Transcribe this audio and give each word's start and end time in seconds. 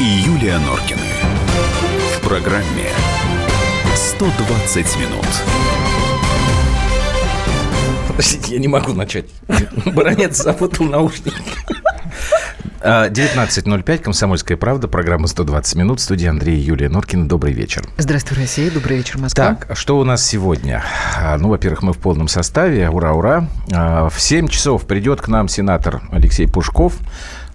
И 0.00 0.04
Юлия 0.04 0.58
Норкины. 0.58 1.00
В 2.16 2.26
программе 2.26 2.88
120 3.94 4.96
минут. 4.98 5.26
Подождите, 8.08 8.54
я 8.54 8.58
не 8.58 8.68
могу 8.68 8.92
начать. 8.92 9.26
Баронец 9.86 10.42
запутал 10.42 10.86
наушники. 10.86 11.42
19.05, 12.80 13.94
а, 13.94 13.98
«Комсомольская 13.98 14.56
правда», 14.56 14.88
программа 14.88 15.26
«120 15.26 15.78
минут», 15.78 16.00
студия 16.00 16.30
Андрей 16.30 16.56
и 16.58 16.60
Юлия 16.60 16.88
Норкина. 16.88 17.28
Добрый 17.28 17.52
вечер. 17.52 17.84
Здравствуй, 17.96 18.38
Россия, 18.38 18.70
добрый 18.70 18.98
вечер, 18.98 19.18
Москва. 19.18 19.56
Так, 19.56 19.76
что 19.76 19.98
у 19.98 20.04
нас 20.04 20.24
сегодня? 20.24 20.84
А, 21.16 21.36
ну, 21.38 21.48
во-первых, 21.48 21.82
мы 21.82 21.92
в 21.92 21.98
полном 21.98 22.28
составе, 22.28 22.88
ура-ура. 22.88 23.48
А, 23.72 24.08
в 24.08 24.20
7 24.20 24.48
часов 24.48 24.86
придет 24.86 25.20
к 25.20 25.28
нам 25.28 25.48
сенатор 25.48 26.02
Алексей 26.12 26.46
Пушков. 26.46 26.94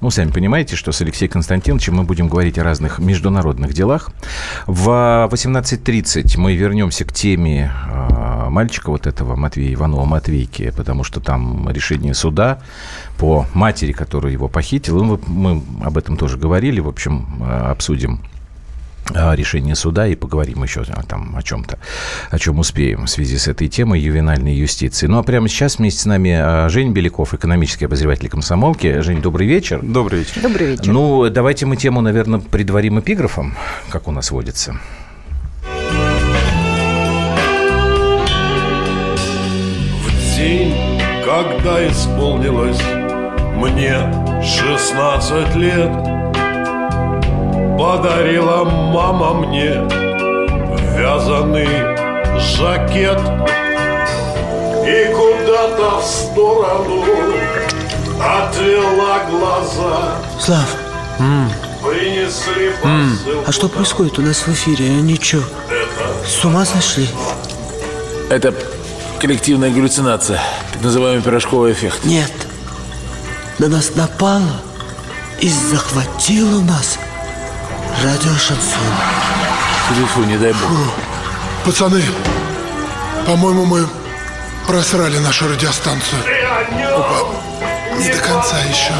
Ну, 0.03 0.09
сами 0.09 0.31
понимаете, 0.31 0.75
что 0.75 0.91
с 0.91 0.99
Алексеем 0.99 1.31
Константиновичем 1.31 1.95
мы 1.95 2.03
будем 2.03 2.27
говорить 2.27 2.57
о 2.57 2.63
разных 2.65 2.99
международных 2.99 3.73
делах. 3.73 4.11
В 4.67 5.29
18.30 5.31 6.37
мы 6.37 6.57
вернемся 6.57 7.05
к 7.05 7.13
теме 7.13 7.71
мальчика 8.49 8.89
вот 8.89 9.07
этого, 9.07 9.37
Матвея 9.37 9.73
Иванова, 9.73 10.03
Матвейки, 10.03 10.73
потому 10.75 11.05
что 11.05 11.21
там 11.21 11.69
решение 11.69 12.13
суда 12.13 12.59
по 13.17 13.45
матери, 13.53 13.93
которая 13.93 14.33
его 14.33 14.49
похитила. 14.49 15.01
Ну, 15.01 15.21
мы 15.25 15.63
об 15.81 15.97
этом 15.97 16.17
тоже 16.17 16.37
говорили, 16.37 16.81
в 16.81 16.89
общем, 16.89 17.25
э, 17.39 17.71
обсудим 17.71 18.19
решение 19.11 19.75
суда 19.75 20.07
и 20.07 20.15
поговорим 20.15 20.63
еще 20.63 20.83
там 21.07 21.35
о 21.35 21.43
чем-то, 21.43 21.79
о 22.29 22.39
чем 22.39 22.59
успеем 22.59 23.05
в 23.05 23.09
связи 23.09 23.37
с 23.37 23.47
этой 23.47 23.67
темой 23.67 23.99
ювенальной 23.99 24.53
юстиции. 24.55 25.07
Ну, 25.07 25.17
а 25.17 25.23
прямо 25.23 25.47
сейчас 25.47 25.77
вместе 25.77 26.01
с 26.01 26.05
нами 26.05 26.65
э, 26.65 26.69
Жень 26.69 26.93
Беляков, 26.93 27.33
экономический 27.33 27.85
обозреватель 27.85 28.29
комсомолки. 28.29 29.01
Жень, 29.01 29.21
добрый 29.21 29.47
вечер. 29.47 29.79
Добрый 29.81 30.19
вечер. 30.19 30.41
Добрый 30.41 30.67
вечер. 30.71 30.91
Ну, 30.91 31.29
давайте 31.29 31.65
мы 31.65 31.75
тему, 31.75 32.01
наверное, 32.01 32.39
предварим 32.39 32.99
эпиграфом, 32.99 33.55
как 33.89 34.07
у 34.07 34.11
нас 34.11 34.31
водится. 34.31 34.79
день, 40.43 40.73
когда 41.25 41.87
исполнилось 41.87 42.81
мне 43.55 43.95
шестнадцать 44.43 45.55
лет 45.55 46.22
Подарила 47.77 48.63
мама 48.65 49.33
мне 49.33 49.81
вязаный 50.95 51.67
жакет. 52.39 53.19
И 54.85 55.13
куда-то 55.13 55.99
в 55.99 56.05
сторону 56.05 57.03
отвела 58.19 59.23
глаза. 59.29 60.15
Слав, 60.39 60.75
Принесли 61.81 62.71
посылку. 62.81 63.43
А 63.47 63.51
что 63.51 63.67
происходит 63.67 64.19
у 64.19 64.21
нас 64.21 64.37
в 64.37 64.49
эфире? 64.49 64.85
Они 64.85 65.15
что, 65.15 65.43
с 66.25 66.45
ума 66.45 66.65
сошли? 66.65 67.09
Это 68.29 68.53
коллективная 69.19 69.71
галлюцинация, 69.71 70.39
так 70.71 70.81
называемый 70.83 71.23
пирожковый 71.23 71.73
эффект. 71.73 72.05
Нет, 72.05 72.31
на 73.57 73.67
нас 73.67 73.95
напала 73.95 74.61
и 75.41 75.49
захватила 75.49 76.61
нас 76.61 76.99
радио 78.03 78.33
Шансон. 78.33 78.79
Фу, 80.13 80.23
не 80.23 80.37
дай 80.37 80.51
бог. 80.51 80.61
Фу. 80.61 80.75
Пацаны, 81.65 82.01
по-моему, 83.25 83.65
мы 83.65 83.87
просрали 84.67 85.17
нашу 85.19 85.47
радиостанцию. 85.47 86.21
Опа, 86.95 87.97
не 87.97 88.09
до 88.09 88.17
конца 88.17 88.57
еще. 88.69 88.93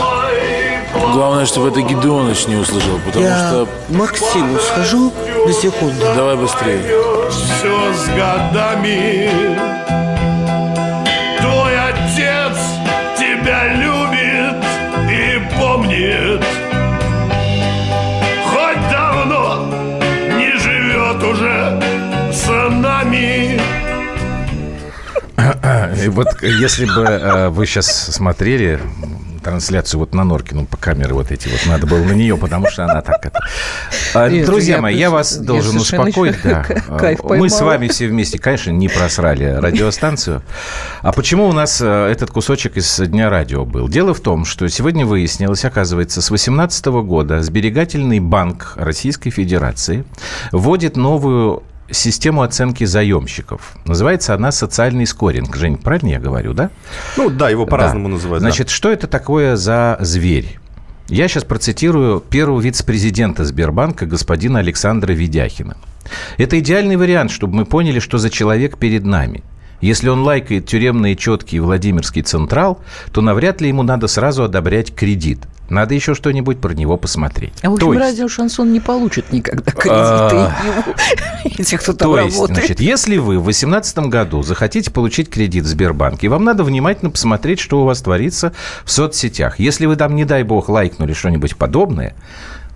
Главное, 1.14 1.46
чтобы 1.46 1.70
это 1.70 1.81
Гидеоныч 1.81 2.48
не 2.48 2.56
услышал, 2.56 3.00
потому 3.06 3.26
Я 3.26 3.50
что... 3.50 3.68
Максиму 3.90 4.59
схожу 4.59 5.12
на 5.46 5.53
секунду. 5.53 6.06
Давай 6.16 6.38
быстрее. 6.38 6.84
Все 7.30 7.94
с 7.94 8.08
годами 8.09 9.59
Вот 26.09 26.41
если 26.41 26.86
бы 26.86 27.03
э, 27.03 27.50
вы 27.50 27.66
сейчас 27.66 27.88
смотрели 27.88 28.80
трансляцию 29.44 30.00
вот 30.00 30.16
на 30.16 30.24
Норкину 30.24 30.66
по 30.66 30.78
камеры 30.78 31.14
вот 31.14 31.31
эти 31.31 31.47
вот. 31.50 31.59
Надо 31.68 31.86
было 31.86 32.03
на 32.03 32.14
нее, 32.14 32.38
потому 32.38 32.68
что 32.69 32.86
она 32.86 33.02
так 33.02 33.25
это... 33.25 33.40
А, 34.13 34.30
Нет, 34.30 34.46
Друзья 34.46 34.78
я 34.78 34.81
мои, 34.81 34.97
я 34.97 35.09
вас 35.12 35.38
я 35.38 35.44
должен 35.44 35.78
успокоить. 35.78 36.38
Да. 36.44 36.66
Мы 37.24 37.50
с 37.50 37.62
вами 37.62 37.88
все 37.90 38.08
вместе, 38.08 38.40
конечно, 38.40 38.72
не 38.72 38.88
просрали 38.88 39.44
радиостанцию. 39.44 40.42
А 41.02 41.12
почему 41.12 41.47
у 41.47 41.52
нас 41.52 41.81
э, 41.81 42.08
этот 42.12 42.31
кусочек 42.31 42.78
из 42.78 42.97
Дня 43.00 43.30
радио 43.30 43.66
был? 43.66 43.90
Дело 43.90 44.13
в 44.13 44.22
том, 44.22 44.46
что 44.46 44.68
сегодня 44.69 45.06
выяснилось, 45.06 45.66
оказывается, 45.66 46.22
с 46.22 46.30
2018 46.30 46.86
года 46.86 47.42
Сберегательный 47.42 48.19
банк 48.19 48.74
Российской 48.78 49.30
Федерации 49.30 50.06
вводит 50.52 50.96
новую 50.96 51.63
систему 51.91 52.41
оценки 52.41 52.83
заемщиков. 52.83 53.75
Называется 53.85 54.33
она 54.33 54.51
социальный 54.51 55.05
скоринг. 55.05 55.55
Жень, 55.55 55.77
правильно 55.77 56.09
я 56.09 56.19
говорю, 56.19 56.53
да? 56.53 56.69
Ну 57.17 57.29
да, 57.29 57.49
его 57.49 57.66
по-разному 57.66 58.07
да. 58.07 58.16
называют. 58.16 58.41
Значит, 58.41 58.67
да. 58.67 58.73
что 58.73 58.91
это 58.91 59.07
такое 59.07 59.55
за 59.55 59.97
зверь? 59.99 60.59
Я 61.09 61.27
сейчас 61.27 61.44
процитирую 61.44 62.21
первого 62.21 62.61
вице-президента 62.61 63.44
Сбербанка 63.44 64.05
господина 64.05 64.59
Александра 64.59 65.11
Ведяхина. 65.11 65.77
Это 66.38 66.59
идеальный 66.59 66.95
вариант, 66.95 67.31
чтобы 67.31 67.55
мы 67.55 67.66
поняли, 67.66 68.00
что 68.00 68.17
за 68.17 68.29
человек 68.29 68.77
перед 68.77 69.03
нами. 69.03 69.44
Если 69.81 70.07
он 70.07 70.21
лайкает 70.21 70.65
тюремные 70.65 71.17
четкие 71.17 71.61
Владимирский 71.61 72.21
Централ, 72.21 72.79
то 73.11 73.19
навряд 73.19 73.59
ли 73.59 73.67
ему 73.67 73.83
надо 73.83 74.07
сразу 74.07 74.44
одобрять 74.44 74.95
кредит. 74.95 75.39
Надо 75.73 75.94
еще 75.95 76.13
что-нибудь 76.13 76.59
про 76.59 76.73
него 76.73 76.97
посмотреть. 76.97 77.53
А 77.63 77.69
в 77.69 77.73
общем, 77.73 77.94
есть... 77.94 78.00
радио 78.01 78.28
Шансон 78.28 78.72
не 78.72 78.79
получит 78.79 79.31
никогда 79.31 79.72
кредиты 79.72 80.51
этих, 81.59 81.81
кто 81.84 81.94
там 81.94 82.16
работает. 82.16 82.57
Значит, 82.57 82.79
если 82.79 83.17
вы 83.17 83.39
в 83.39 83.44
2018 83.44 83.97
году 84.00 84.44
захотите 84.44 84.91
получить 84.91 85.29
кредит 85.29 85.66
в 85.66 85.67
Сбербанке, 85.67 86.29
вам 86.29 86.44
надо 86.44 86.63
внимательно 86.63 87.12
посмотреть, 87.12 87.59
что 87.59 87.81
у 87.81 87.85
вас 87.85 88.01
творится 88.01 88.53
в 88.85 88.91
соцсетях. 88.91 89.59
Если 89.59 89.85
вы 89.85 89.95
там, 89.95 90.16
не 90.16 90.25
дай 90.25 90.44
бог, 90.44 90.69
лайкнули 90.69 91.13
что-нибудь 91.13 91.56
подобное, 91.56 92.16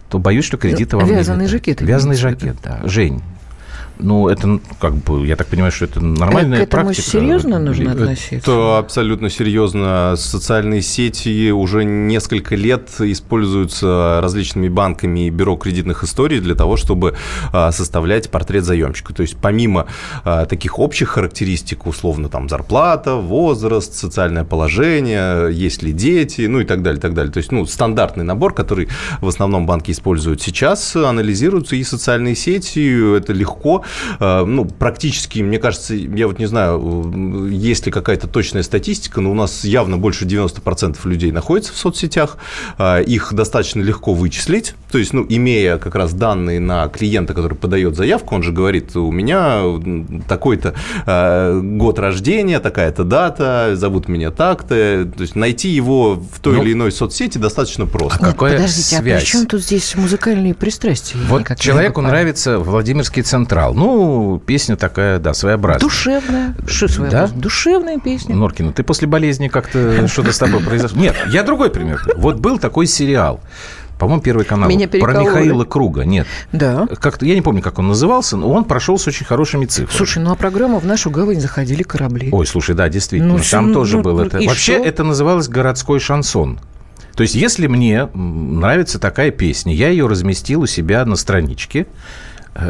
то 0.09 0.19
боюсь, 0.19 0.46
что 0.46 0.57
кредиты 0.57 0.97
вам 0.97 1.07
Вязаный 1.07 1.46
не 1.46 1.47
жакет. 1.50 1.81
Вязаный 1.81 2.16
жакет, 2.16 2.57
да. 2.63 2.80
Жень, 2.84 3.22
ну, 4.00 4.28
это, 4.28 4.59
как 4.80 4.96
бы, 4.96 5.25
я 5.25 5.35
так 5.35 5.47
понимаю, 5.47 5.72
что 5.72 5.85
это 5.85 6.00
нормальная 6.00 6.59
к 6.59 6.63
этому 6.63 6.85
практика. 6.85 7.09
серьезно 7.09 7.59
нужно 7.59 7.91
относиться? 7.91 8.38
Это 8.38 8.78
абсолютно 8.78 9.30
серьезно. 9.30 10.16
Социальные 10.18 10.81
сети 10.81 11.52
уже 11.52 11.84
несколько 11.84 12.56
лет 12.56 12.90
используются 13.00 14.19
различными 14.22 14.69
банками 14.69 15.28
и 15.28 15.30
бюро 15.30 15.56
кредитных 15.56 16.03
историй 16.03 16.40
для 16.40 16.56
того, 16.56 16.78
чтобы 16.78 17.16
а, 17.52 17.72
составлять 17.72 18.30
портрет 18.30 18.66
заемщика. 18.66 19.13
То 19.13 19.22
есть 19.22 19.38
помимо 19.38 19.88
а, 20.24 20.46
таких 20.46 20.80
общих 20.80 21.09
характеристик, 21.09 21.88
условно, 21.88 22.30
там, 22.30 22.50
зарплата, 22.50 23.16
возраст, 23.16 23.94
социальное 23.94 24.44
положение, 24.44 25.53
есть 25.53 25.81
ли 25.84 25.91
дети, 25.91 26.41
ну 26.41 26.59
и 26.59 26.66
так 26.66 26.81
далее, 26.84 27.02
так 27.02 27.13
далее. 27.13 27.31
То 27.31 27.38
есть, 27.38 27.52
ну, 27.52 27.66
стандартный 27.66 28.24
набор, 28.24 28.53
который 28.53 28.90
в 29.22 29.28
основном 29.28 29.66
банки 29.66 29.91
используют 29.91 30.41
сейчас, 30.41 30.96
анализируются 30.96 31.75
и 31.75 31.84
социальные 31.84 32.36
сети, 32.36 33.18
это 33.18 33.34
легко 33.34 33.84
ну, 34.20 34.66
практически, 34.66 35.40
мне 35.40 35.59
кажется, 35.59 35.96
я 35.96 36.28
вот 36.28 36.40
не 36.40 36.46
знаю, 36.46 37.50
есть 37.52 37.86
ли 37.86 37.92
какая-то 37.92 38.28
точная 38.28 38.64
статистика, 38.64 39.22
но 39.22 39.31
у 39.31 39.34
нас 39.34 39.63
явно 39.63 39.98
больше 39.98 40.25
90% 40.25 40.98
людей 41.06 41.31
находится 41.31 41.74
в 41.74 41.78
соцсетях, 41.78 42.38
э, 42.78 43.04
их 43.04 43.34
достаточно 43.34 43.81
легко 43.81 44.13
вычислить, 44.13 44.75
то 44.92 44.98
есть, 44.98 45.13
ну, 45.13 45.25
имея 45.28 45.78
как 45.78 45.95
раз 45.95 46.13
данные 46.13 46.60
на 46.60 46.88
клиента, 46.88 47.34
который 47.34 47.56
подает 47.56 47.95
заявку, 47.95 48.36
он 48.36 48.44
же 48.44 48.51
говорит, 48.51 48.95
у 48.95 49.12
меня 49.12 49.62
такой-то 50.28 50.74
э, 51.06 51.60
год 51.62 52.00
рождения, 52.00 52.60
такая-то 52.60 53.04
дата, 53.04 53.72
зовут 53.75 54.07
меня 54.07 54.31
так-то, 54.31 55.10
то 55.16 55.22
есть 55.22 55.36
найти 55.36 55.69
его 55.69 56.16
в 56.16 56.39
той 56.39 56.57
ну, 56.57 56.63
или 56.63 56.74
иной 56.74 56.92
соцсети 56.92 57.38
достаточно 57.38 57.86
просто. 57.86 58.19
А 58.22 58.31
какая 58.31 58.54
Подождите, 58.54 58.95
связь? 58.95 59.00
а 59.00 59.19
при 59.19 59.25
чем 59.25 59.45
тут 59.45 59.62
здесь 59.62 59.95
музыкальные 59.95 60.54
пристрастия? 60.54 61.18
Вот 61.28 61.57
человеку 61.57 62.01
нравится 62.01 62.60
Владимирский 62.60 63.24
Централ, 63.24 63.74
ну, 63.77 64.41
песня 64.45 64.75
такая, 64.75 65.19
да, 65.19 65.33
своеобразная. 65.33 65.88
Душевная. 65.88 66.56
Что 66.68 66.88
своеобразная? 66.88 67.35
Да? 67.35 67.41
Душевная 67.41 68.00
песня. 68.00 68.35
Норкина, 68.35 68.74
ты 68.74 68.83
после 68.83 69.07
болезни 69.07 69.47
как-то 69.47 70.07
что-то 70.07 70.33
с 70.33 70.38
тобой 70.38 70.62
произошло? 70.63 71.00
Нет, 71.00 71.15
я 71.29 71.44
другой 71.44 71.69
пример. 71.69 72.03
Вот 72.18 72.38
был 72.38 72.57
такой 72.57 72.88
сериал 72.88 73.39
по-моему, 74.00 74.21
Первый 74.21 74.45
канал. 74.45 74.69
Меня 74.69 74.88
Про 74.88 75.24
Михаила 75.24 75.65
Круга. 75.65 76.03
Нет. 76.06 76.27
Да. 76.51 76.88
Как-то, 77.00 77.25
я 77.25 77.35
не 77.35 77.41
помню, 77.41 77.62
как 77.62 77.79
он 77.79 77.88
назывался, 77.88 78.38
но 78.38 78.51
он 78.51 78.63
прошел 78.63 79.00
с 79.00 79.07
очень 79.07 79.25
хорошими 79.25 79.65
цифрами. 79.65 79.97
Слушай, 79.97 80.19
ну 80.19 80.31
а 80.31 80.35
программа 80.35 80.79
«В 80.79 80.85
нашу 80.85 81.09
гавань 81.09 81.39
заходили 81.39 81.83
корабли». 81.83 82.29
Ой, 82.31 82.45
слушай, 82.45 82.75
да, 82.75 82.89
действительно. 82.89 83.33
Ну, 83.33 83.39
там 83.50 83.69
ну, 83.69 83.74
тоже 83.74 83.97
ну, 83.97 84.03
было 84.03 84.25
это. 84.25 84.38
Вообще, 84.38 84.75
что? 84.75 84.83
это 84.83 85.03
называлось 85.03 85.47
«Городской 85.47 86.00
шансон». 86.00 86.59
То 87.15 87.24
есть, 87.24 87.33
если 87.33 87.65
мне 87.65 88.07
нравится 88.13 89.00
такая 89.00 89.31
песня, 89.31 89.74
я 89.74 89.89
ее 89.89 90.06
разместил 90.06 90.62
у 90.62 90.68
себя 90.68 91.03
на 91.03 91.15
страничке, 91.15 91.88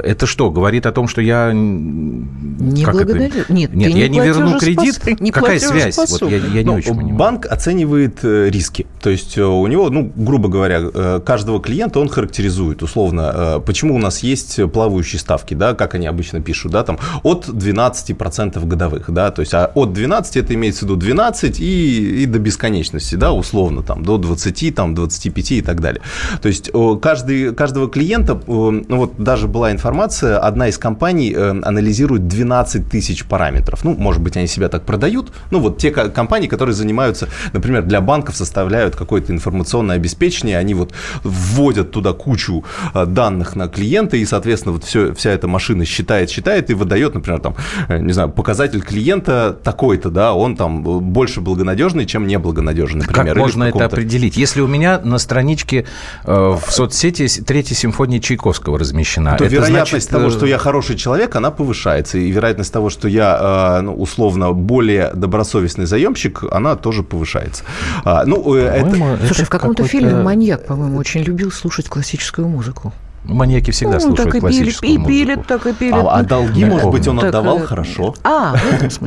это 0.04 0.26
что, 0.26 0.52
говорит 0.52 0.86
о 0.86 0.92
том, 0.92 1.08
что 1.08 1.22
я... 1.22 1.52
Не 1.54 2.84
как 2.84 2.96
это? 2.96 3.06
благодарю. 3.06 3.46
Нет, 3.50 3.74
Нет, 3.74 3.92
ты 3.94 3.98
я 4.00 4.08
не 4.10 4.18
не 4.20 4.26
верну 4.26 4.58
кредит. 4.60 5.20
не 5.22 5.32
Какая 5.32 5.60
связь? 5.60 5.98
Вот 5.98 6.22
я, 6.30 6.38
я 6.38 6.64
не 6.64 6.64
Ну, 6.64 6.74
очень 6.76 6.96
понимаю. 6.96 7.16
банк 7.16 7.46
оценивает 7.46 8.20
э, 8.24 8.50
риски. 8.50 8.86
То 9.02 9.10
есть 9.10 9.38
э, 9.38 9.44
у 9.44 9.66
него, 9.68 9.90
ну, 9.90 10.12
грубо 10.16 10.50
говоря, 10.50 10.82
э, 10.82 11.22
каждого 11.26 11.62
клиента 11.62 12.00
он 12.00 12.10
характеризует 12.10 12.84
условно, 12.84 13.62
почему 13.66 13.96
у 13.96 14.00
нас 14.00 14.20
есть 14.24 14.60
плавающие 14.72 15.20
ставки, 15.20 15.54
да, 15.54 15.74
как 15.74 15.96
они 15.96 16.08
обычно 16.08 16.42
пишут, 16.42 16.72
да, 16.72 16.84
там 16.84 17.00
от 17.24 17.48
12% 17.48 18.66
годовых, 18.66 19.12
да, 19.12 19.32
то 19.32 19.42
есть 19.42 19.54
а 19.54 19.72
от 19.74 19.94
12 19.94 20.38
это 20.38 20.54
имеется 20.54 20.82
в 20.82 20.84
виду 20.84 20.96
12 20.98 21.60
и, 21.60 22.24
и 22.24 22.26
до 22.26 22.40
бесконечности, 22.40 23.16
да, 23.16 23.32
условно, 23.34 23.84
там, 23.84 24.04
до 24.04 24.18
20, 24.18 24.76
там, 24.76 24.96
25 24.96 25.52
и 25.52 25.62
так 25.62 25.82
далее. 25.82 26.02
То 26.42 26.48
есть 26.48 26.70
каждый, 27.02 27.54
каждого 27.54 27.90
клиента, 27.90 28.40
ну, 28.48 28.84
вот 28.90 29.14
даже 29.18 29.48
была 29.48 29.72
информация, 29.78 30.40
одна 30.40 30.68
из 30.68 30.78
компаний 30.78 31.34
э, 31.36 31.50
анализирует 31.62 32.28
12 32.28 32.90
тысяч 32.90 33.26
параметров. 33.26 33.84
Ну, 33.84 33.94
может 33.94 34.22
быть, 34.22 34.36
они 34.38 34.48
себя 34.48 34.70
так 34.70 34.84
продают. 34.84 35.32
Ну, 35.52 35.60
вот 35.60 35.78
те 35.78 35.92
ко- 35.92 36.10
компании, 36.10 36.48
которые 36.48 36.74
занимаются, 36.74 37.30
например, 37.54 37.84
для 37.84 38.02
банков 38.02 38.36
составляют 38.36 38.96
какое-то 38.96 39.32
информационное 39.32 39.96
обеспечение, 39.96 40.58
они 40.58 40.74
вот 40.74 40.94
вводят 41.24 41.92
туда 41.92 42.14
кучу 42.14 42.64
э, 42.94 43.06
данных 43.06 43.56
на 43.56 43.68
клиента, 43.68 44.18
и, 44.18 44.26
соответственно, 44.26 44.74
вот 44.74 44.84
все, 44.84 45.14
вся 45.14 45.30
эта 45.32 45.48
машина 45.48 45.86
считает, 45.86 46.30
считает 46.30 46.70
и 46.72 46.74
выдает, 46.74 47.14
например, 47.14 47.40
там, 47.40 47.56
э, 47.88 48.00
не 48.00 48.14
знаю, 48.14 48.30
показатель 48.30 48.82
клиента 48.82 49.56
такой-то, 49.64 50.10
да, 50.10 50.34
он 50.34 50.56
там 50.56 50.82
больше 50.82 51.42
благонадежный, 51.42 52.06
чем 52.06 52.26
неблагонадежный, 52.26 53.06
например. 53.06 53.36
Как 53.36 53.44
можно 53.44 53.64
это 53.66 53.86
определить? 53.86 54.38
Если 54.38 54.62
у 54.62 54.68
меня 54.68 55.00
на 55.04 55.20
страничке 55.20 55.86
э, 56.24 56.32
в 56.34 56.72
соцсети 56.72 57.28
Третья 57.28 57.76
симфония 57.76 58.20
Чайковского 58.20 58.80
размещена, 58.80 59.38
то 59.38 59.46
это 59.46 59.57
вероятность 59.60 60.10
значит, 60.10 60.10
того, 60.10 60.28
э, 60.28 60.32
что 60.32 60.46
я 60.46 60.58
хороший 60.58 60.96
человек, 60.96 61.36
она 61.36 61.52
повышается. 61.52 62.18
И 62.18 62.32
вероятность 62.32 62.72
того, 62.74 62.90
что 62.90 63.08
я, 63.08 63.78
э, 63.80 63.82
ну, 63.82 63.94
условно, 63.94 64.52
более 64.52 65.12
добросовестный 65.14 65.86
заемщик, 65.86 66.44
она 66.52 66.76
тоже 66.76 67.04
повышается. 67.04 67.64
А, 68.04 68.24
Ну, 68.26 68.56
э, 68.56 68.60
это... 68.62 69.18
Слушай, 69.26 69.46
в 69.46 69.50
каком-то 69.50 69.84
какой-то- 69.84 69.92
фильме 69.92 70.16
маньяк, 70.16 70.66
по-моему, 70.66 70.98
очень 70.98 71.22
любил 71.22 71.52
слушать 71.52 71.88
классическую 71.88 72.48
музыку. 72.48 72.94
Маньяки 73.28 73.72
всегда 73.72 73.96
Ну, 73.96 74.00
слушают 74.00 74.18
так 74.18 74.28
и 74.28 74.32
пилит, 74.32 74.42
классическую 74.42 74.92
и 74.92 74.98
музыку. 74.98 75.10
пилит, 75.10 75.48
так 75.48 75.66
и 75.68 75.74
пилит. 75.74 75.94
А, 75.94 76.16
а 76.16 76.22
Ну, 76.22 76.28
долги, 76.28 76.62
Да. 76.64 76.68
может 76.72 76.90
быть, 76.92 77.08
он 77.08 77.18
так, 77.20 77.30
отдавал 77.30 77.60
э, 77.60 77.66
хорошо. 77.66 78.16
А. 78.24 78.56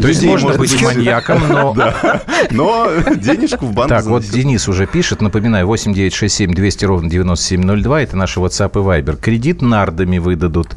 То 0.01 0.09
есть 0.09 0.23
можно 0.25 0.49
может 0.49 0.61
быть 0.61 0.83
маньяком, 0.83 1.43
но... 1.49 1.75
Но 2.51 2.89
денежку 3.17 3.67
в 3.67 3.73
банк 3.73 3.89
Так, 3.89 4.05
вот. 4.05 4.25
Денис 4.25 4.69
уже 4.69 4.87
пишет, 4.87 5.21
напоминаю, 5.23 5.67
8967 5.67 6.53
200 6.53 6.85
ровно 6.85 7.11
9702, 7.11 8.03
это 8.03 8.17
наши 8.17 8.41
WhatsApp 8.41 8.71
и 8.75 9.03
Viber. 9.03 9.17
Кредит 9.21 9.63
нардами 9.63 10.19
выдадут. 10.19 10.77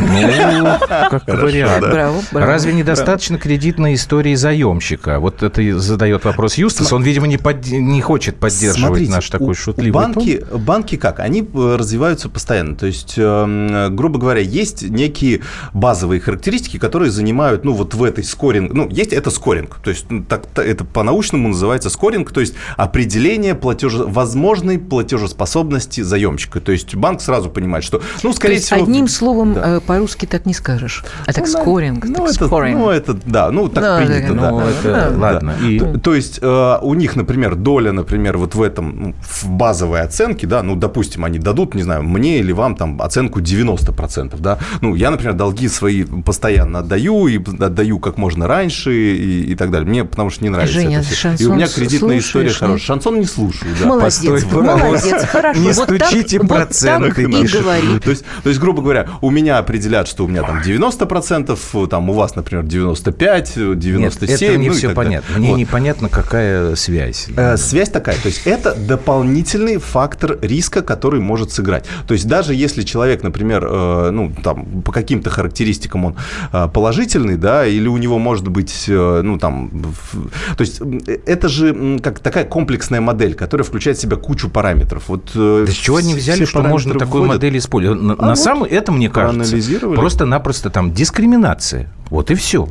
Ну, 0.00 0.78
как 0.88 1.26
вариант. 1.26 1.80
Браво, 1.80 2.22
браво. 2.32 2.46
Разве 2.46 2.72
недостаточно 2.72 3.38
кредитной 3.38 3.94
истории 3.94 4.34
заемщика? 4.34 5.20
Вот 5.20 5.42
это 5.42 5.60
и 5.62 5.72
задает 5.72 6.24
вопрос 6.24 6.54
Юстас. 6.54 6.92
Он, 6.92 7.02
видимо, 7.02 7.26
не, 7.26 7.36
под- 7.36 7.66
не 7.66 8.00
хочет 8.00 8.36
поддерживать 8.36 9.08
наш 9.08 9.28
такой 9.28 9.54
шутливый 9.54 9.90
банки, 9.92 10.44
банки 10.52 10.96
как? 10.96 11.20
Они 11.20 11.42
э, 11.42 11.76
развиваются 11.78 12.28
постоянно. 12.28 12.53
То 12.76 12.86
есть, 12.86 13.14
э, 13.16 13.88
грубо 13.90 14.18
говоря, 14.18 14.40
есть 14.40 14.82
некие 14.88 15.40
базовые 15.72 16.20
характеристики, 16.20 16.78
которые 16.78 17.10
занимают, 17.10 17.64
ну, 17.64 17.72
вот 17.72 17.94
в 17.94 18.02
этой 18.02 18.24
скоринг, 18.24 18.72
ну, 18.72 18.88
есть 18.90 19.12
это 19.12 19.30
скоринг, 19.30 19.76
то 19.82 19.90
есть, 19.90 20.06
ну, 20.10 20.22
так, 20.24 20.46
та- 20.46 20.62
это 20.64 20.84
по-научному 20.84 21.48
называется 21.48 21.90
скоринг, 21.90 22.30
то 22.32 22.40
есть 22.40 22.54
определение 22.76 23.54
платеже, 23.54 24.04
возможной 24.04 24.78
платежеспособности 24.78 26.00
заемщика. 26.02 26.60
То 26.60 26.72
есть 26.72 26.94
банк 26.94 27.20
сразу 27.20 27.50
понимает, 27.50 27.84
что, 27.84 28.00
ну, 28.22 28.30
То 28.30 28.36
скорее 28.36 28.54
есть 28.56 28.66
всего... 28.66 28.82
одним 28.82 29.08
словом 29.08 29.54
Да. 29.54 29.76
э, 29.76 29.80
по-русски 29.80 30.26
так 30.26 30.46
не 30.46 30.54
скажешь. 30.54 31.04
А 31.26 31.32
так 31.32 31.44
Ну, 31.46 31.50
скоринг, 31.62 32.04
ну, 32.04 32.14
так 32.26 32.34
это, 32.36 32.46
скоринг. 32.46 32.78
ну, 32.78 32.90
это, 32.90 33.14
да, 33.26 33.50
ну, 33.50 33.68
так 33.68 33.82
Да, 33.84 33.96
принято, 33.98 34.34
да, 34.34 34.40
да. 34.40 34.50
Ну, 34.50 34.60
это 34.60 34.82
Да. 34.82 35.18
ладно. 35.18 35.54
Да. 35.60 35.66
И 35.68 35.78
То, 35.78 35.98
то 36.00 36.14
есть 36.14 36.38
э, 36.42 36.78
у 36.82 36.94
них, 36.94 37.16
например, 37.16 37.54
доля, 37.54 37.92
например, 37.92 38.38
вот 38.38 38.54
в 38.54 38.62
этом, 38.62 38.96
ну, 39.00 39.14
в 39.22 39.48
базовой 39.48 40.00
оценке, 40.02 40.46
да, 40.46 40.62
ну, 40.62 40.76
допустим, 40.76 41.24
они 41.24 41.38
дадут, 41.38 41.74
не 41.74 41.82
знаю, 41.82 42.02
мне 42.02 42.40
или 42.44 42.52
вам 42.52 42.76
там 42.76 43.00
оценку 43.02 43.40
90%, 43.40 44.36
да, 44.40 44.58
ну, 44.80 44.94
я, 44.94 45.10
например, 45.10 45.34
долги 45.34 45.68
свои 45.68 46.04
постоянно 46.04 46.80
отдаю 46.80 47.26
и 47.26 47.38
отдаю 47.38 47.98
как 47.98 48.16
можно 48.18 48.46
раньше 48.46 48.94
и, 48.94 49.42
и 49.52 49.54
так 49.54 49.70
далее. 49.70 49.88
Мне 49.88 50.04
потому 50.04 50.30
что 50.30 50.44
не 50.44 50.50
нравится 50.50 50.74
Женя, 50.74 50.98
это 50.98 51.06
всё. 51.06 51.14
И 51.14 51.16
шансон 51.16 51.52
у 51.52 51.54
меня 51.56 51.66
кредитная 51.68 52.20
слушаешь, 52.20 52.24
история 52.26 52.50
хорошая. 52.52 52.78
Шансон 52.86 53.20
не 53.20 53.26
слушаю, 53.26 53.74
да. 53.80 53.86
Молодец, 53.86 54.24
Постой, 54.24 54.62
молодец, 54.62 55.24
хорошо. 55.24 55.60
Не 55.60 55.72
вот 55.72 55.88
так- 55.88 56.06
стучите 56.08 56.38
вот 56.38 56.48
проценты, 56.48 57.08
так 57.08 57.18
и 57.18 57.24
говори. 57.26 57.98
То 58.00 58.10
есть, 58.10 58.24
то 58.42 58.48
есть, 58.48 58.60
грубо 58.60 58.82
говоря, 58.82 59.08
у 59.20 59.30
меня 59.30 59.58
определят, 59.58 60.06
что 60.08 60.24
у 60.24 60.28
меня 60.28 60.42
там 60.42 60.60
90%, 60.60 61.86
там 61.88 62.10
у 62.10 62.12
вас, 62.12 62.36
например, 62.36 62.64
95, 62.64 63.52
97. 63.78 63.98
нет, 63.98 64.42
это 64.42 64.58
мне 64.58 64.68
ну 64.68 64.74
все 64.74 64.80
далее. 64.88 64.94
понятно. 64.96 65.38
Мне 65.38 65.50
Вот. 65.50 65.58
непонятно, 65.58 66.08
какая 66.08 66.74
связь. 66.76 67.28
Э, 67.36 67.56
Связь 67.56 67.88
такая, 67.88 68.16
то 68.16 68.26
есть 68.28 68.42
это 68.46 68.74
дополнительный 68.74 69.78
фактор 69.78 70.38
риска, 70.42 70.82
который 70.82 71.20
может 71.20 71.52
сыграть. 71.52 71.84
То 72.06 72.14
есть 72.14 72.23
даже 72.24 72.54
если 72.54 72.82
человек, 72.82 73.22
например, 73.22 73.66
э, 73.68 74.10
ну 74.10 74.32
там 74.42 74.82
по 74.82 74.92
каким-то 74.92 75.30
характеристикам 75.30 76.04
он 76.04 76.16
э, 76.52 76.68
положительный, 76.72 77.36
да, 77.36 77.66
или 77.66 77.88
у 77.88 77.96
него 77.96 78.18
может 78.18 78.48
быть, 78.48 78.84
э, 78.88 79.20
ну 79.22 79.38
там, 79.38 79.70
в- 79.72 80.54
то 80.56 80.60
есть 80.62 80.80
м, 80.80 81.00
это 81.26 81.48
же 81.48 81.98
как 82.02 82.18
такая 82.20 82.44
комплексная 82.44 83.00
модель, 83.00 83.34
которая 83.34 83.64
включает 83.64 83.98
в 83.98 84.00
себя 84.00 84.16
кучу 84.16 84.48
параметров. 84.50 85.04
Вот 85.08 85.30
э, 85.34 85.64
Да 85.66 85.72
с 85.72 85.74
чего 85.74 85.96
они 85.98 86.14
взяли, 86.14 86.44
что 86.44 86.62
можно 86.62 86.94
такую 86.98 87.22
вводят. 87.24 87.36
модель 87.36 87.58
использовать? 87.58 88.00
На, 88.00 88.14
А 88.14 88.22
на 88.22 88.28
вот 88.30 88.38
самом 88.38 88.64
это, 88.64 88.92
мне 88.92 89.08
кажется, 89.10 89.56
просто-напросто 89.94 90.70
там 90.70 90.92
дискриминация. 90.92 91.90
Вот 92.10 92.30
и 92.30 92.34
все. 92.34 92.68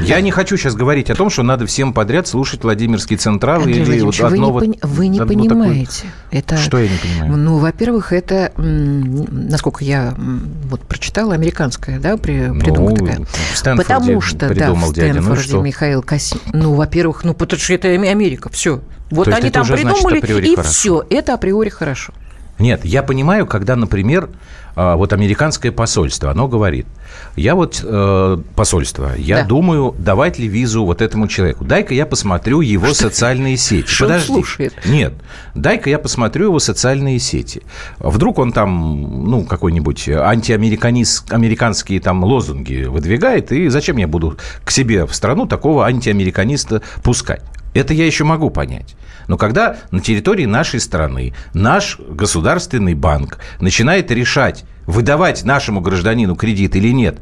Я 0.00 0.20
не 0.20 0.30
хочу 0.30 0.56
сейчас 0.56 0.74
говорить 0.74 1.10
о 1.10 1.14
том, 1.14 1.30
что 1.30 1.42
надо 1.42 1.66
всем 1.66 1.92
подряд 1.92 2.26
слушать 2.26 2.62
Владимирский 2.62 3.16
Централ 3.16 3.62
Андрей 3.62 3.82
или 3.82 4.00
вот 4.00 4.16
Владимирович, 4.16 4.20
вы, 4.20 4.26
одно 4.26 4.46
не, 4.46 4.52
вот- 4.52 4.78
вы 4.82 5.08
не 5.08 5.20
понимаете. 5.20 6.06
Это, 6.30 6.56
Что 6.56 6.78
я 6.78 6.88
не 6.88 6.96
понимаю? 6.96 7.36
Ну, 7.36 7.58
во-первых, 7.58 8.12
это, 8.12 8.52
насколько 8.56 9.84
я 9.84 10.14
вот 10.16 10.80
прочитала, 10.82 11.34
американская, 11.34 11.98
да, 11.98 12.16
при, 12.16 12.46
Ну, 12.48 12.60
придумка 12.60 13.04
такая. 13.04 13.26
в 13.52 13.56
Стэнфорде 13.58 13.94
Потому 13.94 14.20
что, 14.20 14.54
да, 14.54 14.72
в 14.72 14.92
дядя, 14.94 15.14
ну 15.14 15.20
Стэнфорде 15.22 15.42
что? 15.42 15.60
Михаил 15.62 16.02
Касим. 16.02 16.40
Ну, 16.52 16.74
во-первых, 16.74 17.24
ну, 17.24 17.34
потому 17.34 17.60
что 17.60 17.74
это 17.74 17.88
Америка, 17.88 18.48
все. 18.50 18.80
Вот 19.10 19.26
То 19.26 19.36
они 19.36 19.50
там 19.50 19.64
значит, 19.64 19.86
придумали, 19.86 20.18
априори 20.18 20.46
и 20.48 20.56
хорошо. 20.56 20.70
все. 20.72 21.04
Это 21.10 21.34
априори 21.34 21.68
хорошо. 21.68 22.14
Нет, 22.58 22.84
я 22.84 23.02
понимаю, 23.02 23.46
когда, 23.46 23.76
например, 23.76 24.30
вот 24.74 25.12
американское 25.12 25.70
посольство, 25.72 26.30
оно 26.30 26.48
говорит, 26.48 26.86
я 27.36 27.54
вот 27.54 27.80
э, 27.84 28.38
посольство, 28.56 29.12
я 29.16 29.42
Да. 29.42 29.44
думаю, 29.48 29.94
давать 29.98 30.38
ли 30.38 30.48
визу 30.48 30.84
вот 30.84 31.02
этому 31.02 31.28
человеку. 31.28 31.64
Дай-ка 31.64 31.94
я 31.94 32.06
посмотрю 32.06 32.60
его 32.62 32.92
социальные 32.94 33.56
сети. 33.58 33.86
что 33.86 34.04
он 34.04 34.10
Подожди. 34.12 34.26
слушает? 34.32 34.74
Нет, 34.86 35.12
дай-ка 35.54 35.90
я 35.90 35.98
посмотрю 35.98 36.46
его 36.46 36.58
социальные 36.58 37.18
сети. 37.18 37.62
Вдруг 37.98 38.38
он 38.38 38.52
там, 38.52 39.24
ну, 39.28 39.44
какой-нибудь 39.44 40.08
антиамериканские 40.08 42.00
там 42.00 42.24
лозунги 42.24 42.84
выдвигает, 42.84 43.52
и 43.52 43.68
зачем 43.68 43.96
я 43.96 44.06
буду 44.08 44.38
к 44.64 44.70
себе 44.70 45.06
в 45.06 45.14
страну 45.14 45.46
такого 45.46 45.86
антиамериканиста 45.86 46.82
пускать? 47.02 47.42
Это 47.74 47.94
я 47.94 48.04
еще 48.06 48.24
могу 48.24 48.50
понять. 48.50 48.96
Но 49.28 49.36
когда 49.38 49.76
на 49.90 50.00
территории 50.00 50.44
нашей 50.44 50.80
страны 50.80 51.32
наш 51.54 51.98
государственный 51.98 52.94
банк 52.94 53.38
начинает 53.60 54.10
решать, 54.10 54.64
выдавать 54.86 55.44
нашему 55.44 55.80
гражданину 55.80 56.36
кредит 56.36 56.76
или 56.76 56.92
нет, 56.92 57.18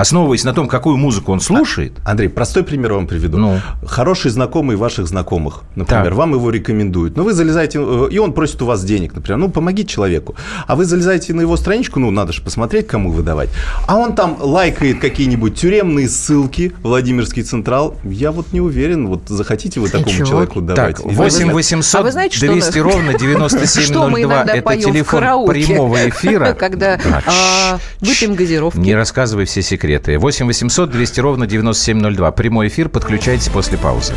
основываясь 0.00 0.44
на 0.44 0.52
том, 0.54 0.66
какую 0.66 0.96
музыку 0.96 1.32
он 1.32 1.40
слушает, 1.40 1.92
Андрей, 2.04 2.28
простой 2.28 2.64
пример 2.64 2.94
вам 2.94 3.06
приведу. 3.06 3.38
Ну. 3.38 3.60
Хороший 3.86 4.30
знакомый 4.30 4.76
ваших 4.76 5.06
знакомых, 5.06 5.62
например, 5.74 6.04
Так. 6.06 6.14
вам 6.14 6.34
его 6.34 6.50
рекомендуют. 6.50 7.16
Но 7.16 7.22
вы 7.22 7.32
залезаете, 7.32 7.78
э, 7.80 8.08
и 8.10 8.18
он 8.18 8.32
просит 8.32 8.62
у 8.62 8.66
вас 8.66 8.82
денег, 8.82 9.14
например. 9.14 9.38
Ну, 9.38 9.50
помоги 9.50 9.86
человеку. 9.86 10.34
А 10.66 10.74
вы 10.74 10.84
залезаете 10.84 11.34
на 11.34 11.42
его 11.42 11.56
страничку, 11.56 12.00
ну, 12.00 12.10
надо 12.10 12.32
же 12.32 12.40
посмотреть, 12.42 12.86
кому 12.86 13.10
выдавать. 13.10 13.50
А 13.86 13.96
он 13.96 14.14
там 14.14 14.36
лайкает 14.40 15.00
какие-нибудь 15.00 15.54
тюремные 15.54 16.08
ссылки, 16.08 16.72
Владимирский 16.82 17.42
Централ. 17.42 17.96
Я 18.04 18.32
вот 18.32 18.52
не 18.52 18.60
уверен, 18.60 19.06
вот 19.06 19.22
захотите 19.28 19.80
вы 19.80 19.88
такому 19.88 20.16
чего? 20.16 20.26
человеку 20.26 20.60
давать. 20.60 20.96
Так, 20.96 21.06
И 21.06 21.14
8 21.14 21.48
вы- 21.48 21.54
800 21.54 22.00
а 22.00 22.04
вы 22.04 22.12
знаете, 22.12 22.36
что 22.36 22.46
200 22.46 22.78
у 22.78 22.84
нас- 22.84 22.94
ровно 22.94 23.12
Что 23.18 23.24
мы 23.24 23.34
9702 23.34 24.22
иногда 24.22 24.54
это 24.54 24.76
телефон 24.76 25.20
прямого 25.46 26.08
эфира. 26.08 26.52
когда 26.58 26.98
а, 27.26 27.78
выпьем 28.00 28.34
газировки. 28.34 28.78
Не 28.78 28.94
рассказывай 28.94 29.44
все 29.44 29.60
секреты. 29.62 29.89
8 29.98 30.46
800 30.46 30.90
200 30.90 31.20
ровно 31.20 31.46
9702. 31.46 32.30
Прямой 32.32 32.68
эфир. 32.68 32.88
Подключайтесь 32.88 33.48
после 33.48 33.78
паузы. 33.78 34.14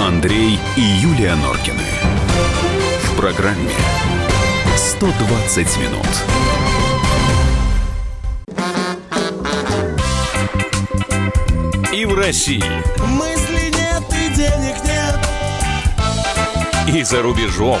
Андрей 0.00 0.58
и 0.76 0.80
Юлия 0.80 1.34
Норкины. 1.36 1.84
В 3.04 3.16
программе 3.16 3.70
120 4.76 5.78
минут. 5.78 6.06
И 11.92 12.04
в 12.04 12.14
России. 12.16 12.62
Мысли 13.06 13.72
нет 13.74 14.04
и 14.12 14.34
денег 14.34 14.76
нет, 14.84 15.18
и 16.94 17.02
за 17.02 17.22
рубежом. 17.22 17.80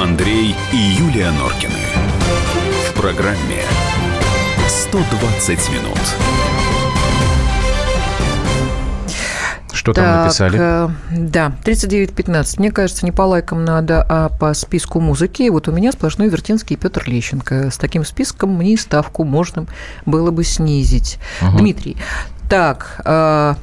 Андрей 0.00 0.56
и 0.72 0.76
Юлия 0.76 1.30
Норкины. 1.30 1.74
В 2.88 2.94
программе 2.94 3.60
120 4.66 5.68
минут. 5.68 5.98
Что 9.74 9.92
там 9.92 10.04
Так, 10.04 10.24
написали? 10.24 10.58
э, 10.58 10.88
да, 11.10 11.52
39.15. 11.66 12.60
Мне 12.60 12.70
кажется, 12.72 13.04
не 13.04 13.12
по 13.12 13.22
лайкам 13.22 13.62
надо, 13.66 14.02
а 14.08 14.30
по 14.30 14.54
списку 14.54 15.00
музыки. 15.00 15.50
Вот 15.50 15.68
у 15.68 15.72
меня 15.72 15.92
сплошной 15.92 16.28
Вертинский 16.30 16.76
и 16.76 16.78
Петр 16.78 17.02
Лещенко. 17.06 17.70
С 17.70 17.76
таким 17.76 18.06
списком 18.06 18.54
мне 18.56 18.72
и 18.72 18.76
ставку 18.78 19.24
можно 19.24 19.66
было 20.06 20.30
бы 20.30 20.44
снизить. 20.44 21.18
Дмитрий, 21.42 21.98
так, 22.48 23.02
э, 23.04 23.54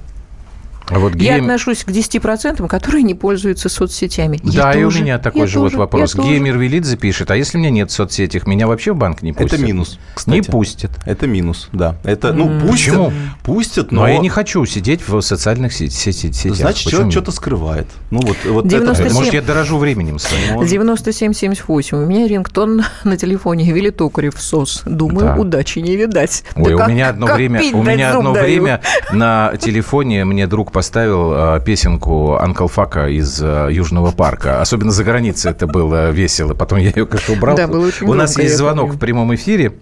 А 0.89 0.99
вот 0.99 1.15
я 1.15 1.37
гейм- 1.37 1.41
отношусь 1.41 1.83
к 1.83 1.89
10%, 1.89 2.65
которые 2.67 3.03
не 3.03 3.13
пользуются 3.13 3.69
соцсетями. 3.69 4.39
Да, 4.43 4.71
Я 4.73 4.79
и 4.79 4.83
у 4.83 4.87
тоже, 4.87 5.01
меня 5.03 5.19
такой 5.19 5.41
я 5.41 5.47
же 5.47 5.59
вот 5.59 5.65
тоже, 5.67 5.77
вопрос. 5.77 6.15
я 6.15 6.21
тоже. 6.21 6.29
Геймер 6.33 6.57
Велидзе 6.57 6.95
пишет, 6.97 7.29
а 7.31 7.35
если 7.35 7.57
у 7.57 7.61
меня 7.61 7.69
нет 7.71 7.91
соцсетей, 7.91 8.41
меня 8.45 8.67
вообще 8.67 8.93
в 8.93 8.97
банк 8.97 9.21
не 9.21 9.33
пустят? 9.33 9.53
Это 9.53 9.63
минус, 9.63 9.91
Не 9.91 10.15
кстати. 10.15 10.51
пустят. 10.51 10.91
Это 11.05 11.27
минус, 11.27 11.67
да. 11.73 11.97
Это, 12.03 12.31
ну, 12.33 12.47
пустят, 12.61 12.71
Почему? 12.71 13.11
пустят, 13.43 13.91
Но, 13.91 14.01
но... 14.01 14.07
я 14.07 14.17
не 14.19 14.29
хочу 14.29 14.65
сидеть 14.65 15.05
в 15.07 15.19
социальных 15.21 15.73
сетях. 15.73 16.55
Значит, 16.55 16.85
Почему 16.85 16.91
человек 16.91 17.11
что-то 17.11 17.31
скрывает. 17.31 17.87
Ну, 18.11 18.21
вот, 18.21 18.37
вот 18.45 18.65
это... 18.65 18.75
97. 18.77 19.13
Может, 19.13 19.33
я 19.33 19.41
дорожу 19.41 19.77
временем 19.77 20.19
своим. 20.19 20.65
9778. 20.65 21.97
У 21.97 22.05
меня 22.05 22.27
рингтон 22.27 22.83
на 23.03 23.17
телефоне 23.17 23.71
Вилли 23.71 23.89
Токарев 23.89 24.39
СОС. 24.41 24.83
Думаю, 24.85 25.27
Да. 25.27 25.35
удачи 25.35 25.79
не 25.79 25.95
видать. 25.95 26.43
Ой, 26.55 26.69
Да 26.69 26.75
у 26.75 26.77
как- 26.79 26.89
меня 26.89 27.09
одно 27.09 27.27
время, 27.27 27.61
у 27.73 27.83
меня 27.83 28.11
одно 28.15 28.33
время 28.33 28.81
на 29.11 29.53
телефоне 29.59 30.25
мне 30.25 30.47
друг 30.47 30.71
поставил 30.77 31.33
э, 31.33 31.59
песенку 31.65 32.35
Анкл 32.35 32.67
Фака 32.67 33.07
из 33.07 33.41
э, 33.41 33.69
Южного 33.71 34.11
парка. 34.11 34.61
Особенно 34.61 34.91
за 34.91 35.03
границей 35.03 35.49
это 35.49 35.65
было 35.65 36.11
весело. 36.11 36.53
Потом 36.53 36.77
я 36.77 36.91
ее, 36.95 37.07
конечно, 37.07 37.33
убрал. 37.33 37.57
Да, 37.57 37.65
было 37.65 37.87
очень 37.87 38.05
у 38.05 38.13
нас 38.13 38.35
громко, 38.35 38.41
есть 38.43 38.57
звонок 38.57 38.93
в 38.93 38.99
прямом 38.99 39.33
эфире. 39.33 39.73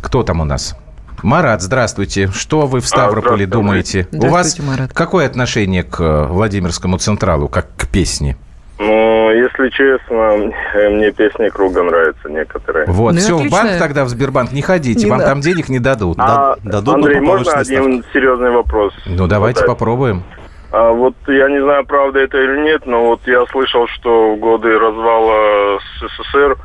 Кто 0.00 0.22
там 0.22 0.40
у 0.40 0.44
нас? 0.44 0.76
Марат, 1.24 1.62
здравствуйте. 1.62 2.28
Что 2.32 2.68
вы 2.68 2.80
в 2.80 2.86
Ставрополе 2.86 3.44
здравствуйте. 3.46 4.06
думаете? 4.06 4.08
У 4.12 4.30
вас 4.30 4.56
Марат. 4.60 4.92
какое 4.92 5.26
отношение 5.26 5.82
к 5.82 6.00
э, 6.00 6.26
Владимирскому 6.26 6.98
Централу, 6.98 7.48
как 7.48 7.74
к 7.76 7.88
песне? 7.88 8.36
Ну, 8.82 9.30
если 9.30 9.68
честно, 9.68 10.50
э, 10.72 10.88
мне 10.88 11.12
песни 11.12 11.50
круга 11.50 11.82
нравятся 11.82 12.30
некоторые. 12.30 12.86
Вот, 12.86 13.12
Ну 13.12 13.18
все, 13.18 13.36
в 13.36 13.50
банк 13.50 13.72
тогда, 13.78 14.04
в 14.04 14.08
Сбербанк 14.08 14.52
не 14.52 14.62
ходите, 14.62 15.04
Не 15.04 15.10
вам 15.10 15.18
надо. 15.18 15.32
там 15.32 15.40
денег 15.42 15.68
не 15.68 15.80
дадут. 15.80 16.16
А, 16.18 16.56
дадут, 16.64 16.94
Андрей, 16.94 17.20
можно 17.20 17.52
один 17.52 18.02
серьезный 18.14 18.50
вопрос? 18.50 18.94
Ну, 19.04 19.26
давайте 19.26 19.60
задать? 19.60 19.78
попробуем. 19.78 20.22
А 20.72 20.92
вот 20.92 21.14
я 21.26 21.50
не 21.50 21.60
знаю, 21.62 21.84
правда 21.84 22.20
это 22.20 22.38
или 22.38 22.58
нет, 22.60 22.86
но 22.86 23.04
вот 23.04 23.20
я 23.26 23.44
слышал, 23.52 23.86
что 23.86 24.34
в 24.34 24.38
годы 24.38 24.78
развала 24.78 25.78
СССР, 25.98 26.56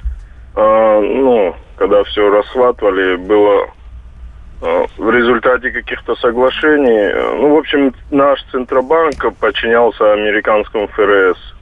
а, 0.56 1.02
ну, 1.02 1.54
когда 1.76 2.02
все 2.06 2.30
расхватывали, 2.30 3.18
было 3.18 3.68
а, 4.62 4.86
в 4.98 5.10
результате 5.10 5.70
каких-то 5.72 6.16
соглашений, 6.16 7.14
ну, 7.42 7.56
в 7.56 7.58
общем, 7.58 7.94
наш 8.10 8.42
Центробанк 8.54 9.36
подчинялся 9.38 10.14
американскому 10.14 10.88
ФРС. 10.88 11.55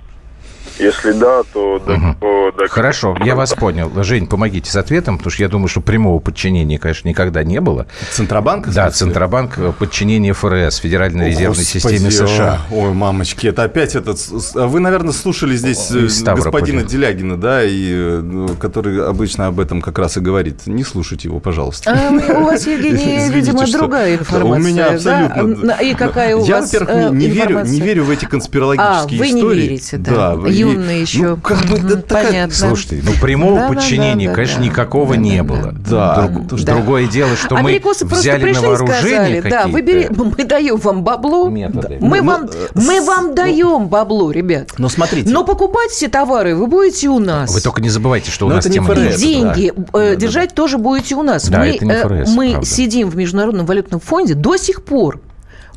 Если 0.80 1.12
да, 1.12 1.44
то 1.54 1.82
Мгм. 1.86 2.14
какого- 2.16 2.52
до 2.52 2.68
Хорошо, 2.68 3.16
я 3.24 3.36
вас 3.36 3.54
понял. 3.54 3.92
Жень, 4.04 4.28
помогите 4.28 4.70
с 4.72 4.76
ответом, 4.76 5.18
потому 5.18 5.32
что 5.32 5.44
я 5.44 5.50
думаю, 5.50 5.68
что 5.68 5.82
прямого 5.82 6.20
подчинения, 6.20 6.78
конечно, 6.80 7.08
никогда 7.08 7.44
не 7.44 7.60
было. 7.62 7.86
Центробанк? 8.12 8.70
Да? 8.70 8.90
Центробанк 8.92 9.58
э, 9.58 9.72
подчинение 9.78 10.34
ФРС, 10.34 10.78
Федеральной 10.78 11.26
О, 11.26 11.30
резервной 11.30 11.64
Господи, 11.64 11.96
системе 11.98 12.12
США. 12.12 12.62
Ой, 12.72 12.94
мамочки, 12.94 13.48
это 13.48 13.64
опять 13.64 13.96
этот... 13.96 14.18
а 14.56 14.68
Вы, 14.68 14.80
наверное, 14.80 15.14
слушали 15.14 15.56
здесь 15.56 15.90
э, 15.92 16.08
господина 16.36 16.84
Делягина, 16.84 17.38
да, 17.38 17.64
и, 17.64 17.92
э, 17.94 18.48
который 18.60 19.08
обычно 19.08 19.48
об 19.48 19.60
этом 19.60 19.82
как 19.82 20.00
раз 20.00 20.18
и 20.18 20.20
говорит. 20.20 20.66
Не 20.68 20.84
слушайте 20.84 21.28
его, 21.28 21.40
пожалуйста. 21.40 21.92
А 21.94 22.12
у 22.40 22.44
вас, 22.46 22.66
Евгений, 22.68 23.30
видимо, 23.34 23.66
другая 23.72 24.16
информация. 24.18 24.62
У 24.62 24.74
меня 24.74 24.90
да? 24.90 25.26
абсолютно. 25.26 25.74
А, 25.76 25.84
И 25.84 25.94
какая 25.94 26.36
у 26.36 26.46
Я, 26.46 26.58
вас 26.62 26.72
во-первых, 26.74 26.90
э, 26.96 27.10
не, 27.16 27.28
верю, 27.28 27.42
информация? 27.44 27.74
не 27.74 27.82
верю 27.82 28.04
в 28.06 28.10
эти 28.10 28.26
конспирологические 28.26 29.20
А, 29.20 29.24
вы 29.24 29.32
не 29.32 29.40
истории. 29.40 29.62
верите, 29.62 29.98
да. 29.98 30.36
И- 30.70 30.74
Юный 30.74 31.02
еще. 31.02 31.22
Ну, 31.36 31.38
как 31.38 31.66
бы, 31.66 31.78
да, 31.80 31.96
такая- 32.02 32.26
понятно. 32.28 32.56
Слушайте, 32.56 33.02
ну 33.04 33.12
прямого 33.22 33.56
Да-да-да-да-да. 33.56 33.82
подчинения, 33.82 34.34
конечно, 34.34 34.62
никакого 34.62 35.14
не 35.16 35.44
было. 35.44 35.74
Да. 35.74 36.28
Друг- 36.28 36.62
Да. 36.64 36.74
Другое 36.74 37.08
дело, 37.08 37.36
что 37.36 37.56
мы 37.56 37.62
Америкосы 37.72 38.00
просто 38.06 38.16
взяли 38.22 38.40
на 38.42 38.46
пришли 38.48 38.64
и 38.64 38.68
вооружение 38.68 39.02
сказали, 39.02 39.42
да, 39.42 39.50
какие-то 39.50 39.68
выбери, 39.70 40.10
мы 40.38 40.44
даем 40.46 40.78
вам 40.78 41.04
бабло, 41.04 41.50
методы. 41.50 41.98
мы, 42.02 42.22
Ну, 42.22 42.28
вам, 42.28 42.46
э, 42.46 42.68
мы 42.76 43.02
с- 43.02 43.06
вам 43.08 43.36
даем 43.36 43.88
бабло, 43.88 44.32
ребят. 44.32 44.72
Но 44.78 44.90
смотрите. 44.90 45.30
Но 45.30 45.44
покупать 45.44 45.92
все 45.92 46.08
товары 46.08 46.56
вы 46.56 46.68
будете 46.68 47.10
у 47.10 47.20
нас. 47.20 47.54
Вы 47.54 47.62
только 47.62 47.82
не 47.82 47.90
забывайте, 47.90 48.32
что 48.32 48.46
у 48.46 48.50
Но 48.50 48.56
нас 48.56 48.66
не 48.66 48.72
тема 48.74 48.94
И 48.94 49.10
ФРС, 49.10 49.20
деньги 49.20 49.74
да. 49.76 50.00
э, 50.00 50.16
держать 50.16 50.54
тоже 50.56 50.78
будете 50.78 51.16
у 51.16 51.24
нас. 51.24 51.48
Да, 51.50 51.60
мы 51.60 51.66
это 51.68 51.86
не 51.86 51.92
э, 51.92 52.02
ФРС, 52.04 52.30
мы 52.34 52.52
правда. 52.52 52.68
сидим 52.68 53.10
в 53.10 53.16
Международном 53.16 53.66
валютном 53.66 54.00
фонде 54.00 54.34
до 54.34 54.58
сих 54.58 54.84
пор. 54.84 55.20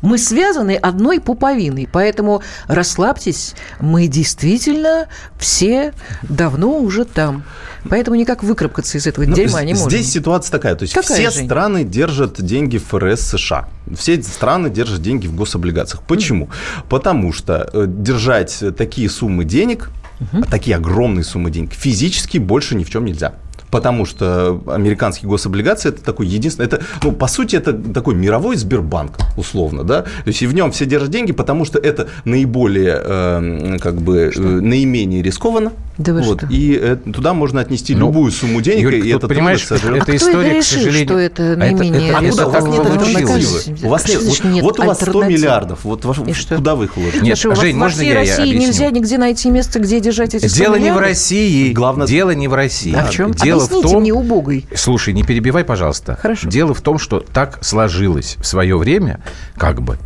Мы 0.01 0.17
связаны 0.17 0.75
одной 0.75 1.19
пуповиной, 1.19 1.87
поэтому 1.91 2.41
расслабьтесь, 2.67 3.55
мы 3.79 4.07
действительно 4.07 5.07
все 5.37 5.93
давно 6.23 6.77
уже 6.79 7.05
там. 7.05 7.43
Поэтому 7.89 8.15
никак 8.15 8.43
выкарабкаться 8.43 8.97
из 8.97 9.07
этого 9.07 9.25
Ну, 9.25 9.33
дерьма 9.33 9.63
не 9.63 9.73
можем. 9.73 9.89
Здесь 9.89 10.11
ситуация 10.11 10.51
такая, 10.51 10.75
то 10.75 10.83
есть 10.83 10.93
Какая, 10.93 11.17
все 11.17 11.31
Жень? 11.31 11.45
страны 11.45 11.83
держат 11.83 12.41
деньги 12.43 12.77
в 12.77 12.85
ФРС 12.85 13.21
США. 13.21 13.69
Все 13.95 14.21
страны 14.21 14.69
держат 14.69 15.01
деньги 15.01 15.27
в 15.27 15.35
гособлигациях. 15.35 16.03
Почему? 16.03 16.49
Потому 16.89 17.31
что 17.31 17.69
э, 17.71 17.85
держать 17.87 18.61
такие 18.77 19.09
суммы 19.09 19.45
денег, 19.45 19.89
а 20.33 20.49
такие 20.49 20.75
огромные 20.75 21.23
суммы 21.23 21.51
денег, 21.51 21.73
физически 21.73 22.37
больше 22.39 22.75
ни 22.75 22.83
в 22.83 22.89
чем 22.89 23.05
нельзя. 23.05 23.35
Потому 23.69 24.05
что 24.05 24.61
американские 24.67 25.29
гособлигации 25.29 25.89
это 25.89 26.03
такой 26.03 26.27
единственный, 26.27 26.65
это, 26.65 26.81
ну, 27.03 27.11
по 27.11 27.27
сути, 27.27 27.55
это 27.55 27.73
такой 27.73 28.15
мировой 28.15 28.55
Сбербанк, 28.55 29.17
условно, 29.35 29.83
да. 29.83 30.03
То 30.03 30.27
есть 30.27 30.41
и 30.41 30.47
в 30.47 30.53
нем 30.53 30.71
все 30.71 30.85
держат 30.85 31.09
деньги, 31.09 31.33
потому 31.33 31.65
что 31.65 31.77
это 31.77 32.07
наиболее, 32.25 33.01
э, 33.03 33.77
как 33.81 33.95
бы, 33.95 34.31
э, 34.33 34.39
наименее 34.39 35.21
рискованно. 35.21 35.73
Да 35.97 36.13
вы 36.13 36.21
вот, 36.21 36.39
что? 36.41 36.47
и 36.53 36.77
э, 36.79 36.95
туда 37.11 37.33
можно 37.33 37.59
отнести 37.59 37.95
Ну, 37.95 38.07
любую 38.07 38.31
сумму 38.31 38.61
денег, 38.61 38.83
Юлька, 38.83 39.07
и 39.07 39.09
это 39.09 39.27
понимаешь, 39.27 39.61
трудно 39.63 39.95
это 39.95 39.97
А 39.97 40.01
кто 40.03 40.15
история, 40.15 40.49
это 40.51 40.59
к 40.59 40.63
сожалению... 40.63 41.05
что 41.07 41.17
это 41.17 41.43
А 41.43 41.45
это- 41.47 41.59
наименее 41.59 42.09
это- 42.09 42.17
А 42.17 42.23
это 42.23 42.51
как 42.51 42.63
нет 42.67 42.75
вы 42.77 42.91
альтернативы? 42.91 43.29
научились? 43.31 43.83
У 43.83 43.89
вас 43.89 44.07
нет, 44.07 44.21
вот, 44.23 44.43
нет 44.43 44.63
вот 44.63 44.79
у 44.79 44.83
вас 44.83 44.97
100 44.97 45.05
альтернативы? 45.07 45.39
миллиардов, 45.39 45.79
вот 45.83 46.05
ваш- 46.05 46.19
И 46.27 46.33
что? 46.33 46.55
куда 46.55 46.75
вы 46.75 46.85
их 46.85 46.97
вложите? 46.97 47.19
Нет, 47.21 47.37
Слушай, 47.37 47.47
у 47.47 47.49
вас 47.49 47.59
Жень, 47.61 47.75
можно 47.77 48.01
я 48.03 48.13
России 48.15 48.41
объясню? 48.41 48.59
нельзя 48.67 48.89
нигде 48.91 49.17
найти 49.17 49.49
место, 49.49 49.79
где 49.79 49.99
держать 49.99 50.35
эти 50.35 50.45
100 50.45 50.57
Дело 50.57 50.75
не 50.75 50.91
в? 50.93 50.97
России. 50.97 51.73
Главное- 51.73 52.05
Дело 52.07 52.31
не 52.31 52.47
в 52.47 52.53
России. 52.53 52.93
А 52.93 53.05
в 53.05 53.09
чем? 53.09 53.31
Дело 53.31 53.63
Объясните 53.63 53.87
в 53.87 53.91
том, 53.91 54.01
мне, 54.01 54.13
убогой. 54.13 54.65
Слушай, 54.75 55.13
не 55.15 55.23
перебивай, 55.23 55.63
пожалуйста. 55.63 56.17
Хорошо. 56.21 56.47
Дело 56.47 56.73
в 56.73 56.81
том, 56.81 56.99
что 56.99 57.19
так 57.21 57.57
сложилось 57.63 58.35
в 58.39 58.45
свое 58.45 58.77
время, 58.77 59.19
как 59.57 59.81
бы, 59.81 59.97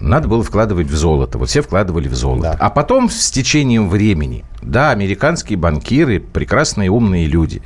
надо 0.00 0.28
было 0.28 0.42
вкладывать 0.42 0.88
в 0.88 0.96
золото. 0.96 1.38
Вот 1.38 1.48
все 1.48 1.62
вкладывали 1.62 2.08
в 2.08 2.14
золото. 2.14 2.42
Да. 2.42 2.56
А 2.58 2.70
потом 2.70 3.10
с 3.10 3.30
течением 3.30 3.88
времени, 3.88 4.44
да, 4.62 4.90
американские 4.90 5.58
банкиры, 5.58 6.20
прекрасные 6.20 6.90
умные 6.90 7.26
люди, 7.26 7.62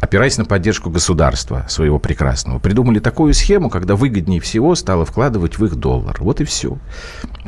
опираясь 0.00 0.38
на 0.38 0.44
поддержку 0.44 0.90
государства 0.90 1.66
своего 1.68 1.98
прекрасного, 1.98 2.58
придумали 2.58 2.98
такую 2.98 3.34
схему, 3.34 3.70
когда 3.70 3.96
выгоднее 3.96 4.40
всего 4.40 4.74
стало 4.74 5.04
вкладывать 5.04 5.58
в 5.58 5.64
их 5.64 5.74
доллар. 5.76 6.16
Вот 6.20 6.40
и 6.40 6.44
все. 6.44 6.78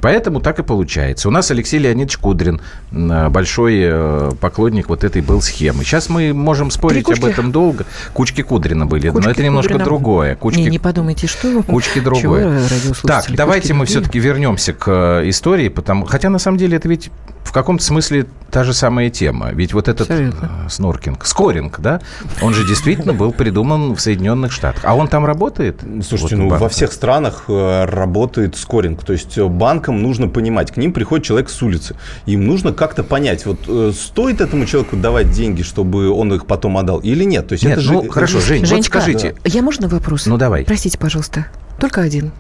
Поэтому 0.01 0.41
так 0.41 0.59
и 0.59 0.63
получается. 0.63 1.29
У 1.29 1.31
нас 1.31 1.51
Алексей 1.51 1.79
Леонидович 1.79 2.17
Кудрин, 2.19 2.61
м, 2.93 3.31
большой 3.33 3.81
э, 3.83 4.31
поклонник 4.41 4.89
вот 4.89 5.05
этой 5.05 5.21
был 5.23 5.43
схемы. 5.43 5.85
Сейчас 5.85 6.09
мы 6.09 6.33
можем 6.33 6.71
спорить 6.71 7.09
об 7.09 7.15
кучки. 7.17 7.31
этом 7.31 7.53
долго. 7.53 7.85
Кучки 8.15 8.43
Кудрина 8.43 8.87
были, 8.87 9.09
но 9.09 9.15
Кучки 9.15 9.31
это 9.31 9.43
немножко 9.43 9.73
Кудрина. 9.73 9.85
другое. 9.85 10.35
Кучки 10.37 10.61
Не, 10.61 10.67
не 10.71 10.79
подумайте, 10.79 11.27
что. 11.27 11.63
Кучки 11.63 12.01
другое. 12.01 12.61
Так, 13.03 13.25
кучки 13.27 13.37
давайте 13.37 13.75
мы 13.75 13.81
другие? 13.81 13.99
все-таки 14.01 14.19
вернемся 14.21 14.73
к 14.73 14.85
э, 15.23 15.29
истории, 15.29 15.69
потому 15.69 16.07
хотя 16.07 16.31
на 16.31 16.39
самом 16.39 16.57
деле 16.59 16.77
это 16.77 16.89
ведь 16.89 17.11
в 17.45 17.53
каком-то 17.53 17.83
смысле 17.83 18.27
та 18.51 18.65
же 18.65 18.73
самая 18.75 19.11
тема. 19.11 19.51
Ведь 19.53 19.73
вот 19.75 19.89
этот 19.89 20.03
Абсолютно. 20.11 20.51
э, 20.67 20.69
сноркинг, 20.69 21.25
скоринг, 21.27 21.81
да, 21.81 22.01
он 22.43 22.55
же 22.55 22.67
действительно 22.67 23.13
был 23.13 23.33
придуман 23.33 23.95
в 23.95 24.01
Соединенных 24.01 24.53
Штатах. 24.53 24.83
А 24.85 24.95
он 24.95 25.09
там 25.09 25.25
работает? 25.27 25.81
Слушайте, 26.07 26.37
Вот 26.37 26.43
ну 26.45 26.49
банк. 26.51 26.63
во 26.63 26.69
всех 26.69 26.93
странах 26.93 27.45
э, 27.49 27.85
работает 27.87 28.57
скоринг. 28.57 29.03
То 29.05 29.13
есть 29.15 29.37
э, 29.37 29.45
банк 29.47 29.80
банкам 29.81 30.03
нужно 30.03 30.29
понимать. 30.29 30.71
К 30.73 30.77
ним 30.77 30.93
приходит 30.93 31.25
человек 31.27 31.49
с 31.49 31.63
улицы. 31.63 31.97
Им 32.27 32.47
нужно 32.47 32.73
как-то 32.73 33.03
понять, 33.03 33.47
вот 33.47 33.61
э, 33.67 33.93
стоит 33.95 34.41
этому 34.41 34.67
человеку 34.67 34.97
давать 34.97 35.31
деньги, 35.31 35.63
чтобы 35.63 36.11
он 36.11 36.33
их 36.35 36.47
потом 36.47 36.77
отдал, 36.77 36.99
или 36.99 37.25
нет. 37.25 37.49
То 37.49 37.55
есть 37.55 37.65
Нет, 37.65 37.75
это 37.75 37.81
же, 37.81 37.93
ну, 37.93 38.03
это 38.03 38.13
хорошо, 38.13 38.41
же- 38.41 38.47
Жень, 38.47 38.61
вот 38.61 38.69
Женечка, 38.69 39.01
скажите. 39.01 39.35
Я 39.45 39.63
можно 39.63 39.89
вопрос? 39.89 40.27
Ну, 40.27 40.37
давай. 40.37 40.65
Простите, 40.65 40.99
пожалуйста. 40.99 41.47
Только 41.81 42.03
один. 42.03 42.33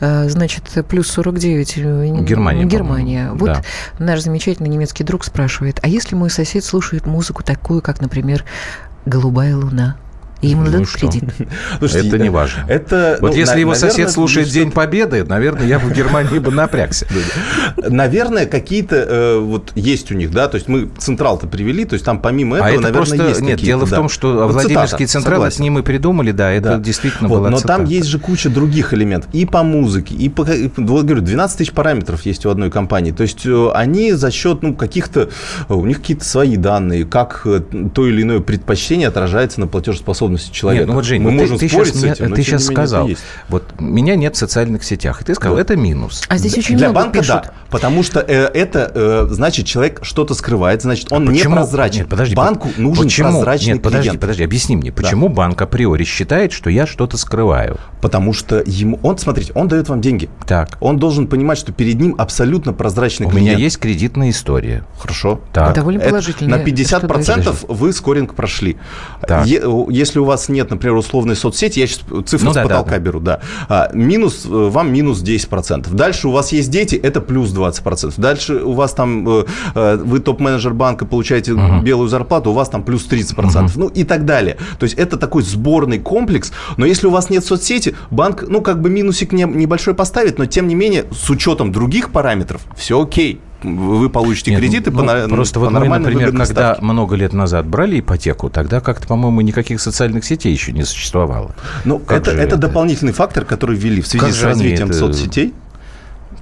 Э, 0.00 0.28
Значит, 0.28 0.64
плюс 0.88 1.08
49. 1.08 1.74
э, 1.78 1.80
Германия, 2.20 2.64
Германия. 2.64 3.28
по-моему. 3.30 3.36
Вот 3.38 3.46
Да. 3.46 3.62
наш 3.98 4.20
замечательный 4.20 4.68
немецкий 4.68 5.04
друг 5.04 5.24
спрашивает, 5.24 5.78
а 5.82 5.88
если 5.88 6.14
мой 6.16 6.28
сосед 6.28 6.64
слушает 6.64 7.06
музыку 7.06 7.42
такую, 7.42 7.80
как, 7.80 8.00
например, 8.02 8.44
«Голубая 9.06 9.56
луна», 9.56 9.96
и 10.44 10.48
ему 10.50 10.64
Ну 10.64 10.70
дадут 10.70 10.88
что? 10.88 10.98
кредит? 10.98 11.24
Слушайте, 11.78 12.08
Это 12.08 12.18
не 12.18 12.28
важно. 12.30 12.64
Это, 12.68 13.18
Вот 13.20 13.30
ну, 13.32 13.36
если 13.36 13.54
на- 13.54 13.58
его 13.60 13.70
наверное, 13.72 13.90
сосед 13.90 14.10
слушает 14.10 14.48
День 14.48 14.70
Победы, 14.70 15.24
наверное, 15.24 15.66
я 15.66 15.78
бы 15.78 15.88
в 15.88 15.92
Германии 15.92 16.38
бы 16.38 16.50
напрягся. 16.50 17.06
Наверное, 17.76 18.46
какие-то 18.46 18.96
э, 18.96 19.38
вот 19.38 19.72
есть 19.74 20.10
у 20.10 20.14
них, 20.14 20.30
да, 20.30 20.48
то 20.48 20.56
есть 20.56 20.68
мы 20.68 20.88
Централ-то 20.98 21.46
привели, 21.46 21.84
то 21.84 21.94
есть 21.94 22.04
там 22.04 22.18
помимо 22.20 22.56
этого, 22.56 22.68
А 22.68 22.72
это 22.72 22.82
наверное, 22.82 23.06
просто... 23.16 23.28
есть 23.28 23.40
Нет, 23.40 23.60
дело 23.60 23.86
в 23.86 23.90
да. 23.90 23.96
том, 23.96 24.08
что 24.08 24.32
Вот 24.46 24.52
Владимирский 24.52 25.06
Централ, 25.06 25.36
согласен. 25.36 25.62
не 25.62 25.70
мы 25.70 25.82
придумали, 25.82 26.32
да, 26.32 26.50
это 26.52 26.70
Да. 26.70 26.78
действительно 26.78 27.28
Вот, 27.28 27.38
была 27.38 27.50
Но 27.50 27.60
там 27.60 27.84
есть 27.84 28.08
же 28.08 28.18
куча 28.18 28.50
других 28.50 28.92
элементов. 28.94 29.30
И 29.32 29.46
по 29.46 29.62
музыке, 29.62 30.14
и 30.14 30.28
по... 30.28 30.42
и, 30.50 30.70
вот 30.76 31.04
говорю, 31.04 31.22
12 31.22 31.58
тысяч 31.58 31.72
параметров 31.72 32.24
есть 32.26 32.44
у 32.46 32.50
одной 32.50 32.70
компании. 32.70 33.12
То 33.12 33.22
есть 33.22 33.46
э, 33.46 33.70
они 33.74 34.12
за 34.12 34.30
счет, 34.30 34.62
ну, 34.62 34.74
каких-то... 34.74 35.28
э, 35.68 35.74
У 35.74 35.84
них 35.86 35.98
какие-то 35.98 36.24
свои 36.24 36.56
данные, 36.56 37.04
как 37.04 37.46
то 37.94 38.06
или 38.06 38.22
иное 38.22 38.40
предпочтение 38.40 39.08
отражается 39.08 39.60
на 39.60 39.66
платежеспособности 39.66 40.33
человека. 40.42 40.82
Нет, 40.82 40.88
ну 40.88 40.94
вот, 40.94 41.04
Жень, 41.04 41.22
Мы 41.22 41.30
вот 41.30 41.40
можем 41.40 41.58
ты, 41.58 41.66
ты 41.66 41.68
спорить 41.72 41.94
сейчас, 41.94 42.00
с 42.00 42.20
этим, 42.20 42.32
ты 42.34 42.42
сейчас 42.42 42.62
менее 42.62 42.74
сказал, 42.76 43.10
вот 43.48 43.64
меня 43.80 44.16
нет 44.16 44.34
в 44.36 44.38
социальных 44.38 44.84
сетях, 44.84 45.22
и 45.22 45.24
ты 45.24 45.34
сказал, 45.34 45.56
Да. 45.56 45.62
это 45.62 45.76
минус. 45.76 46.22
А 46.28 46.36
здесь 46.36 46.56
очень 46.58 46.76
Для 46.76 46.88
много 46.88 47.04
банка 47.04 47.18
пишут. 47.20 47.34
да, 47.44 47.50
потому 47.70 48.02
что 48.02 48.20
э, 48.20 48.32
это 48.54 48.90
э, 48.94 49.26
значит 49.30 49.66
человек 49.66 50.00
что-то 50.02 50.34
скрывает, 50.34 50.82
значит 50.82 51.12
он 51.12 51.28
А 51.28 51.32
Почему? 51.32 51.50
непрозрачен. 51.50 51.98
Нет, 52.00 52.08
подожди, 52.08 52.34
Банку 52.34 52.68
по- 52.68 52.80
нужен 52.80 53.04
почему? 53.04 53.30
прозрачный 53.30 53.72
Нет, 53.74 53.82
подожди, 53.82 54.02
клиент. 54.08 54.20
подожди, 54.20 54.44
объясни 54.44 54.76
мне, 54.76 54.92
почему 54.92 55.28
банк 55.28 55.60
априори 55.62 56.04
считает, 56.04 56.52
что 56.52 56.70
я 56.70 56.86
что-то 56.86 57.16
скрываю? 57.16 57.78
Потому 58.00 58.32
что 58.32 58.62
ему, 58.66 58.98
он, 59.02 59.16
смотрите, 59.18 59.52
он 59.54 59.68
дает 59.68 59.88
вам 59.88 60.00
деньги. 60.00 60.28
Так, 60.46 60.76
Он 60.80 60.98
должен 60.98 61.26
понимать, 61.26 61.58
что 61.58 61.72
перед 61.72 61.98
ним 62.00 62.14
абсолютно 62.18 62.72
прозрачный 62.72 63.26
у 63.26 63.30
клиент. 63.30 63.48
меня 63.48 63.58
есть 63.58 63.78
кредитная 63.78 64.30
история. 64.30 64.84
Хорошо. 64.98 65.40
Так. 65.52 65.74
Довольно 65.74 66.00
Это 66.00 66.10
положительно. 66.10 66.56
на 66.58 66.62
50% 66.62 67.64
вы 67.68 67.92
скоринг 67.92 68.34
прошли. 68.34 68.76
Так. 69.26 69.46
Е- 69.46 69.62
если 69.90 70.13
у 70.20 70.24
вас 70.24 70.48
нет, 70.48 70.70
например, 70.70 70.96
условной 70.96 71.36
соцсети, 71.36 71.80
я 71.80 71.86
сейчас 71.86 72.00
цифру 72.26 72.46
Ну 72.46 72.52
с 72.52 72.54
да, 72.54 72.62
потолка 72.62 72.90
да. 72.92 72.98
беру, 72.98 73.20
да. 73.20 73.40
А, 73.68 73.90
минус, 73.92 74.44
э, 74.46 74.48
вам 74.48 74.92
минус 74.92 75.22
10%. 75.22 75.92
Дальше 75.92 76.28
у 76.28 76.30
вас 76.30 76.52
есть 76.52 76.70
дети, 76.70 76.94
это 76.94 77.20
плюс 77.20 77.50
20%. 77.52 78.14
Дальше 78.16 78.54
у 78.54 78.72
вас 78.72 78.92
там, 78.92 79.28
э, 79.28 79.44
э, 79.74 79.96
вы 79.96 80.20
топ-менеджер 80.20 80.74
банка, 80.74 81.06
получаете 81.06 81.52
белую 81.82 82.08
зарплату, 82.08 82.50
у 82.50 82.54
вас 82.54 82.68
там 82.68 82.82
плюс 82.82 83.06
30%. 83.06 83.72
Ну 83.76 83.88
и 83.88 84.04
так 84.04 84.24
далее. 84.24 84.56
То 84.78 84.84
есть 84.84 84.96
это 84.96 85.16
такой 85.16 85.42
сборный 85.42 85.98
комплекс. 85.98 86.52
Но 86.76 86.86
если 86.86 87.06
у 87.06 87.10
вас 87.10 87.30
нет 87.30 87.44
соцсети, 87.44 87.94
банк, 88.10 88.44
ну 88.48 88.60
как 88.60 88.80
бы 88.80 88.90
минусик 88.90 89.32
не- 89.32 89.44
небольшой 89.44 89.94
поставит, 89.94 90.38
но 90.38 90.46
тем 90.46 90.68
не 90.68 90.74
менее, 90.74 91.04
с 91.12 91.30
учетом 91.30 91.72
других 91.72 92.10
параметров, 92.12 92.62
все 92.76 93.00
окей. 93.00 93.40
Вы 93.64 94.10
получите 94.10 94.50
Нет, 94.50 94.60
кредиты 94.60 94.90
ну, 94.90 94.98
по, 94.98 95.04
на- 95.04 95.26
просто 95.28 95.58
по 95.58 95.66
вот 95.66 95.72
мы, 95.72 95.88
например, 95.98 96.30
когда 96.32 96.44
ставке. 96.44 96.84
много 96.84 97.16
лет 97.16 97.32
назад 97.32 97.66
брали 97.66 98.00
ипотеку, 98.00 98.50
тогда 98.50 98.80
как-то, 98.80 99.06
по-моему, 99.08 99.40
никаких 99.40 99.80
социальных 99.80 100.24
сетей 100.24 100.52
еще 100.52 100.72
не 100.72 100.84
существовало. 100.84 101.54
Ну, 101.84 102.00
это, 102.08 102.30
это 102.30 102.40
это? 102.42 102.56
дополнительный 102.58 103.12
фактор, 103.12 103.44
который 103.46 103.76
ввели 103.76 104.02
в 104.02 104.06
связи 104.06 104.26
Как 104.26 104.34
с 104.34 104.42
развитием 104.42 104.88
это- 104.90 104.98
соцсетей. 104.98 105.54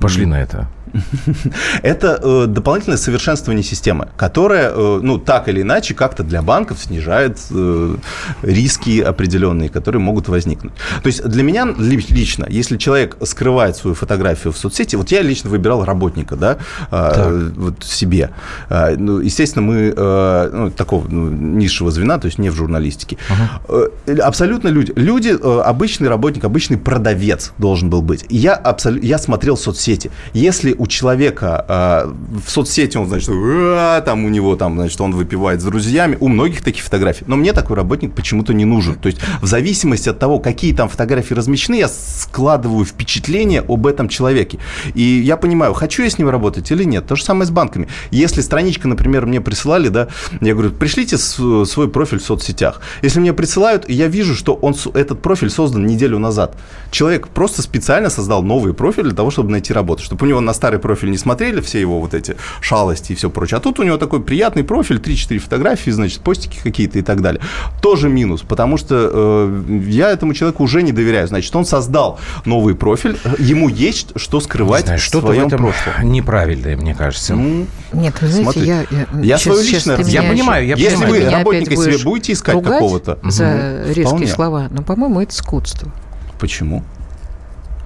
Пошли 0.01 0.27
на 0.27 0.43
это. 0.43 0.69
Это 1.83 2.21
э, 2.23 2.47
дополнительное 2.47 2.99
совершенствование 2.99 3.65
системы, 3.65 4.09
которое, 4.17 4.71
э, 4.71 5.01
ну, 5.03 5.19
так 5.19 5.49
или 5.49 5.63
иначе, 5.63 5.95
как-то 5.95 6.23
для 6.23 6.43
банков 6.43 6.79
снижает 6.81 7.39
э, 7.51 7.97
риски 8.43 9.01
определенные, 9.01 9.69
которые 9.69 10.01
могут 10.01 10.29
возникнуть. 10.29 10.73
То 11.03 11.07
есть 11.07 11.25
для 11.25 11.43
меня 11.43 11.67
ли- 11.67 12.07
лично, 12.09 12.47
если 12.49 12.77
человек 12.77 13.17
скрывает 13.25 13.77
свою 13.77 13.95
фотографию 13.95 14.53
в 14.53 14.59
соцсети, 14.59 14.97
вот 14.97 15.11
я 15.11 15.23
лично 15.23 15.51
выбирал 15.51 15.85
работника, 15.85 16.37
да, 16.37 16.59
э, 16.91 17.51
вот 17.57 17.85
себе. 17.85 18.31
Э, 18.69 18.97
ну, 18.97 19.21
естественно, 19.21 19.63
мы 19.63 19.95
э, 19.97 20.51
ну, 20.53 20.71
такого 20.71 21.09
ну, 21.09 21.31
низшего 21.31 21.91
звена, 21.91 22.19
то 22.19 22.27
есть 22.27 22.39
не 22.39 22.51
в 22.51 22.55
журналистике. 22.55 23.17
Э, 23.69 23.89
абсолютно 24.23 24.69
люди. 24.69 24.93
Люди, 24.97 25.29
э, 25.29 25.61
обычный 25.65 26.09
работник, 26.09 26.45
обычный 26.45 26.77
продавец 26.77 27.53
должен 27.59 27.91
был 27.91 28.03
быть. 28.03 28.25
И 28.29 28.37
я, 28.37 28.55
абсолютно, 28.55 29.07
я 29.07 29.19
смотрел 29.19 29.57
соцсети. 29.57 30.11
Если 30.35 30.75
у 30.83 30.89
человека 30.89 31.65
э, 31.69 32.13
в 32.45 32.51
соцсети 32.51 32.97
он, 32.97 33.07
значит, 33.07 33.29
там 34.05 34.25
у 34.25 34.29
него, 34.29 34.57
там, 34.57 34.75
значит, 34.75 35.01
он 35.01 35.13
выпивает 35.15 35.61
с 35.61 35.65
друзьями, 35.65 36.17
у 36.19 36.27
многих 36.27 36.61
таких 36.63 36.83
фотографий. 36.83 37.25
Но 37.29 37.37
мне 37.37 37.53
такой 37.53 37.77
работник 37.77 38.17
почему-то 38.17 38.53
не 38.53 38.65
нужен. 38.65 38.97
То 38.97 39.07
есть 39.07 39.21
в 39.41 39.47
зависимости 39.47 40.09
от 40.09 40.19
того, 40.19 40.41
какие 40.41 40.75
там 40.75 40.89
фотографии 40.89 41.35
размещены, 41.35 41.77
я 41.77 41.87
складываю 41.87 42.85
впечатление 42.85 43.65
об 43.69 43.87
этом 43.87 44.09
человеке. 44.09 44.59
И 44.95 45.03
я 45.03 45.37
понимаю, 45.37 45.73
хочу 45.73 46.03
я 46.03 46.11
с 46.11 46.19
ним 46.19 46.29
работать 46.29 46.69
или 46.73 46.83
нет. 46.83 47.07
То 47.07 47.15
же 47.15 47.23
самое 47.23 47.47
с 47.47 47.51
банками. 47.51 47.87
Если 48.11 48.41
страничка, 48.41 48.89
например, 48.89 49.25
мне 49.25 49.41
присылали, 49.41 49.87
да, 49.87 50.09
я 50.41 50.53
говорю, 50.53 50.73
пришлите 50.73 51.17
свой 51.17 51.89
профиль 51.89 52.19
в 52.19 52.25
соцсетях. 52.25 52.81
Если 53.03 53.21
мне 53.21 53.33
присылают, 53.33 53.89
я 53.89 54.09
вижу, 54.09 54.35
что 54.35 54.55
он, 54.55 54.75
этот 54.95 55.23
профиль 55.23 55.51
создан 55.51 55.87
неделю 55.87 56.19
назад. 56.19 56.57
Человек 56.91 57.29
просто 57.29 57.63
специально 57.63 58.11
создал 58.11 58.43
новый 58.43 58.75
профиль 58.75 59.05
для 59.05 59.15
того, 59.15 59.31
чтобы 59.31 59.53
найти 59.53 59.73
работу. 59.73 60.03
Чтобы 60.03 60.27
у 60.27 60.29
него 60.29 60.41
на 60.41 60.53
старый 60.53 60.72
профиль 60.79 61.11
не 61.11 61.19
смотрели 61.19 61.61
все 61.61 61.81
его 61.81 62.01
вот 62.01 62.15
эти 62.15 62.37
шалости 62.61 63.13
и 63.13 63.15
все 63.15 63.31
прочее. 63.31 63.59
А 63.59 63.61
тут 63.61 63.79
у 63.81 63.83
него 63.83 63.97
такой 63.99 64.23
приятный 64.23 64.65
профиль, 64.65 64.97
3-4 64.99 65.39
фотографии, 65.39 65.91
значит, 65.91 66.21
постики 66.21 66.59
какие-то 66.63 66.99
и 66.99 67.03
так 67.03 67.21
далее. 67.23 67.41
Тоже 67.81 68.09
минус, 68.09 68.43
потому 68.43 68.77
что 68.77 69.11
э, 69.13 69.63
я 69.87 70.11
этому 70.11 70.35
человеку 70.35 70.63
уже 70.65 70.83
не 70.83 70.93
доверяю. 70.93 71.27
Значит, 71.29 71.55
он 71.57 71.65
создал 71.65 72.19
новый 72.45 72.75
профиль, 72.75 73.19
э, 73.25 73.35
ему 73.39 73.69
есть 73.69 74.13
что 74.17 74.41
скрывать 74.41 74.85
Знаешь, 74.85 75.03
в 75.03 75.05
что-то 75.05 75.27
в 75.27 75.31
своем 75.31 75.47
этом 75.47 75.59
прошлом. 75.59 76.13
неправильное, 76.13 76.77
мне 76.77 76.95
кажется. 76.95 77.35
Ну, 77.35 77.67
Нет, 77.93 78.15
вы 78.21 78.29
знаете, 78.29 78.43
Смотрите, 78.43 78.87
я... 78.91 79.21
я 79.23 79.39
щас- 79.39 79.43
свое 79.55 79.65
щас 79.65 79.87
личное 79.87 80.05
Я 80.07 80.23
понимаю, 80.23 80.67
я 80.67 80.75
Если 80.77 80.97
понимаю. 80.97 81.25
вы 81.25 81.31
работника 81.31 81.77
себе 81.77 81.99
будете 81.99 82.33
искать 82.33 82.63
какого-то, 82.63 83.19
за 83.23 83.45
мгм, 83.45 83.87
резкие 83.89 84.07
вполне. 84.07 84.27
слова, 84.27 84.69
но, 84.71 84.83
по-моему, 84.83 85.21
это 85.21 85.35
скотство. 85.35 85.93
Почему? 86.39 86.83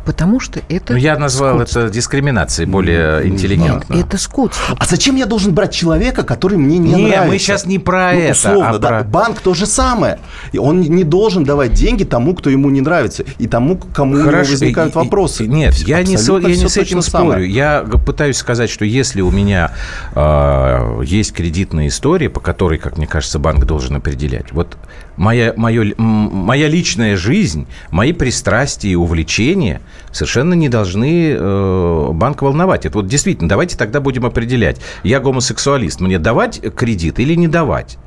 Потому 0.07 0.39
что 0.39 0.61
это 0.69 0.93
Ну, 0.93 0.99
я 1.01 1.19
назвал 1.19 1.57
скотство. 1.57 1.81
это 1.81 1.91
дискриминацией 1.91 2.69
более 2.69 3.27
интеллигентно. 3.27 3.93
Это 3.95 4.17
скотство. 4.19 4.77
А 4.79 4.87
зачем 4.87 5.17
я 5.17 5.27
должен 5.27 5.53
брать 5.53 5.75
человека, 5.75 6.23
который 6.23 6.57
мне 6.59 6.79
не, 6.79 6.95
Не, 6.95 7.07
нравится? 7.09 7.27
мы 7.29 7.39
сейчас 7.39 7.67
не 7.67 7.81
про 7.81 8.13
Ну, 8.13 8.21
это, 8.21 8.33
условно, 8.33 8.71
а 8.71 8.79
да. 8.79 8.89
про- 8.89 9.03
Банк 9.03 9.41
то 9.41 9.53
же 9.53 9.67
самое. 9.67 10.21
И 10.53 10.59
он 10.59 10.81
не 10.81 11.03
должен 11.03 11.43
давать 11.43 11.73
деньги 11.73 12.05
тому, 12.05 12.35
кто 12.37 12.51
ему 12.51 12.71
не 12.71 12.81
нравится, 12.81 13.25
и 13.39 13.49
тому, 13.49 13.77
кому 13.77 14.15
у 14.15 14.19
него 14.19 14.31
возникают 14.31 14.95
и- 14.95 14.99
вопросы. 14.99 15.45
и- 15.45 15.49
Нет, 15.49 15.75
я 15.75 16.01
не, 16.05 16.15
абсолютно 16.15 16.49
я 16.49 16.57
не 16.57 16.69
с 16.69 16.77
этим 16.77 16.99
точно 16.99 17.03
самое. 17.03 17.31
спорю. 17.33 17.45
Я 17.47 17.81
пытаюсь 17.83 18.37
сказать, 18.37 18.71
что 18.71 18.85
если 18.85 19.21
у 19.23 19.33
меня 19.33 19.73
э, 20.15 21.03
есть 21.05 21.33
кредитная 21.33 21.89
история, 21.89 22.31
по 22.31 22.41
которой, 22.41 22.79
как 22.79 22.97
мне 22.97 23.07
кажется, 23.09 23.39
банк 23.39 23.65
должен 23.65 23.97
определять, 23.97 24.53
вот 24.53 24.77
моя, 25.17 25.53
моё 25.57 25.83
ли- 25.83 25.95
м, 25.99 26.05
моя 26.05 26.69
личная 26.69 27.17
жизнь, 27.17 27.67
мои 27.91 28.13
пристрастия 28.13 28.91
и 28.91 28.95
увлечения 28.95 29.81
совершенно 30.13 30.55
не 30.55 30.69
должны 30.69 31.31
э, 31.39 32.09
банк 32.13 32.43
волновать. 32.43 32.87
Это 32.87 32.99
вот 32.99 33.07
действительно, 33.07 33.49
давайте 33.49 33.77
тогда 33.77 34.01
будем 34.01 34.25
определять. 34.27 34.81
Я 35.03 35.21
гомосексуалист, 35.21 36.01
мне 36.01 36.19
давать 36.19 36.61
кредит 36.75 37.19
или 37.21 37.35
не 37.35 37.49
давать? 37.49 37.99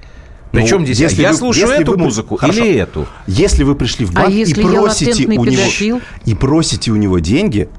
Ну, 0.51 0.61
Причем 0.61 0.83
здесь 0.83 0.99
если 0.99 1.21
я 1.21 1.29
вы- 1.31 1.35
слушаю 1.37 1.67
если 1.67 1.83
эту 1.83 1.91
вы- 1.91 1.97
музыку 1.99 2.35
Хорошо. 2.35 2.59
или 2.65 2.73
эту? 2.77 3.05
Если 3.27 3.63
вы 3.63 3.75
пришли 3.75 4.05
в 4.05 4.11
А 4.17 4.21
банк 4.21 4.29
и 4.29 4.39
если 4.39 4.61
я 4.63 4.81
просите 4.81 5.27
у 5.27 5.31
него 5.31 5.99
и 6.25 6.33
просите 6.33 6.91
у 6.91 6.95
него 6.95 7.19
деньги, 7.19 7.69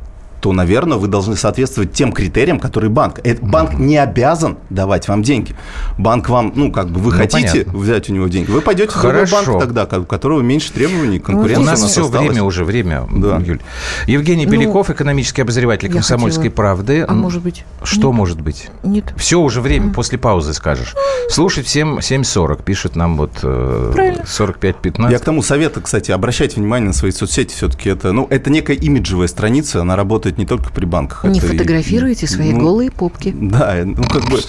то, 0.41 0.53
наверное, 0.53 0.99
вы 0.99 1.07
должны 1.09 1.37
соответствовать 1.37 1.93
тем 1.93 2.13
критериям, 2.13 2.59
которые 2.59 2.91
банк. 2.91 3.21
Э, 3.25 3.37
Банк 3.41 3.75
не 3.75 3.97
обязан 3.99 4.59
давать 4.71 5.09
вам 5.09 5.23
деньги. 5.23 5.55
Банк 5.99 6.29
вам, 6.29 6.53
ну, 6.55 6.73
как 6.73 6.89
бы, 6.89 7.01
вы 7.01 7.13
Ну, 7.13 7.19
хотите 7.19 7.51
понятно. 7.65 7.79
взять 7.79 8.09
у 8.11 8.13
него 8.15 8.29
деньги, 8.29 8.51
вы 8.51 8.61
пойдете 8.61 8.91
в 8.91 9.01
другой 9.01 9.27
Хорошо. 9.27 9.53
банк 9.59 9.61
тогда, 9.61 9.99
у 9.99 10.05
которого 10.05 10.41
меньше 10.41 10.73
требований, 10.73 11.19
У 11.19 11.23
конкуренция 11.23 11.65
нас 11.65 11.81
все 11.85 12.05
осталась. 12.05 12.29
время 12.29 12.43
уже, 12.45 12.65
время, 12.65 13.07
Да. 13.11 13.39
Юль. 13.39 13.61
Евгений 14.07 14.47
Ну, 14.47 14.53
Беляков, 14.53 14.91
экономический 14.91 15.43
обозреватель 15.43 15.91
«Комсомольской 15.93 16.45
хотела- 16.45 16.55
правды». 16.57 17.05
А 17.09 17.13
может 17.15 17.43
быть? 17.43 17.65
Что 17.83 18.09
нет? 18.09 18.17
может 18.17 18.41
быть? 18.41 18.69
Нет. 18.83 19.13
Все 19.17 19.41
уже 19.41 19.61
время, 19.61 19.93
после 19.93 20.19
паузы 20.19 20.55
скажешь. 20.55 20.95
Слушать 21.29 21.67
в 21.67 21.69
7, 21.71 21.99
7.40, 22.01 22.63
пишет 22.63 22.97
нам 22.97 23.17
вот 23.17 23.33
э, 23.43 23.91
Правильно. 23.93 24.25
45-15. 24.25 25.11
Я 25.11 25.19
к 25.19 25.23
тому 25.25 25.43
советую, 25.43 25.83
кстати, 25.85 26.11
обращайте 26.11 26.57
внимание 26.61 26.89
на 26.89 26.93
свои 26.95 27.11
соцсети. 27.11 27.55
Все-таки 27.55 27.89
это, 27.91 28.13
ну, 28.13 28.27
это 28.31 28.51
некая 28.51 28.77
имиджевая 28.77 29.29
страница, 29.29 29.81
она 29.81 29.97
работает 29.97 30.30
работает 30.31 30.39
не 30.39 30.47
только 30.47 30.73
при 30.73 30.85
банках. 30.85 31.25
Не 31.25 31.41
фотографируете 31.41 32.27
и, 32.27 32.29
свои 32.29 32.53
ну, 32.53 32.61
голые 32.61 32.91
попки. 32.91 33.35
Да, 33.35 33.83
ну 33.85 34.03
как 34.05 34.25
бы... 34.29 34.41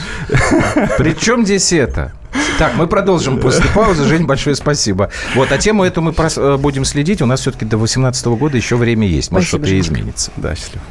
При 0.97 1.17
чем 1.17 1.45
здесь 1.45 1.71
это? 1.73 2.13
Так, 2.57 2.75
мы 2.75 2.87
продолжим 2.87 3.39
после 3.39 3.65
паузы. 3.73 4.05
Жень, 4.05 4.25
большое 4.25 4.55
спасибо. 4.55 5.09
Вот, 5.35 5.51
а 5.51 5.57
тему 5.57 5.83
эту 5.83 6.01
мы 6.01 6.13
э, 6.13 6.57
будем 6.57 6.85
следить. 6.85 7.21
У 7.21 7.25
нас 7.25 7.41
все-таки 7.41 7.65
до 7.65 7.77
2018 7.77 8.25
года 8.27 8.57
еще 8.57 8.75
время 8.75 9.07
есть. 9.07 9.31
Может, 9.31 9.47
что-то 9.47 9.79
изменится. 9.79 10.31
Да, 10.37 10.55
счастливо. 10.55 10.83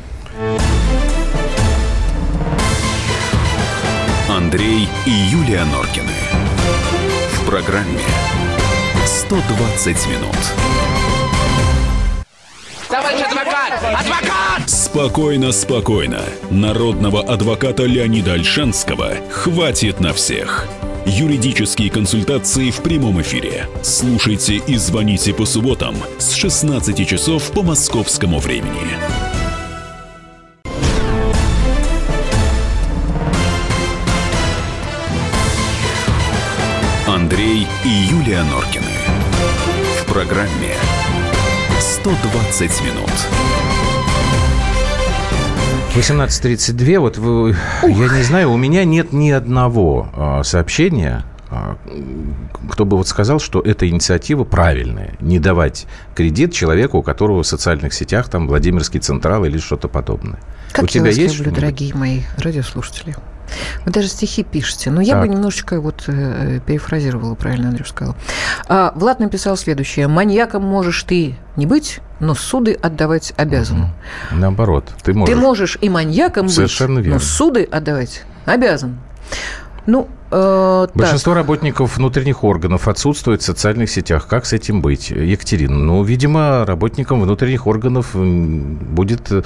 Андрей 4.28 4.88
и 5.06 5.10
Юлия 5.10 5.64
Норкины. 5.64 6.12
В 7.34 7.46
программе 7.46 8.00
120 9.06 10.06
минут. 10.08 10.36
Товарищ 12.88 13.20
адвокат! 13.22 13.72
Адвокат! 13.84 14.29
Спокойно, 14.92 15.52
спокойно. 15.52 16.20
Народного 16.50 17.22
адвоката 17.22 17.84
Леонида 17.84 18.32
Альшанского 18.32 19.12
хватит 19.30 20.00
на 20.00 20.12
всех. 20.12 20.66
Юридические 21.06 21.90
консультации 21.90 22.72
в 22.72 22.82
прямом 22.82 23.22
эфире. 23.22 23.68
Слушайте 23.84 24.56
и 24.56 24.76
звоните 24.76 25.32
по 25.32 25.46
субботам 25.46 25.94
с 26.18 26.32
16 26.32 27.06
часов 27.06 27.52
по 27.52 27.62
московскому 27.62 28.40
времени. 28.40 28.98
Андрей 37.06 37.68
и 37.84 37.88
Юлия 37.88 38.42
Норкины. 38.42 38.86
В 40.00 40.12
программе 40.12 40.74
120 41.78 42.82
минут. 42.82 43.49
18.32, 45.96 46.98
вот 47.00 47.18
вы, 47.18 47.56
я 47.82 48.08
не 48.16 48.22
знаю, 48.22 48.52
у 48.52 48.56
меня 48.56 48.84
нет 48.84 49.12
ни 49.12 49.30
одного 49.30 50.08
а, 50.14 50.42
сообщения, 50.44 51.24
а, 51.50 51.76
кто 52.70 52.84
бы 52.84 52.96
вот 52.96 53.08
сказал, 53.08 53.40
что 53.40 53.60
эта 53.60 53.88
инициатива 53.88 54.44
правильная, 54.44 55.16
не 55.20 55.40
давать 55.40 55.86
кредит 56.14 56.52
человеку, 56.52 56.98
у 56.98 57.02
которого 57.02 57.42
в 57.42 57.46
социальных 57.46 57.92
сетях 57.92 58.28
там 58.28 58.46
Владимирский 58.46 59.00
Централ 59.00 59.44
или 59.44 59.58
что-то 59.58 59.88
подобное. 59.88 60.38
Как 60.70 60.84
у 60.84 60.86
я 60.86 60.92
тебя 60.92 61.04
вас 61.06 61.16
есть 61.16 61.38
люблю, 61.38 61.52
дорогие 61.52 61.92
мои 61.94 62.20
радиослушатели. 62.38 63.16
Вы 63.84 63.92
даже 63.92 64.08
стихи 64.08 64.42
пишете. 64.42 64.90
Но 64.90 65.00
я 65.00 65.14
Так. 65.14 65.22
бы 65.22 65.28
немножечко 65.28 65.80
вот 65.80 66.04
э, 66.06 66.60
перефразировала, 66.66 67.34
правильно 67.34 67.68
Андрюш 67.68 67.88
сказал. 67.90 68.14
А, 68.68 68.92
Влад 68.94 69.20
написал 69.20 69.56
следующее. 69.56 70.08
«Маньяком 70.08 70.62
можешь 70.62 71.02
ты 71.04 71.34
не 71.56 71.66
быть, 71.66 72.00
но 72.20 72.34
суды 72.34 72.72
отдавать 72.80 73.32
обязан». 73.36 73.88
Наоборот, 74.30 74.88
ты 75.02 75.12
можешь. 75.14 75.34
Ты 75.34 75.40
можешь 75.40 75.78
и 75.80 75.88
маньяком 75.88 76.48
Совершенно 76.48 76.96
быть, 76.96 77.06
верно. 77.06 77.20
но 77.20 77.24
суды 77.24 77.64
отдавать 77.64 78.22
обязан. 78.46 78.98
Ну, 79.86 80.08
э, 80.30 80.86
так. 80.86 80.96
Большинство 80.96 81.34
работников 81.34 81.96
внутренних 81.96 82.44
органов 82.44 82.88
отсутствует 82.88 83.42
в 83.42 83.44
социальных 83.44 83.90
сетях. 83.90 84.26
Как 84.26 84.46
с 84.46 84.52
этим 84.52 84.80
быть? 84.80 85.10
Екатерина, 85.10 85.74
ну, 85.74 86.02
видимо, 86.02 86.64
работникам 86.66 87.20
внутренних 87.20 87.66
органов 87.66 88.14
будет 88.14 89.30
э, 89.30 89.42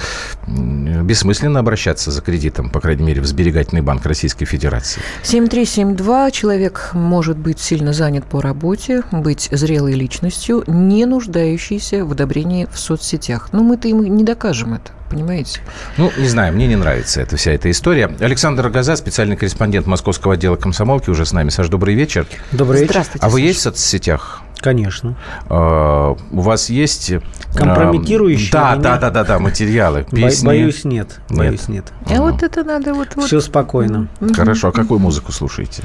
бессмысленно 0.47 1.59
обращаться 1.59 2.11
за 2.11 2.21
кредитом, 2.21 2.69
по 2.69 2.79
крайней 2.79 3.03
мере, 3.03 3.21
в 3.21 3.25
сберегательный 3.25 3.81
банк 3.81 4.05
Российской 4.05 4.45
Федерации. 4.45 5.01
7372. 5.23 6.31
Человек 6.31 6.91
может 6.93 7.37
быть 7.37 7.59
сильно 7.59 7.93
занят 7.93 8.25
по 8.25 8.41
работе, 8.41 9.03
быть 9.11 9.49
зрелой 9.51 9.93
личностью, 9.93 10.63
не 10.67 11.05
нуждающейся 11.05 12.05
в 12.05 12.11
одобрении 12.11 12.67
в 12.71 12.77
соцсетях. 12.77 13.49
Но 13.51 13.63
мы-то 13.63 13.87
ему 13.87 14.03
не 14.03 14.23
докажем 14.23 14.73
это, 14.73 14.91
понимаете? 15.09 15.59
Ну, 15.97 16.11
не 16.17 16.27
знаю, 16.27 16.53
мне 16.53 16.67
не 16.67 16.75
нравится 16.75 17.21
эта 17.21 17.37
вся 17.37 17.51
эта 17.51 17.69
история. 17.71 18.09
Александр 18.19 18.69
Газа, 18.69 18.95
специальный 18.95 19.35
корреспондент 19.35 19.87
московского 19.87 20.33
отдела 20.33 20.55
комсомолки, 20.55 21.09
уже 21.09 21.25
с 21.25 21.31
нами. 21.33 21.49
Саш, 21.49 21.69
добрый 21.69 21.95
вечер. 21.95 22.25
Добрый 22.51 22.81
вечер. 22.81 22.91
Здравствуйте, 22.91 23.25
А 23.25 23.29
вы 23.29 23.39
Саша. 23.39 23.47
есть 23.47 23.59
в 23.59 23.63
соцсетях? 23.63 24.41
Конечно. 24.59 25.15
А, 25.47 26.15
У 26.31 26.39
вас 26.41 26.69
есть... 26.69 27.11
э, 27.11 27.21
Компрометирующие 27.55 28.51
Да, 28.51 28.75
да, 28.75 28.97
да, 28.97 29.09
да, 29.11 29.23
да, 29.23 29.39
материалы, 29.39 30.05
песни. 30.09 30.45
Боюсь, 30.45 30.85
нет. 30.85 31.19
Нет. 31.29 31.37
Боюсь, 31.37 31.67
нет. 31.67 31.85
А 32.09 32.21
вот 32.21 32.41
это 32.41 32.63
надо 32.63 32.93
вот... 32.93 33.09
вот. 33.15 33.25
Все 33.25 33.41
спокойно. 33.41 34.07
Хорошо, 34.35 34.69
а 34.69 34.71
какую 34.71 34.99
музыку 34.99 35.31
слушаете? 35.31 35.83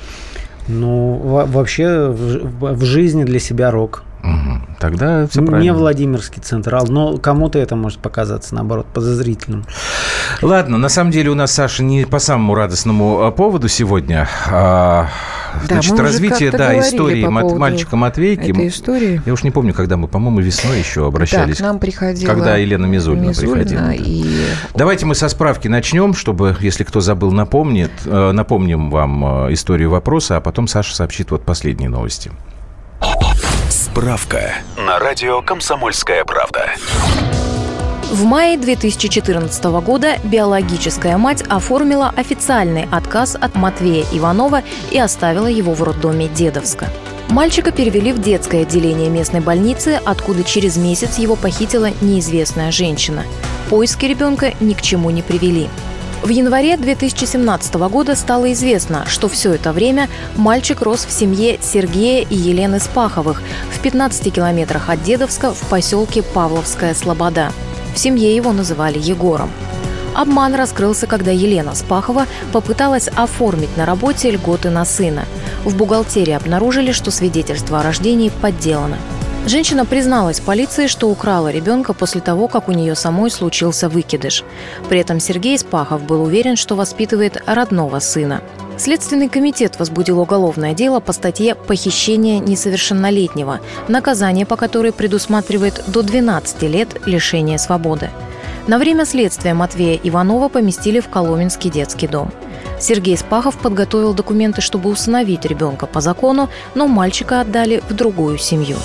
Ну, 0.69 1.15
во- 1.15 1.47
вообще 1.47 2.09
в 2.11 2.85
жизни 2.85 3.25
для 3.25 3.41
себя 3.41 3.71
рок. 3.71 4.05
Тогда 4.79 5.27
все 5.27 5.41
Не 5.41 5.47
правильно. 5.47 5.75
Владимирский 5.75 6.41
Централ, 6.43 6.87
но 6.89 7.19
кому-то 7.19 7.59
это 7.59 7.77
может 7.77 7.99
показаться, 8.01 8.55
наоборот, 8.55 8.87
подозрительным. 8.87 9.65
Ладно, 10.43 10.79
на 10.79 10.89
самом 10.89 11.11
деле 11.11 11.31
у 11.31 11.35
нас, 11.35 11.53
Саша, 11.53 11.83
не 11.83 12.05
по 12.07 12.19
самому 12.19 12.55
радостному 12.55 13.25
а, 13.25 13.31
поводу 13.31 13.69
сегодня. 13.69 14.27
А, 14.51 15.09
Да, 15.69 15.75
значит, 15.75 15.99
развитие 15.99 16.51
да, 16.51 16.79
истории 16.81 17.25
по 17.25 17.31
мат- 17.31 17.43
поводу 17.43 17.61
мальчика 17.61 17.97
Матвейки. 17.97 18.51
этой 18.53 18.69
истории. 18.69 19.21
Я 19.27 19.33
уж 19.35 19.43
не 19.43 19.51
помню, 19.51 19.75
когда 19.75 19.97
мы, 19.97 20.09
по-моему, 20.09 20.41
весной 20.41 20.79
еще 20.79 21.07
обращались. 21.07 21.59
Да, 21.59 21.65
к 21.65 21.67
нам 21.67 21.79
приходила 21.79 22.33
Когда 22.33 22.57
Елена 22.57 22.87
Мизулина, 22.87 23.29
Мизулина, 23.29 23.55
приходила. 23.57 23.91
и 23.91 24.25
Давайте 24.75 25.05
мы 25.07 25.15
со 25.15 25.29
справки 25.29 25.69
начнем, 25.69 26.15
чтобы, 26.15 26.57
если 26.61 26.85
кто 26.85 27.01
забыл, 27.01 27.33
напомнит, 27.33 27.91
э, 28.07 28.33
напомним 28.33 28.91
вам 28.91 29.47
э, 29.49 29.53
историю 29.53 29.91
вопроса, 29.91 30.37
а 30.37 30.41
потом 30.41 30.69
Саша 30.69 30.95
сообщит 30.95 31.31
вот 31.33 31.45
последние 31.45 31.91
новости. 31.91 32.31
Справка 34.01 34.55
на 34.79 34.99
радио 34.99 35.43
«Комсомольская 35.43 36.25
правда». 36.25 36.71
В 38.11 38.25
мае 38.25 38.57
2014 38.57 39.63
года 39.85 40.17
биологическая 40.25 41.19
мать 41.19 41.45
оформила 41.51 42.09
официальный 42.17 42.89
отказ 42.91 43.37
от 43.39 43.57
Матвея 43.57 44.07
Иванова 44.11 44.63
и 44.91 44.99
оставила 44.99 45.49
его 45.49 45.75
в 45.75 45.83
роддоме 45.83 46.29
Дедовска. 46.29 46.89
Мальчика 47.29 47.73
перевели 47.73 48.15
в 48.15 48.23
детское 48.23 48.63
отделение 48.63 49.11
местной 49.11 49.41
больницы, 49.41 50.01
откуда 50.03 50.45
через 50.45 50.79
месяц 50.79 51.19
его 51.19 51.37
похитила 51.37 51.91
неизвестная 52.01 52.73
женщина. 52.73 53.25
Поиски 53.69 54.07
ребенка 54.07 54.55
ни 54.61 54.73
к 54.73 54.81
чему 54.81 55.11
не 55.11 55.21
привели. 55.21 55.69
В 56.23 56.29
январе 56.29 56.77
2017 56.77 57.75
года 57.89 58.15
стало 58.15 58.53
известно, 58.53 59.07
что 59.07 59.27
все 59.27 59.55
это 59.55 59.73
время 59.73 60.11
мальчик 60.37 60.83
рос 60.83 61.07
в 61.07 61.11
семье 61.11 61.59
Сергея 61.63 62.27
и 62.29 62.37
Елены 62.37 62.79
Спаховых 62.79 63.43
в 63.73 63.81
15 63.81 64.31
километрах 64.31 64.91
от 64.91 65.03
Дедовска 65.03 65.55
в 65.55 65.61
поселке 65.71 66.23
Павловская 66.23 66.93
Слобода. 66.93 67.53
В 67.95 67.99
семье 67.99 68.37
его 68.37 68.53
называли 68.53 68.99
Егором. 68.99 69.51
Обман 70.15 70.55
раскрылся, 70.55 71.07
когда 71.07 71.31
Елена 71.31 71.75
Спахова 71.75 72.27
попыталась 72.53 73.09
оформить 73.09 73.75
на 73.79 73.87
работе 73.87 74.31
льготы 74.31 74.69
на 74.69 74.85
сына. 74.85 75.25
В 75.65 75.75
бухгалтерии 75.75 76.35
обнаружили, 76.35 76.93
что 76.93 77.11
свидетельство 77.11 77.81
о 77.81 77.83
рождении 77.83 78.29
подделано. 78.29 78.99
Женщина 79.47 79.87
призналась 79.87 80.39
полиции, 80.39 80.87
что 80.87 81.09
украла 81.09 81.51
ребенка 81.51 81.95
после 81.95 82.21
того, 82.21 82.47
как 82.47 82.69
у 82.69 82.73
нее 82.73 82.95
самой 82.95 83.31
случился 83.31 83.89
выкидыш. 83.89 84.45
При 84.89 85.01
этом 85.01 85.19
Сергей 85.19 85.59
Спахов 85.59 86.03
был 86.03 86.23
уверен, 86.23 86.57
что 86.57 86.77
воспитывает 86.77 87.43
родного 87.47 87.99
сына. 88.01 88.43
Следственный 88.77 89.29
комитет 89.29 89.79
возбудил 89.79 90.21
уголовное 90.21 90.75
дело 90.75 91.01
по 91.01 91.13
статье 91.13 91.55
«Похищение 91.55 92.39
несовершеннолетнего», 92.39 93.61
наказание 93.89 94.47
по 94.47 94.57
которой 94.57 94.93
предусматривает 94.93 95.85
до 95.87 96.03
12 96.03 96.63
лет 96.63 97.07
лишения 97.07 97.59
свободы. 97.59 98.11
На 98.71 98.79
время 98.79 99.05
следствия 99.05 99.53
Матвея 99.53 99.99
Иванова 100.01 100.49
поместили 100.49 101.01
в 101.01 101.09
Коломенский 101.09 101.71
детский 101.71 102.07
дом. 102.07 102.31
Сергей 102.79 103.17
Спахов 103.17 103.59
подготовил 103.59 104.15
документы, 104.15 104.61
чтобы 104.61 104.91
усыновить 104.91 105.45
ребенка 105.45 105.87
по 105.87 106.01
закону, 106.01 106.49
но 106.77 106.87
мальчика 106.87 107.41
отдали 107.41 107.83
в 107.89 107.93
другую 107.95 108.39
семью. 108.39 108.77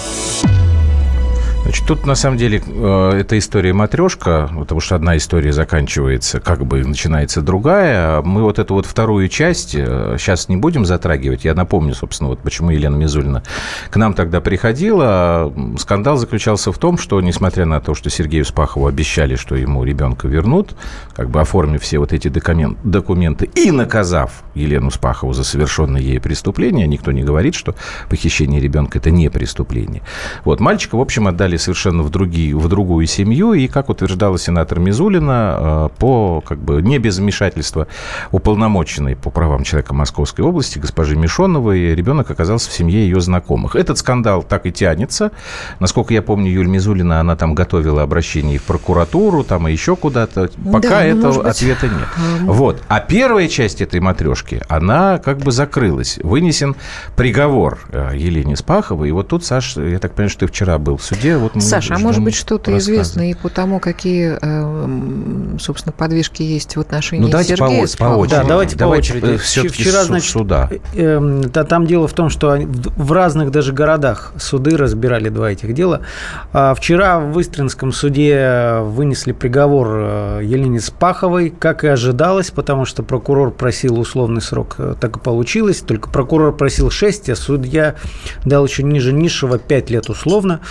Значит, 1.65 1.87
тут 1.87 2.05
на 2.05 2.13
самом 2.13 2.37
деле 2.37 2.61
э, 2.63 3.11
эта 3.21 3.39
история 3.39 3.73
матрешка, 3.73 4.51
потому 4.55 4.79
что 4.81 4.93
одна 4.93 5.17
история 5.17 5.51
заканчивается, 5.51 6.39
как 6.39 6.63
бы 6.63 6.85
начинается 6.85 7.41
другая. 7.41 8.21
Мы 8.21 8.43
вот 8.43 8.59
эту 8.59 8.75
вот 8.75 8.85
вторую 8.85 9.27
часть 9.29 9.73
э, 9.73 10.15
сейчас 10.19 10.47
не 10.47 10.57
будем 10.57 10.85
затрагивать. 10.85 11.43
Я 11.43 11.55
напомню, 11.55 11.95
собственно, 11.95 12.29
вот 12.29 12.39
почему 12.41 12.69
Елена 12.69 12.95
Мизулина 12.95 13.41
к 13.89 13.95
нам 13.95 14.13
тогда 14.13 14.41
приходила. 14.41 15.51
Скандал 15.79 16.17
заключался 16.17 16.71
в 16.71 16.77
том, 16.77 16.99
что, 16.99 17.19
несмотря 17.19 17.65
на 17.65 17.81
то, 17.81 17.95
что 17.95 18.11
Сергею 18.11 18.45
Спахову 18.45 18.85
обещали, 18.85 19.35
что 19.35 19.55
ему 19.55 19.83
ребенка 19.83 20.27
вернут, 20.27 20.75
как 21.15 21.31
бы 21.31 21.41
оформив 21.41 21.81
все 21.81 21.97
вот 21.97 22.13
эти 22.13 22.27
докумен- 22.27 22.77
документы 22.83 23.49
и 23.55 23.71
наказав 23.71 24.43
Елену 24.53 24.91
Спахову 24.91 25.33
за 25.33 25.43
совершенное 25.43 25.99
ей 25.99 26.19
преступление, 26.19 26.85
никто 26.85 27.11
не 27.11 27.23
говорит, 27.23 27.55
что 27.55 27.73
похищение 28.07 28.61
ребенка– 28.61 28.97
это 28.99 29.09
не 29.09 29.29
преступление. 29.31 30.03
Вот, 30.43 30.59
мальчика, 30.59 30.95
в 30.95 31.01
общем, 31.01 31.27
отдали 31.27 31.54
совершенно 31.57 32.03
в, 32.03 32.09
другие, 32.09 32.55
в 32.55 32.67
другую 32.67 33.07
семью, 33.07 33.53
и, 33.53 33.67
как 33.67 33.89
утверждала 33.89 34.37
сенатор 34.37 34.79
Мизулина, 34.79 35.57
э, 35.59 35.89
по, 35.99 36.41
как 36.41 36.59
бы, 36.59 36.81
не 36.81 36.99
без 36.99 37.17
вмешательства 37.19 37.87
уполномоченной 38.31 39.15
по 39.15 39.29
правам 39.29 39.63
человека 39.63 39.93
Московской 39.93 40.45
области, 40.45 40.79
госпожи 40.79 41.15
Мишоновой, 41.15 41.95
ребенок 41.95 42.31
оказался 42.31 42.69
в 42.69 42.73
семье 42.73 43.01
ее 43.01 43.19
знакомых. 43.19 43.75
Этот 43.75 43.97
скандал 43.97 44.43
так 44.43 44.65
и 44.65 44.71
тянется. 44.71 45.31
Насколько 45.79 46.13
я 46.13 46.21
помню, 46.21 46.51
Юль 46.51 46.67
Мизулина, 46.67 47.19
она 47.19 47.35
там 47.35 47.55
готовила 47.55 48.01
обращение 48.03 48.55
и 48.55 48.57
в 48.57 48.63
прокуратуру, 48.63 49.43
там 49.43 49.67
и 49.67 49.71
еще 49.71 49.95
куда-то. 49.95 50.49
Пока 50.71 50.89
Да, 50.89 51.03
ну, 51.03 51.19
этого 51.19 51.43
быть, 51.43 51.51
ответа 51.51 51.87
нет. 51.87 52.07
эм, 52.17 52.47
Вот. 52.47 52.81
А 52.87 52.99
первая 52.99 53.47
часть 53.47 53.81
этой 53.81 53.99
матрешки, 53.99 54.61
она 54.67 55.17
как 55.17 55.39
бы 55.39 55.51
закрылась. 55.51 56.19
Вынесен 56.23 56.75
приговор 57.15 57.79
э, 57.91 58.11
Елене 58.15 58.55
Спаховой. 58.55 59.09
И 59.09 59.11
вот 59.11 59.27
тут, 59.27 59.43
Саш, 59.45 59.77
я 59.77 59.99
так 59.99 60.13
понимаю, 60.13 60.29
что 60.29 60.41
ты 60.41 60.47
вчера 60.47 60.77
был 60.77 60.97
в 60.97 61.03
суде. 61.03 61.37
Вот 61.45 61.55
мы 61.55 61.61
Саша, 61.61 61.95
а 61.95 61.99
может 61.99 62.23
быть 62.23 62.35
что-то 62.35 62.77
известно 62.77 63.29
и 63.29 63.33
по 63.33 63.49
тому, 63.49 63.79
какие, 63.79 64.37
э, 64.41 65.57
собственно, 65.59 65.93
подвижки 65.93 66.43
есть 66.43 66.75
в 66.75 66.79
отношении 66.79 67.23
Ну, 67.23 67.29
давайте 67.29 67.55
по, 67.55 67.67
Сергея 67.67 67.81
по 67.81 67.87
Спахова? 67.87 68.17
очереди. 68.17 68.41
Да, 68.41 68.47
давайте 68.47 68.77
по 68.77 68.83
очереди. 68.85 69.37
Все-таки 69.37 69.83
Вчера, 69.83 69.99
суд 69.99 70.07
значит, 70.07 70.31
суда. 70.31 70.69
Эм, 70.95 71.41
да, 71.41 71.63
там 71.63 71.85
дело 71.85 72.07
в 72.07 72.13
том, 72.13 72.29
что 72.29 72.57
в 72.57 73.11
разных 73.11 73.51
даже 73.51 73.73
городах 73.73 74.33
суды 74.37 74.75
разбирали 74.77 75.29
два 75.29 75.51
этих 75.51 75.73
дела. 75.73 76.01
А 76.51 76.73
Вчера 76.73 77.19
в 77.19 77.39
Истринском 77.39 77.91
суде 77.91 78.79
вынесли 78.81 79.31
приговор 79.31 79.87
э, 79.91 80.41
Елене 80.43 80.79
Спаховой, 80.79 81.49
как 81.49 81.83
и 81.83 81.87
ожидалось, 81.87 82.51
потому 82.51 82.85
что 82.85 83.03
прокурор 83.03 83.51
просил 83.51 83.99
условный 83.99 84.41
срок, 84.41 84.75
э, 84.77 84.95
так 84.99 85.17
и 85.17 85.19
получилось. 85.19 85.81
Только 85.81 86.09
прокурор 86.09 86.55
просил 86.55 86.89
6, 86.89 87.29
а 87.29 87.35
судья 87.35 87.95
дал 88.43 88.65
еще 88.65 88.83
ниже 88.83 89.13
низшего 89.13 89.57
5 89.57 89.89
лет 89.89 90.09
условно. 90.09 90.61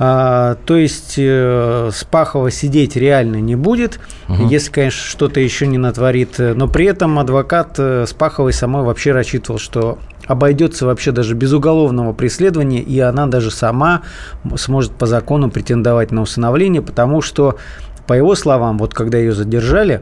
А, 0.00 0.56
то 0.64 0.76
есть 0.76 1.14
э, 1.18 1.90
Спахова 1.92 2.50
сидеть 2.50 2.94
реально 2.96 3.36
не 3.36 3.56
будет, 3.56 3.98
Мгм. 4.28 4.46
если, 4.46 4.70
конечно, 4.70 5.02
что-то 5.04 5.40
еще 5.40 5.66
не 5.66 5.78
натворит. 5.78 6.38
Э, 6.38 6.54
Но 6.54 6.68
при 6.68 6.86
этом 6.86 7.18
адвокат 7.18 7.74
э, 7.78 8.04
Спаховой 8.06 8.52
самой 8.52 8.84
вообще 8.84 9.10
рассчитывал, 9.12 9.58
что 9.58 9.98
обойдется 10.26 10.86
вообще 10.86 11.10
даже 11.10 11.34
без 11.34 11.52
уголовного 11.52 12.12
преследования, 12.12 12.80
и 12.80 13.00
она 13.00 13.26
даже 13.26 13.50
сама 13.50 14.02
сможет 14.56 14.92
по 14.92 15.06
закону 15.06 15.50
претендовать 15.50 16.12
на 16.12 16.20
усыновление, 16.22 16.82
потому 16.82 17.22
что 17.22 17.56
по 18.08 18.14
его 18.14 18.34
словам, 18.34 18.78
вот 18.78 18.94
когда 18.94 19.18
ее 19.18 19.32
задержали, 19.34 20.00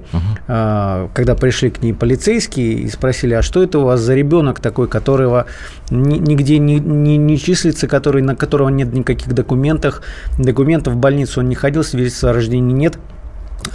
э, 0.48 1.08
когда 1.12 1.34
пришли 1.34 1.70
к 1.70 1.82
ней 1.82 1.92
полицейские 1.92 2.72
и 2.74 2.88
спросили, 2.88 3.34
а 3.34 3.42
что 3.42 3.62
это 3.64 3.80
у 3.80 3.84
вас 3.84 4.00
за 4.00 4.14
ребенок 4.14 4.60
такой, 4.60 4.86
которого 4.86 5.46
ни- 5.90 6.18
нигде 6.18 6.58
не, 6.58 6.78
не- 6.78 7.16
не 7.18 7.36
числится, 7.36 7.88
который, 7.88 8.22
на 8.22 8.36
которого 8.36 8.68
нет 8.68 8.92
никаких 8.94 9.34
документов, 9.34 10.00
документов 10.38 10.94
в 10.94 10.96
больницу 10.98 11.40
он 11.40 11.48
не 11.48 11.56
ходил, 11.56 11.82
свидетельства 11.82 12.30
о 12.30 12.32
рождении 12.32 12.72
нет. 12.72 12.96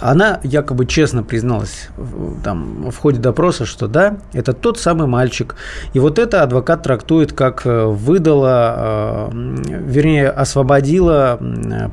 Она 0.00 0.40
якобы 0.42 0.86
честно 0.86 1.22
призналась 1.22 1.88
там, 2.44 2.90
в 2.90 2.96
ходе 2.96 3.18
допроса, 3.18 3.66
что 3.66 3.86
да, 3.86 4.18
это 4.32 4.52
тот 4.52 4.78
самый 4.78 5.06
мальчик. 5.06 5.56
И 5.92 5.98
вот 5.98 6.18
это 6.18 6.42
адвокат 6.42 6.82
трактует 6.82 7.32
как 7.32 7.62
э, 7.64 7.84
выдала, 7.84 9.30
э, 9.32 9.56
вернее, 9.68 10.28
освободила 10.28 11.38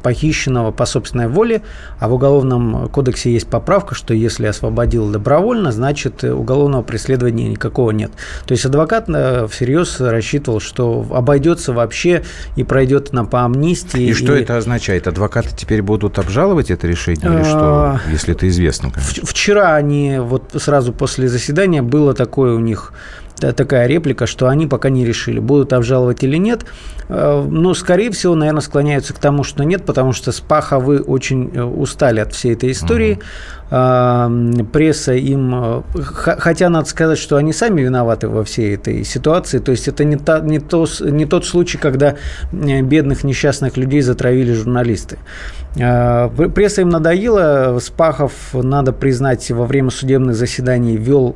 похищенного 0.04 0.72
по 0.72 0.86
собственной 0.86 1.28
воле, 1.28 1.62
а 2.00 2.10
в 2.10 2.14
Уголовном 2.14 2.90
кодексе 2.90 3.32
есть 3.32 3.48
поправка, 3.48 3.96
что 3.96 4.14
если 4.14 4.48
освободил 4.48 5.10
добровольно, 5.10 5.72
значит 5.72 6.24
э, 6.24 6.32
уголовного 6.32 6.82
преследования 6.84 7.50
никакого 7.50 7.92
нет. 7.92 8.12
То 8.46 8.54
есть 8.54 8.66
адвокат 8.66 9.08
всерьез 9.08 10.00
рассчитывал, 10.00 10.60
что 10.60 11.06
обойдется 11.12 11.74
вообще 11.74 12.24
и 12.56 12.64
пройдет 12.64 13.14
на 13.14 13.26
по 13.26 13.46
амнистии. 13.46 14.02
И 14.02 14.14
что 14.14 14.34
это 14.34 14.58
означает? 14.58 15.08
Адвокаты 15.08 15.50
теперь 15.56 15.82
будут 15.82 16.20
обжаловать 16.20 16.72
это 16.72 16.88
решение 16.88 17.34
или 17.34 17.44
что, 17.44 17.89
Если 18.12 18.34
это 18.34 18.48
известно? 18.48 18.92
конечно? 18.92 19.26
Вчера 19.26 19.76
они, 19.76 20.18
вот 20.20 20.56
сразу 20.58 20.94
после 20.94 21.28
заседания, 21.28 21.82
было 21.82 22.14
такое 22.14 22.54
у 22.54 22.60
них 22.60 22.94
такая 23.40 23.88
реплика, 23.88 24.26
что 24.28 24.48
они 24.48 24.68
пока 24.68 24.90
не 24.90 25.06
решили, 25.06 25.40
будут 25.40 25.74
обжаловать 25.74 26.24
или 26.24 26.38
нет. 26.38 26.66
Э, 27.10 27.44
Но, 27.50 27.74
скорее 27.74 28.12
всего, 28.12 28.36
наверное, 28.36 28.62
склоняются 28.62 29.14
к 29.14 29.20
тому, 29.20 29.44
что 29.44 29.64
нет, 29.64 29.86
потому 29.86 30.14
что 30.14 30.32
Спаховы 30.32 31.00
очень 31.00 31.52
э, 31.54 31.62
устали 31.64 32.20
от 32.20 32.34
всей 32.34 32.54
этой 32.54 32.72
истории. 32.72 33.20
М, 33.72 34.66
Пресса 34.72 35.14
им... 35.14 35.54
э, 35.56 35.82
Хотя 36.02 36.70
надо 36.70 36.88
сказать, 36.88 37.18
что 37.20 37.38
они 37.38 37.54
сами 37.54 37.82
виноваты 37.82 38.28
во 38.28 38.44
всей 38.44 38.76
этой 38.76 39.04
ситуации. 39.04 39.60
То 39.60 39.72
есть 39.72 39.88
это 39.88 40.04
не, 40.04 40.18
та- 40.18 40.40
не, 40.40 40.60
то, 40.60 40.86
не 41.02 41.26
тот 41.26 41.46
случай, 41.46 41.78
когда 41.78 42.16
бедных 42.52 43.24
несчастных 43.24 43.78
людей 43.78 44.02
затравили 44.02 44.54
журналисты. 44.54 45.18
Пр- 45.76 46.50
Пресса 46.50 46.82
им 46.82 46.90
надоела. 46.90 47.78
Спахов, 47.80 48.34
надо 48.54 48.92
признать, 48.92 49.50
во 49.52 49.66
время 49.66 49.92
судебных 49.92 50.36
заседаний 50.36 50.98
вел 50.98 51.36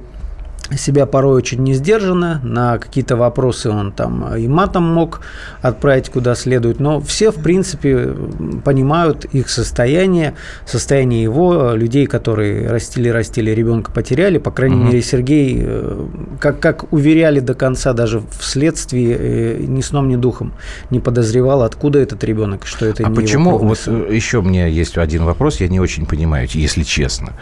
себя 0.78 1.06
порой 1.06 1.36
очень 1.38 1.64
несдержанно, 1.64 2.40
на 2.44 2.78
какие-то 2.78 3.16
вопросы 3.16 3.70
он 3.70 3.92
там 3.92 4.36
и 4.36 4.48
матом 4.48 4.84
мог 4.84 5.22
отправить 5.62 6.10
куда 6.10 6.36
следует, 6.36 6.80
но 6.80 7.00
все, 7.02 7.32
в 7.32 7.42
принципе, 7.42 8.16
понимают 8.64 9.26
их 9.26 9.50
состояние, 9.50 10.34
состояние 10.66 11.24
его, 11.24 11.74
людей, 11.74 12.06
которые 12.08 12.70
растили-растили, 12.70 13.52
ребенка 13.52 13.92
потеряли, 13.92 14.38
по 14.38 14.52
крайней 14.52 14.76
Мгм. 14.76 14.86
мере, 14.88 15.02
Сергей, 15.02 15.58
э, 15.62 16.06
как, 16.40 16.60
как 16.60 16.92
уверяли 16.94 17.40
до 17.40 17.54
конца, 17.54 17.94
даже 17.94 18.20
в 18.20 18.44
следствии, 18.44 19.16
э, 19.18 19.58
ни 19.68 19.82
сном, 19.82 20.08
ни 20.08 20.16
духом 20.16 20.54
не 20.90 21.00
подозревал, 21.00 21.64
откуда 21.64 22.00
этот 22.00 22.24
ребенок, 22.24 22.66
что 22.66 22.86
это 22.86 23.06
А 23.06 23.10
не 23.10 23.16
почему, 23.16 23.56
его 23.56 23.68
вот 23.68 23.84
э, 23.88 24.10
еще 24.12 24.40
у 24.40 24.42
меня 24.44 24.68
есть 24.68 24.98
один 24.98 25.24
вопрос, 25.24 25.60
я 25.60 25.68
не 25.68 25.80
очень 25.80 26.06
понимаю, 26.06 26.48
если 26.52 26.84
честно. 26.84 27.34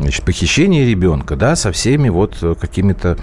Значит, 0.00 0.24
похищение 0.24 0.86
ребенка, 0.86 1.36
да, 1.36 1.56
со 1.56 1.72
всеми 1.72 2.08
вот 2.08 2.36
э, 2.42 2.54
какими-то 2.78 3.08
м, 3.08 3.18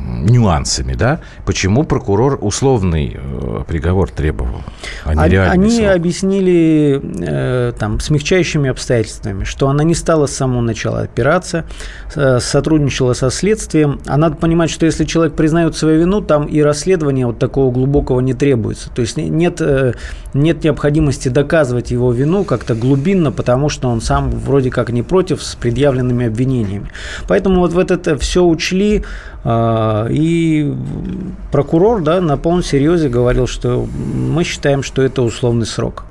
нюансами, 0.00 0.94
да? 0.94 1.20
Почему 1.46 1.84
прокурор 1.84 2.38
условный 2.40 3.16
э, 3.16 3.64
приговор 3.66 4.10
требовал, 4.10 4.62
а 5.04 5.14
не 5.14 5.36
Они, 5.36 5.70
срок? 5.70 5.96
объяснили 5.96 7.00
э, 7.20 7.72
там, 7.78 8.00
смягчающими 8.00 8.70
обстоятельствами, 8.70 9.44
что 9.44 9.68
она 9.68 9.84
не 9.84 9.94
стала 9.94 10.26
с 10.26 10.32
самого 10.36 10.60
начала 10.60 11.00
опираться, 11.00 11.64
э, 12.14 12.38
сотрудничала 12.40 13.12
со 13.14 13.30
следствием. 13.30 14.00
А 14.06 14.16
надо 14.16 14.36
понимать, 14.36 14.70
что 14.70 14.86
если 14.86 15.04
человек 15.04 15.34
признает 15.34 15.76
свою 15.76 16.00
вину, 16.00 16.20
там 16.20 16.46
и 16.46 16.60
расследование 16.60 17.26
вот 17.26 17.38
такого 17.38 17.70
глубокого 17.70 18.20
не 18.20 18.34
требуется. 18.34 18.90
То 18.90 19.02
есть 19.02 19.16
не- 19.16 19.28
нет, 19.28 19.60
э, 19.60 19.94
нет 20.34 20.64
необходимости 20.64 21.28
доказывать 21.28 21.90
его 21.90 22.12
вину 22.12 22.44
как-то 22.44 22.74
глубинно, 22.74 23.32
потому 23.32 23.68
что 23.68 23.88
он 23.88 24.00
сам 24.00 24.30
вроде 24.30 24.70
как 24.70 24.90
не 24.90 25.02
против 25.02 25.42
с 25.42 25.54
предъявленными 25.54 26.26
обвинениями. 26.26 26.90
Поэтому 27.28 27.60
вот 27.60 27.72
в 27.72 27.78
это 27.78 28.18
все 28.18 28.44
учли, 28.44 29.04
а, 29.42 29.89
и 30.10 30.72
прокурор 31.52 32.02
да, 32.02 32.20
на 32.20 32.36
полном 32.36 32.62
серьезе 32.62 33.08
говорил, 33.08 33.46
что 33.46 33.86
мы 33.86 34.44
считаем, 34.44 34.82
что 34.82 35.02
это 35.02 35.22
условный 35.22 35.66
срок. 35.66 36.04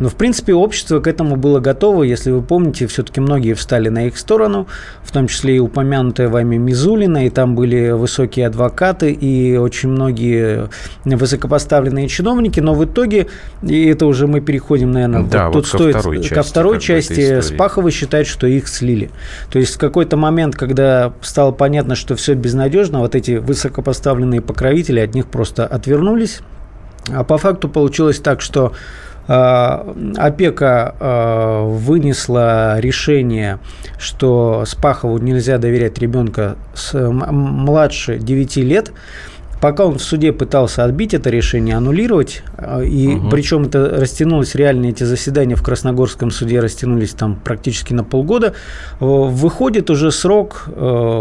Но, 0.00 0.08
в 0.08 0.16
принципе, 0.16 0.54
общество 0.54 1.00
к 1.00 1.06
этому 1.06 1.36
было 1.36 1.60
готово. 1.60 2.02
Если 2.02 2.30
вы 2.30 2.42
помните, 2.42 2.86
все-таки 2.86 3.20
многие 3.20 3.54
встали 3.54 3.88
на 3.88 4.06
их 4.06 4.18
сторону, 4.18 4.66
в 5.04 5.12
том 5.12 5.28
числе 5.28 5.56
и 5.56 5.58
упомянутая 5.58 6.28
вами 6.28 6.56
Мизулина, 6.56 7.26
и 7.26 7.30
там 7.30 7.54
были 7.54 7.90
высокие 7.90 8.46
адвокаты 8.46 9.12
и 9.12 9.56
очень 9.56 9.90
многие 9.90 10.68
высокопоставленные 11.04 12.08
чиновники. 12.08 12.60
Но 12.60 12.74
в 12.74 12.84
итоге, 12.84 13.28
и 13.62 13.86
это 13.86 14.06
уже 14.06 14.26
мы 14.26 14.40
переходим, 14.40 14.90
наверное, 14.90 15.22
Да, 15.24 15.48
вот 15.48 15.60
вот 15.60 15.64
тут 15.64 15.70
ко 15.70 15.78
стоит 15.78 15.96
второй 15.96 16.16
ко 16.16 16.22
части, 16.22 16.50
второй 16.50 16.72
бы, 16.72 16.76
этой 16.78 16.88
части. 16.88 17.40
Спахова 17.54 17.90
считает, 17.90 18.26
что 18.26 18.46
их 18.46 18.68
слили. 18.68 19.10
То 19.50 19.58
есть 19.58 19.74
в 19.74 19.78
какой-то 19.78 20.16
момент, 20.16 20.56
когда 20.56 21.12
стало 21.20 21.52
понятно, 21.52 21.94
что 21.94 22.16
все 22.16 22.34
безнадежно, 22.34 23.00
вот 23.00 23.14
эти 23.14 23.32
высокопоставленные 23.32 24.40
покровители 24.40 25.00
от 25.00 25.14
них 25.14 25.26
просто 25.26 25.66
отвернулись. 25.66 26.40
А 27.08 27.24
по 27.24 27.38
факту 27.38 27.68
получилось 27.68 28.18
так, 28.18 28.40
что 28.40 28.72
опека 29.26 30.94
э, 30.98 31.62
вынесла 31.68 32.80
решение, 32.80 33.58
что 33.98 34.64
Спахову 34.66 35.18
нельзя 35.18 35.58
доверять 35.58 35.98
ребенка 35.98 36.56
с, 36.74 36.98
младше 36.98 38.18
9 38.18 38.56
лет. 38.56 38.92
Пока 39.60 39.84
он 39.84 39.98
в 39.98 40.02
суде 40.02 40.32
пытался 40.32 40.84
отбить 40.84 41.12
это 41.12 41.28
решение, 41.28 41.76
аннулировать, 41.76 42.42
э, 42.56 42.86
и 42.86 43.08
Мгм. 43.08 43.30
причем 43.30 43.64
это 43.64 43.90
растянулось, 44.00 44.54
реально 44.54 44.86
эти 44.86 45.04
заседания 45.04 45.54
в 45.54 45.62
Красногорском 45.62 46.30
суде 46.30 46.60
растянулись 46.60 47.10
там 47.10 47.36
практически 47.36 47.92
на 47.92 48.02
полгода, 48.02 48.54
выходит 49.00 49.90
уже 49.90 50.10
срок, 50.12 50.64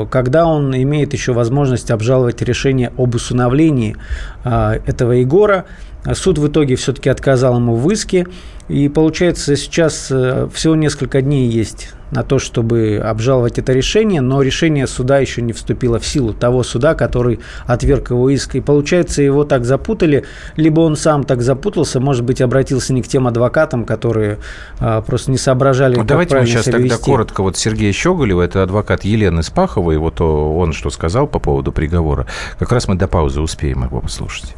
когда 0.09 0.45
он 0.45 0.73
имеет 0.73 1.11
еще 1.13 1.33
возможность 1.33 1.91
обжаловать 1.91 2.41
решение 2.41 2.91
об 2.97 3.13
усыновлении 3.13 3.97
этого 4.43 5.11
Егора. 5.11 5.65
Суд 6.13 6.37
в 6.37 6.47
итоге 6.47 6.75
все-таки 6.75 7.09
отказал 7.09 7.57
ему 7.57 7.75
в 7.75 7.89
иске. 7.91 8.27
И 8.69 8.87
получается, 8.87 9.55
сейчас 9.55 10.09
э, 10.11 10.47
всего 10.53 10.75
несколько 10.75 11.23
дней 11.23 11.49
есть 11.49 11.89
на 12.11 12.23
то, 12.23 12.37
чтобы 12.37 13.01
обжаловать 13.03 13.57
это 13.57 13.73
решение, 13.73 14.21
но 14.21 14.41
решение 14.43 14.85
суда 14.85 15.17
еще 15.17 15.41
не 15.41 15.53
вступило 15.53 15.99
в 15.99 16.05
силу 16.05 16.33
того 16.33 16.61
суда, 16.61 16.93
который 16.93 17.39
отверг 17.65 18.11
его 18.11 18.29
иск. 18.29 18.55
И 18.55 18.61
получается, 18.61 19.23
его 19.23 19.43
так 19.43 19.65
запутали, 19.65 20.25
либо 20.55 20.81
он 20.81 20.95
сам 20.95 21.23
так 21.23 21.41
запутался, 21.41 21.99
может 21.99 22.23
быть, 22.23 22.41
обратился 22.41 22.93
не 22.93 23.01
к 23.01 23.07
тем 23.07 23.27
адвокатам, 23.27 23.85
которые 23.85 24.37
а, 24.79 25.01
просто 25.01 25.31
не 25.31 25.37
соображали, 25.37 25.95
Ну, 25.95 26.03
Давайте 26.03 26.37
мы 26.37 26.45
сейчас 26.45 26.65
себя 26.65 26.73
тогда 26.73 26.95
вести. 26.95 27.05
коротко. 27.05 27.41
Вот 27.41 27.57
Сергей 27.57 27.91
Щеголев, 27.91 28.37
это 28.37 28.63
адвокат 28.63 29.03
Елены 29.03 29.41
Спаховой, 29.43 29.97
вот 29.97 30.21
он 30.21 30.73
что 30.73 30.89
сказал 30.91 31.27
по 31.27 31.39
поводу 31.39 31.71
приговора. 31.71 32.27
Как 32.57 32.71
раз 32.71 32.87
мы 32.87 32.95
до 32.95 33.07
паузы 33.07 33.41
успеем 33.41 33.83
его 33.83 33.99
послушать. 33.99 34.55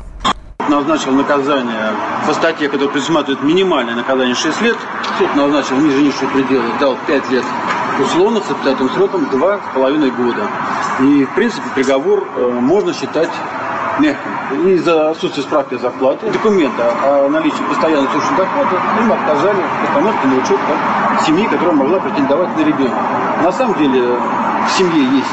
Назначил 0.69 1.11
наказание 1.11 1.93
по 2.27 2.33
статье, 2.33 2.69
которая 2.69 2.89
предусматривает 2.89 3.43
минимальное 3.43 3.95
наказание 3.95 4.35
6 4.35 4.61
лет. 4.61 4.77
Суд 5.17 5.35
назначил 5.35 5.77
ниже 5.77 6.01
низшего 6.01 6.29
предела, 6.29 6.65
дал 6.79 6.97
5 7.07 7.31
лет 7.31 7.45
условно 7.99 8.41
с 8.41 8.49
обязательным 8.49 8.89
сроком 8.91 9.23
2,5 9.31 10.11
года. 10.11 10.47
И, 10.99 11.25
в 11.25 11.35
принципе, 11.35 11.67
приговор 11.75 12.27
э, 12.35 12.59
можно 12.59 12.93
считать 12.93 13.29
мягким. 13.99 14.31
Из-за 14.67 15.11
отсутствия 15.11 15.43
справки 15.43 15.75
о 15.75 15.77
зарплате, 15.77 16.29
документа 16.31 16.93
о 17.03 17.29
наличии 17.29 17.63
постоянного 17.69 18.05
источника 18.05 18.43
дохода, 18.43 18.81
им 18.99 19.11
отказали 19.11 19.63
постановке 19.81 20.27
на 20.27 20.35
учет 20.35 20.59
как 20.67 21.25
семьи, 21.25 21.45
которая 21.47 21.75
могла 21.75 21.99
претендовать 21.99 22.57
на 22.57 22.61
ребенка. 22.61 22.95
На 23.43 23.51
самом 23.51 23.75
деле 23.75 24.17
в 24.67 24.71
семье 24.77 25.03
есть 25.03 25.27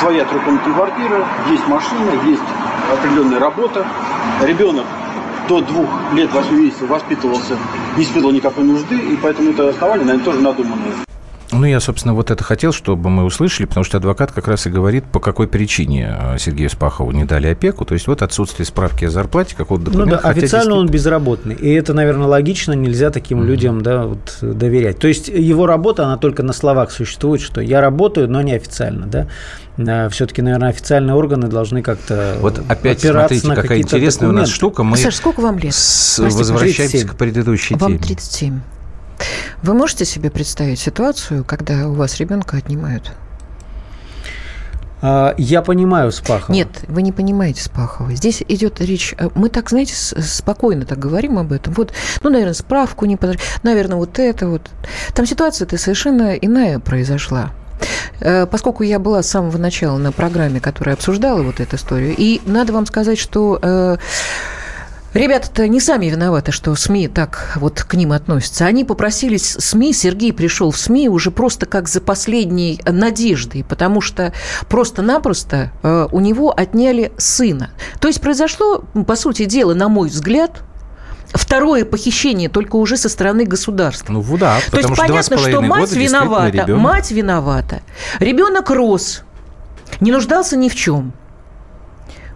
своя 0.00 0.24
трехкомнатная 0.24 0.74
квартира, 0.74 1.24
есть 1.48 1.66
машина, 1.68 2.10
есть 2.24 2.42
определенная 2.92 3.40
работа. 3.40 3.86
Ребенок 4.42 4.84
до 5.48 5.60
двух 5.60 5.88
лет, 6.14 6.32
восьми 6.32 6.64
месяцев 6.64 6.88
воспитывался, 6.88 7.56
не 7.96 8.02
испытывал 8.02 8.32
никакой 8.32 8.64
нужды, 8.64 8.96
и 8.96 9.16
поэтому 9.16 9.50
это 9.50 9.68
основание, 9.68 10.04
наверное, 10.04 10.24
тоже 10.24 10.40
надуманное. 10.40 11.05
Ну, 11.58 11.64
я, 11.66 11.80
собственно, 11.80 12.14
вот 12.14 12.30
это 12.30 12.44
хотел, 12.44 12.72
чтобы 12.72 13.08
мы 13.10 13.24
услышали, 13.24 13.66
потому 13.66 13.84
что 13.84 13.96
адвокат 13.98 14.32
как 14.32 14.46
раз 14.48 14.66
и 14.66 14.70
говорит, 14.70 15.04
по 15.04 15.20
какой 15.20 15.48
причине 15.48 16.14
э, 16.18 16.38
Сергею 16.38 16.68
Спахову 16.70 17.10
не 17.12 17.24
дали 17.24 17.46
опеку. 17.48 17.84
То 17.84 17.94
есть 17.94 18.06
вот 18.06 18.22
отсутствие 18.22 18.66
справки 18.66 19.04
о 19.06 19.10
зарплате, 19.10 19.56
какого-то 19.56 19.86
Ну 19.86 19.90
документа. 19.92 20.16
да, 20.22 20.28
хотя 20.28 20.38
официально 20.40 20.74
он 20.74 20.88
безработный. 20.88 21.54
И 21.54 21.72
это, 21.72 21.94
наверное, 21.94 22.26
логично, 22.26 22.72
нельзя 22.72 23.10
таким 23.10 23.42
людям 23.44 23.80
да, 23.82 24.04
вот, 24.06 24.38
доверять. 24.40 24.98
То 24.98 25.08
есть 25.08 25.28
его 25.28 25.66
работа, 25.66 26.04
она 26.04 26.16
только 26.18 26.42
на 26.42 26.52
словах 26.52 26.90
существует, 26.90 27.40
что 27.40 27.60
я 27.60 27.80
работаю, 27.80 28.28
но 28.28 28.42
не 28.42 28.52
официально. 28.54 29.06
Да? 29.06 30.08
Все-таки, 30.10 30.42
наверное, 30.42 30.70
официальные 30.70 31.14
органы 31.14 31.48
должны 31.48 31.82
как-то 31.82 32.36
Вот 32.40 32.60
опять 32.68 32.98
опираться 33.04 33.38
смотрите, 33.38 33.62
какая 33.62 33.78
интересная 33.80 34.28
у 34.28 34.32
нас 34.32 34.48
документы. 34.48 34.52
штука. 34.54 34.82
Мы 34.84 34.96
Саш, 34.96 35.14
сколько 35.16 35.40
вам 35.40 35.58
лет? 35.58 35.74
с- 35.74 36.16
Простите, 36.18 36.38
возвращаемся 36.38 36.82
37. 36.92 37.08
к 37.08 37.16
предыдущей 37.16 37.74
Вам 37.74 37.92
теме. 37.92 38.02
37. 38.02 38.60
Вы 39.62 39.74
можете 39.74 40.04
себе 40.04 40.30
представить 40.30 40.78
ситуацию, 40.78 41.44
когда 41.44 41.88
у 41.88 41.92
вас 41.94 42.18
ребенка 42.18 42.56
отнимают? 42.58 43.12
А, 45.02 45.34
Я 45.36 45.62
понимаю 45.62 46.10
Спахова. 46.10 46.52
Нет, 46.54 46.68
вы 46.88 47.02
не 47.02 47.12
понимаете 47.12 47.62
Спахова. 47.62 48.14
Здесь 48.14 48.42
идет 48.48 48.80
речь... 48.80 49.14
э, 49.18 49.28
Мы 49.34 49.48
так, 49.50 49.68
знаете, 49.70 49.94
с- 49.94 50.14
спокойно 50.22 50.86
так 50.86 50.98
говорим 50.98 51.38
об 51.38 51.52
этом. 51.52 51.74
Вот, 51.74 51.92
ну, 52.22 52.30
наверное, 52.30 52.54
справку 52.54 53.04
не 53.04 53.16
подали. 53.16 53.38
Наверное, 53.62 53.96
вот 53.96 54.18
это 54.18 54.48
вот. 54.48 54.70
Там 55.14 55.26
ситуация-то 55.26 55.76
совершенно 55.76 56.34
иная 56.34 56.78
произошла. 56.78 57.50
Э, 58.20 58.46
Поскольку 58.46 58.84
я 58.84 58.98
была 58.98 59.22
с 59.22 59.28
самого 59.28 59.58
начала 59.58 59.98
на 59.98 60.12
программе, 60.12 60.60
которая 60.60 60.94
обсуждала 60.94 61.42
вот 61.42 61.60
эту 61.60 61.76
историю, 61.76 62.14
и 62.16 62.40
надо 62.46 62.72
вам 62.72 62.86
сказать, 62.86 63.18
что 63.18 63.58
э, 63.60 63.96
Ребята-то 65.16 65.66
не 65.66 65.80
сами 65.80 66.06
виноваты, 66.06 66.52
что 66.52 66.74
СМИ 66.74 67.08
так 67.08 67.56
вот 67.56 67.82
к 67.82 67.94
ним 67.94 68.12
относятся. 68.12 68.66
Они 68.66 68.84
попросились 68.84 69.56
СМИ, 69.58 69.94
Сергей 69.94 70.30
пришел 70.30 70.70
в 70.70 70.76
СМИ 70.76 71.08
уже 71.08 71.30
просто 71.30 71.64
как 71.64 71.88
за 71.88 72.02
последней 72.02 72.82
надеждой, 72.86 73.64
потому 73.64 74.02
что 74.02 74.34
просто-напросто 74.68 75.72
э, 75.82 76.08
у 76.12 76.20
него 76.20 76.52
отняли 76.54 77.12
сына. 77.16 77.70
То 77.98 78.08
есть 78.08 78.20
произошло, 78.20 78.84
по 79.06 79.16
сути 79.16 79.46
дела, 79.46 79.72
на 79.72 79.88
мой 79.88 80.10
взгляд, 80.10 80.60
второе 81.28 81.86
похищение, 81.86 82.50
только 82.50 82.76
уже 82.76 82.98
со 82.98 83.08
стороны 83.08 83.46
государства. 83.46 84.12
Ну 84.12 84.22
да, 84.36 84.58
То 84.70 84.76
есть 84.76 84.92
что 84.92 84.96
понятно, 84.96 85.38
что 85.38 85.62
мать 85.62 85.92
виновата. 85.92 86.48
ребенок. 86.50 86.82
Мать 86.82 87.10
виновата. 87.10 87.80
Ребенок 88.18 88.68
рос, 88.68 89.22
не 90.00 90.12
нуждался 90.12 90.58
ни 90.58 90.68
в 90.68 90.74
чем. 90.74 91.14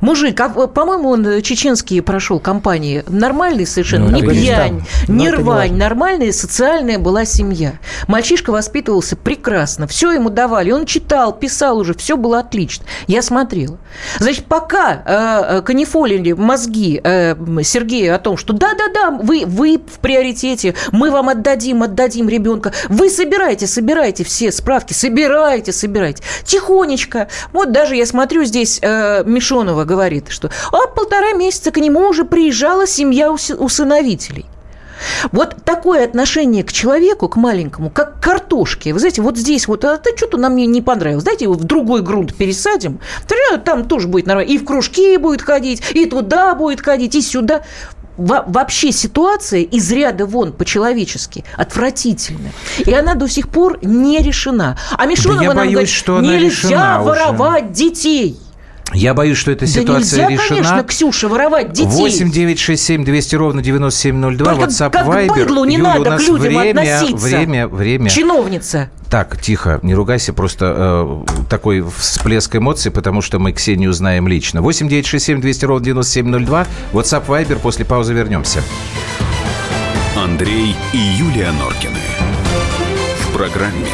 Мужик, 0.00 0.40
а, 0.40 0.48
по-моему, 0.48 1.10
он 1.10 1.42
чеченские 1.42 2.02
прошел 2.02 2.40
компании. 2.40 3.04
Нормальный 3.08 3.66
совершенно, 3.66 4.08
Ну, 4.08 4.16
не 4.16 4.22
пьянь, 4.22 4.82
не 5.08 5.30
Ну, 5.30 5.36
рвань. 5.36 5.76
Нормальная 5.76 6.32
социальная 6.32 6.98
была 6.98 7.24
семья. 7.24 7.74
Мальчишка 8.06 8.50
воспитывался 8.50 9.16
прекрасно. 9.16 9.86
Все 9.86 10.12
ему 10.12 10.30
давали. 10.30 10.70
Он 10.70 10.86
читал, 10.86 11.32
писал 11.32 11.78
уже. 11.78 11.94
Все 11.94 12.16
было 12.16 12.40
отлично. 12.40 12.84
Я 13.06 13.22
смотрела. 13.22 13.78
Значит, 14.18 14.46
пока 14.46 14.92
э, 14.92 15.58
э, 15.58 15.62
канифолили 15.62 16.32
мозги 16.32 17.00
э, 17.02 17.34
Сергею 17.62 18.14
о 18.14 18.18
том, 18.18 18.36
что 18.36 18.52
да-да-да, 18.52 19.10
вы, 19.10 19.44
вы 19.46 19.78
в 19.78 19.98
приоритете, 20.00 20.74
мы 20.92 21.10
вам 21.10 21.28
отдадим, 21.28 21.82
отдадим 21.82 22.28
ребенка. 22.28 22.72
Вы 22.88 23.10
собираете, 23.10 23.66
собираете 23.66 24.24
все 24.24 24.52
справки, 24.52 24.92
собираете, 24.92 25.72
собираете. 25.72 26.22
Тихонечко. 26.44 27.28
Вот 27.52 27.72
даже 27.72 27.96
я 27.96 28.06
смотрю 28.06 28.44
здесь 28.44 28.78
э, 28.82 29.24
Мишонова 29.24 29.84
говорит, 29.90 30.28
что 30.28 30.50
а 30.72 30.86
полтора 30.86 31.32
месяца 31.32 31.70
к 31.70 31.76
нему 31.78 32.08
уже 32.08 32.24
приезжала 32.24 32.86
семья 32.86 33.30
усыновителей. 33.32 34.46
Вот 35.32 35.56
такое 35.64 36.04
отношение 36.04 36.62
к 36.62 36.72
человеку, 36.72 37.28
к 37.28 37.36
маленькому, 37.36 37.90
как 37.90 38.20
к 38.20 38.22
картошке. 38.22 38.92
Вы 38.92 38.98
знаете, 38.98 39.22
вот 39.22 39.36
здесь 39.36 39.66
вот, 39.66 39.84
а 39.84 39.96
ты 39.96 40.16
что-то 40.16 40.36
нам 40.36 40.54
не, 40.56 40.66
не 40.66 40.82
понравилось. 40.82 41.24
Дайте 41.24 41.44
его 41.46 41.54
в 41.54 41.64
другой 41.64 42.02
грунт 42.02 42.34
пересадим. 42.34 43.00
Там 43.64 43.86
тоже 43.86 44.08
будет 44.08 44.26
нормально. 44.26 44.50
И 44.50 44.58
в 44.58 44.64
кружки 44.64 45.16
будет 45.16 45.42
ходить, 45.42 45.82
и 45.92 46.06
туда 46.06 46.54
будет 46.54 46.80
ходить, 46.82 47.14
и 47.14 47.22
сюда. 47.22 47.62
Во- 48.16 48.44
вообще 48.46 48.92
ситуация 48.92 49.60
из 49.60 49.90
ряда 49.90 50.26
вон 50.26 50.52
по-человечески 50.52 51.44
отвратительная. 51.56 52.52
И 52.78 52.92
она 52.92 53.14
до 53.14 53.26
сих 53.26 53.48
пор 53.48 53.78
не 53.82 54.18
решена. 54.18 54.76
А 54.98 55.06
Мишонова 55.06 55.40
я 55.40 55.48
нам 55.48 55.56
боюсь, 55.56 55.72
говорит, 55.72 55.90
что 55.90 56.20
нельзя 56.20 56.38
решена 56.38 57.00
уже. 57.00 57.08
воровать 57.08 57.72
детей. 57.72 58.38
Я 58.92 59.14
боюсь, 59.14 59.38
что 59.38 59.52
эта 59.52 59.66
Да 59.66 59.66
ситуация 59.66 60.28
нельзя, 60.28 60.44
решена. 60.44 60.48
конечно, 60.62 60.84
Ксюша, 60.84 61.28
воровать 61.28 61.72
детей. 61.72 61.86
8 61.86 62.30
9 62.30 62.58
6 62.58 62.82
7 62.82 63.04
200 63.04 63.34
ровно 63.36 63.62
9702. 63.62 64.44
Только 64.54 64.64
WhatsApp 64.64 64.90
как 64.90 65.04
к 65.06 65.08
Viber. 65.08 65.28
быдлу 65.28 65.64
не 65.64 65.76
Юля, 65.76 65.94
надо 65.94 66.14
у 66.14 66.18
к 66.18 66.20
людям 66.20 66.38
время, 66.40 66.80
относиться. 66.80 67.26
время, 67.26 67.68
время. 67.68 68.10
Чиновница. 68.10 68.90
Так, 69.08 69.40
тихо, 69.40 69.78
не 69.82 69.94
ругайся, 69.94 70.32
просто 70.32 70.74
э, 70.76 71.44
такой 71.48 71.84
всплеск 71.98 72.54
эмоций, 72.56 72.90
потому 72.90 73.20
что 73.22 73.38
мы 73.38 73.52
Ксению 73.52 73.92
знаем 73.92 74.26
лично. 74.28 74.60
8 74.62 74.88
9 74.88 75.06
6 75.06 75.24
7 75.24 75.40
200 75.40 75.64
ровно 75.66 75.84
9702. 75.84 76.66
WhatsApp 76.92 77.26
Viber. 77.26 77.58
После 77.60 77.84
паузы 77.84 78.12
вернемся. 78.12 78.60
Андрей 80.16 80.74
и 80.92 80.98
Юлия 80.98 81.50
Норкины. 81.52 81.94
В 83.20 83.32
программе 83.36 83.86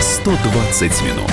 120 0.00 1.02
минут. 1.02 1.32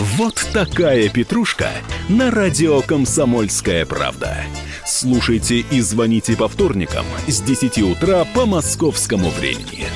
Вот 0.00 0.44
такая 0.52 1.08
петрушка 1.08 1.68
на 2.08 2.32
радио 2.32 2.80
«Комсомольская 2.80 3.86
правда». 3.86 4.38
Слушайте 4.84 5.58
и 5.60 5.80
звоните 5.80 6.36
по 6.36 6.48
вторникам 6.48 7.06
с 7.28 7.40
10 7.40 7.78
утра 7.78 8.24
по 8.34 8.44
московскому 8.44 9.30
времени. 9.30 9.86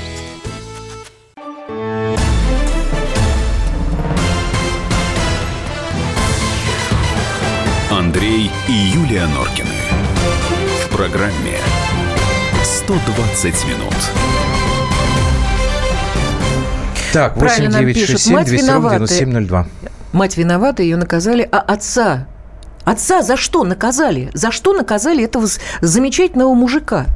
Андрей 7.90 8.52
и 8.68 8.72
Юлия 8.72 9.26
Норкины. 9.26 9.68
В 10.84 10.96
программе 10.96 11.58
120 12.62 13.64
минут. 13.66 13.94
Так, 17.12 17.36
8 17.36 17.40
Правильно 17.40 17.70
нам 17.70 17.80
9 17.80 17.96
6 17.96 18.06
пишут. 18.06 18.20
7 18.20 18.34
Мать 18.34 18.46
200 18.46 18.70
ровно 18.70 18.78
виновата. 18.78 19.14
9702. 19.14 19.66
Мать 20.12 20.36
виновата, 20.36 20.82
ее 20.82 20.96
наказали, 20.96 21.46
а 21.50 21.58
отца? 21.58 22.26
Отца 22.84 23.22
за 23.22 23.36
что 23.36 23.64
наказали? 23.64 24.30
За 24.32 24.50
что 24.50 24.72
наказали 24.72 25.22
этого 25.22 25.46
замечательного 25.82 26.54
мужика? 26.54 27.06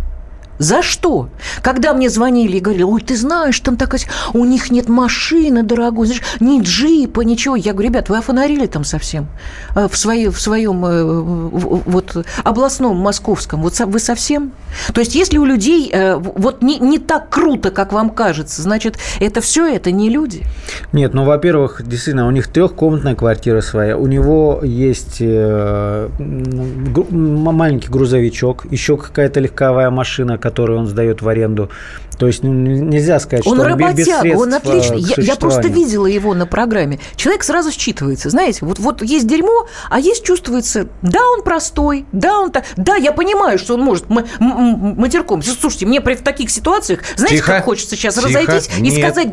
За 0.58 0.82
что? 0.82 1.28
Когда 1.62 1.92
мне 1.92 2.08
звонили 2.08 2.58
и 2.58 2.60
говорили, 2.60 2.84
ой, 2.84 3.00
ты 3.00 3.16
знаешь, 3.16 3.58
там 3.60 3.76
такая... 3.76 4.00
У 4.32 4.44
них 4.44 4.70
нет 4.70 4.88
машины 4.88 5.62
дорогой, 5.62 6.06
знаешь, 6.06 6.22
ни 6.40 6.60
джипа, 6.60 7.22
ничего. 7.22 7.56
Я 7.56 7.72
говорю, 7.72 7.88
ребят, 7.88 8.08
вы 8.08 8.18
офонарили 8.18 8.66
там 8.66 8.84
совсем 8.84 9.26
э, 9.74 9.88
в, 9.88 9.96
своей, 9.96 10.28
в 10.28 10.40
своем 10.40 10.84
э, 10.84 11.04
вот, 11.04 12.26
областном 12.44 12.96
московском. 12.96 13.62
Вот 13.62 13.78
вы 13.80 13.98
совсем? 13.98 14.52
То 14.94 15.00
есть 15.00 15.14
если 15.14 15.38
у 15.38 15.44
людей 15.44 15.90
э, 15.92 16.16
вот 16.16 16.62
не, 16.62 16.78
не 16.78 16.98
так 16.98 17.28
круто, 17.28 17.70
как 17.70 17.92
вам 17.92 18.10
кажется, 18.10 18.62
значит, 18.62 18.98
это 19.20 19.40
все 19.40 19.66
это 19.66 19.90
не 19.90 20.10
люди. 20.10 20.44
Нет, 20.92 21.14
ну, 21.14 21.24
во-первых, 21.24 21.82
действительно, 21.84 22.26
у 22.26 22.30
них 22.30 22.48
трехкомнатная 22.48 23.14
квартира 23.14 23.60
своя, 23.60 23.96
у 23.96 24.06
него 24.06 24.60
есть 24.62 25.16
э, 25.20 26.08
маленький 27.10 27.88
грузовичок, 27.88 28.66
еще 28.70 28.96
какая-то 28.96 29.40
легковая 29.40 29.90
машина, 29.90 30.38
который 30.42 30.76
он 30.76 30.86
сдает 30.86 31.22
в 31.22 31.28
аренду. 31.28 31.70
То 32.18 32.26
есть 32.26 32.42
ну, 32.42 32.52
нельзя 32.52 33.18
сказать, 33.20 33.46
он 33.46 33.56
что 33.56 33.64
он 33.64 33.76
без 33.76 33.86
работяга, 33.86 34.20
средств 34.20 34.42
он 34.42 34.54
отлично. 34.54 34.94
к 34.94 35.18
Я, 35.18 35.24
я 35.24 35.36
просто 35.36 35.68
видела 35.68 36.06
его 36.06 36.34
на 36.34 36.46
программе. 36.46 36.98
Человек 37.16 37.44
сразу 37.44 37.70
считывается, 37.70 38.28
знаете, 38.28 38.66
вот, 38.66 38.78
вот 38.78 39.02
есть 39.02 39.26
дерьмо, 39.26 39.66
а 39.88 39.98
есть 39.98 40.24
чувствуется, 40.24 40.88
да, 41.00 41.20
он 41.36 41.42
простой, 41.42 42.04
да, 42.12 42.38
он 42.40 42.50
так, 42.50 42.64
да, 42.76 42.96
я 42.96 43.12
понимаю, 43.12 43.58
что 43.58 43.74
он 43.74 43.80
может 43.80 44.04
матерком. 44.08 45.42
Слушайте, 45.42 45.86
мне 45.86 46.00
при 46.00 46.14
в 46.14 46.22
таких 46.22 46.50
ситуациях, 46.50 47.00
знаете, 47.16 47.36
Тихо, 47.38 47.52
как 47.52 47.64
хочется 47.64 47.96
сейчас 47.96 48.14
тихо. 48.16 48.26
разойтись 48.28 48.68
и 48.76 48.82
Нет. 48.82 48.98
сказать, 48.98 49.28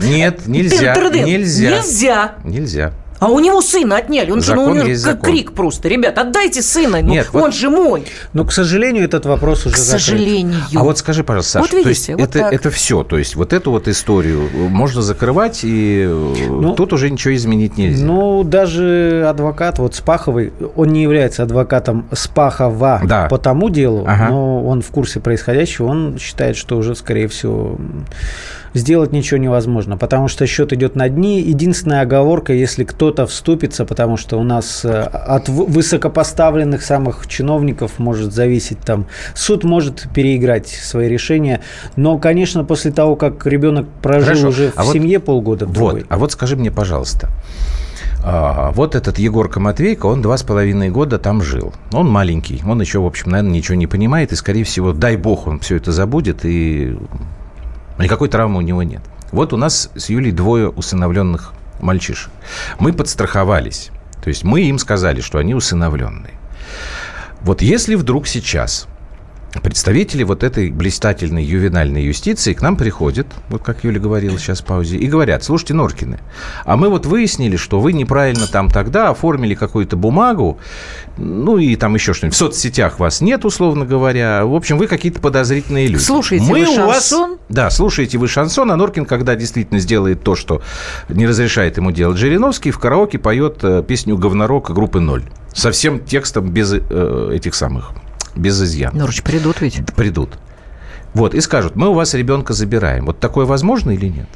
Нет, 0.00 0.46
нельзя, 0.46 0.94
нельзя. 0.96 1.76
Нельзя. 1.76 2.34
Нельзя. 2.44 2.92
А 3.18 3.28
у 3.28 3.38
него 3.40 3.60
сына 3.62 3.96
отняли. 3.96 4.30
Он 4.30 4.42
же, 4.42 4.54
ну, 4.54 4.62
у 4.62 4.64
Закон 4.66 4.78
него 4.78 4.88
есть 4.88 5.04
как 5.04 5.14
закон. 5.16 5.30
крик 5.30 5.52
просто. 5.52 5.88
Ребят, 5.88 6.18
отдайте 6.18 6.62
сына. 6.62 6.98
Ну, 7.02 7.08
Нет, 7.08 7.28
он 7.32 7.40
вот- 7.42 7.54
же 7.54 7.70
мой. 7.70 8.04
Но, 8.32 8.44
к 8.44 8.52
сожалению, 8.52 9.04
этот 9.04 9.24
вопрос 9.26 9.66
уже 9.66 9.74
К 9.74 9.78
закрыт. 9.78 10.02
сожалению. 10.02 10.60
А 10.74 10.82
вот 10.84 10.98
скажи, 10.98 11.24
пожалуйста, 11.24 11.52
Саша, 11.52 11.74
Вот 11.76 11.82
то 11.82 11.88
есть 11.88 12.08
видите, 12.08 12.16
вот 12.24 12.30
это, 12.30 12.38
так. 12.40 12.52
это 12.52 12.70
все, 12.70 13.02
то 13.04 13.16
есть 13.18 13.36
вот 13.36 13.52
эту 13.52 13.70
вот 13.70 13.88
историю 13.88 14.48
можно 14.68 15.02
закрывать, 15.02 15.60
и 15.62 16.04
э, 16.06 16.46
Ну, 16.48 16.74
тут 16.74 16.92
уже 16.92 17.10
ничего 17.10 17.34
изменить 17.34 17.76
нельзя. 17.78 18.04
Ну, 18.04 18.44
даже 18.44 19.26
адвокат, 19.28 19.78
вот 19.78 19.94
Спаховый, 19.94 20.52
он 20.74 20.88
не 20.92 21.02
является 21.02 21.42
адвокатом 21.42 22.06
Спахова 22.12 23.00
Да. 23.04 23.28
по 23.28 23.38
тому 23.38 23.70
делу, 23.70 24.04
Ага. 24.06 24.28
но 24.28 24.66
он 24.66 24.82
в 24.82 24.88
курсе 24.90 25.20
происходящего, 25.20 25.86
он 25.86 26.18
считает, 26.18 26.56
что 26.56 26.76
уже, 26.76 26.94
скорее 26.94 27.28
всего, 27.28 27.78
сделать 28.76 29.12
ничего 29.12 29.38
невозможно, 29.38 29.96
потому 29.96 30.28
что 30.28 30.46
счет 30.46 30.72
идет 30.72 30.94
на 30.96 31.08
дни. 31.08 31.40
Единственная 31.40 32.02
оговорка, 32.02 32.52
если 32.52 32.84
кто-то 32.84 33.26
вступится, 33.26 33.84
потому 33.84 34.16
что 34.16 34.38
у 34.38 34.42
нас 34.42 34.84
э, 34.84 34.90
от 35.02 35.48
в- 35.48 35.64
высокопоставленных 35.70 36.82
самых 36.82 37.26
чиновников 37.26 37.98
может 37.98 38.32
зависеть 38.32 38.78
там, 38.80 39.06
суд 39.34 39.64
может 39.64 40.08
переиграть 40.14 40.68
свои 40.68 41.08
решения, 41.08 41.60
но, 41.96 42.18
конечно, 42.18 42.64
после 42.64 42.90
того, 42.92 43.16
как 43.16 43.46
ребенок 43.46 43.86
прожил 44.02 44.26
Хорошо. 44.26 44.48
уже 44.48 44.70
в 44.70 44.78
А 44.78 44.84
вот- 44.84 44.92
семье 44.92 45.20
полгода, 45.20 45.66
в 45.66 45.68
Вот, 45.68 45.74
другой. 45.74 46.06
а 46.08 46.18
вот 46.18 46.32
скажи 46.32 46.56
мне, 46.56 46.70
пожалуйста, 46.70 47.28
а, 48.24 48.72
вот 48.72 48.94
этот 48.94 49.18
Егорка 49.18 49.60
Матвейко, 49.60 50.06
он 50.06 50.20
два 50.20 50.36
с 50.36 50.42
половиной 50.42 50.90
года 50.90 51.18
там 51.18 51.42
жил. 51.42 51.72
Он 51.92 52.08
маленький, 52.08 52.62
он 52.66 52.80
еще, 52.80 52.98
в 52.98 53.06
общем, 53.06 53.30
наверное, 53.30 53.52
ничего 53.52 53.76
не 53.76 53.86
понимает, 53.86 54.32
и, 54.32 54.36
скорее 54.36 54.64
всего, 54.64 54.92
дай 54.92 55.16
бог, 55.16 55.46
он 55.46 55.60
все 55.60 55.76
это 55.76 55.92
забудет, 55.92 56.44
и 56.44 56.96
никакой 58.04 58.28
травмы 58.28 58.58
у 58.58 58.62
него 58.62 58.82
нет. 58.82 59.02
Вот 59.32 59.52
у 59.52 59.56
нас 59.56 59.90
с 59.94 60.08
Юлей 60.08 60.32
двое 60.32 60.68
усыновленных 60.68 61.52
мальчишек. 61.80 62.30
Мы 62.78 62.92
подстраховались. 62.92 63.90
То 64.22 64.28
есть 64.28 64.44
мы 64.44 64.62
им 64.62 64.78
сказали, 64.78 65.20
что 65.20 65.38
они 65.38 65.54
усыновленные. 65.54 66.34
Вот 67.42 67.62
если 67.62 67.94
вдруг 67.94 68.26
сейчас 68.26 68.86
представители 69.62 70.22
вот 70.22 70.42
этой 70.42 70.70
блистательной 70.70 71.44
ювенальной 71.44 72.02
юстиции 72.02 72.52
к 72.52 72.62
нам 72.62 72.76
приходят, 72.76 73.26
вот 73.48 73.62
как 73.62 73.84
Юля 73.84 74.00
говорила 74.00 74.38
сейчас 74.38 74.60
в 74.60 74.64
паузе, 74.64 74.96
и 74.96 75.06
говорят, 75.06 75.44
слушайте, 75.44 75.74
Норкины, 75.74 76.20
а 76.64 76.76
мы 76.76 76.88
вот 76.88 77.06
выяснили, 77.06 77.56
что 77.56 77.80
вы 77.80 77.92
неправильно 77.92 78.46
там 78.46 78.68
тогда 78.68 79.10
оформили 79.10 79.54
какую-то 79.54 79.96
бумагу, 79.96 80.58
ну 81.16 81.58
и 81.58 81.76
там 81.76 81.94
еще 81.94 82.14
что-нибудь, 82.14 82.34
в 82.34 82.38
соцсетях 82.38 82.98
вас 82.98 83.20
нет, 83.20 83.44
условно 83.44 83.84
говоря, 83.84 84.44
в 84.44 84.54
общем, 84.54 84.78
вы 84.78 84.86
какие-то 84.86 85.20
подозрительные 85.20 85.86
люди. 85.86 86.02
Слушаете 86.02 86.44
мы 86.44 86.64
вы 86.64 86.82
у 86.82 86.86
вас- 86.86 87.08
шансон? 87.08 87.38
Да, 87.48 87.70
слушаете 87.70 88.18
вы 88.18 88.28
шансон, 88.28 88.70
а 88.70 88.76
Норкин, 88.76 89.04
когда 89.04 89.36
действительно 89.36 89.80
сделает 89.80 90.22
то, 90.22 90.34
что 90.34 90.62
не 91.08 91.26
разрешает 91.26 91.76
ему 91.76 91.90
делать 91.92 92.18
Жириновский, 92.18 92.70
в 92.70 92.78
караоке 92.78 93.18
поет 93.18 93.58
э, 93.62 93.82
песню 93.86 94.16
«Говнорок» 94.16 94.70
группы 94.72 95.00
«Ноль». 95.00 95.22
Со 95.54 95.70
всем 95.70 96.00
текстом 96.00 96.50
без 96.50 96.72
э, 96.74 97.30
этих 97.32 97.54
самых, 97.54 97.92
без 98.36 98.60
изъян. 98.62 98.92
Норыч, 98.94 99.22
придут 99.22 99.60
ведь. 99.60 99.80
Придут. 99.94 100.38
Вот, 101.14 101.34
и 101.34 101.40
скажут, 101.40 101.76
мы 101.76 101.88
у 101.88 101.94
вас 101.94 102.14
ребенка 102.14 102.52
забираем. 102.52 103.06
Вот 103.06 103.18
такое 103.18 103.46
возможно 103.46 103.90
или 103.90 104.06
нет? 104.06 104.28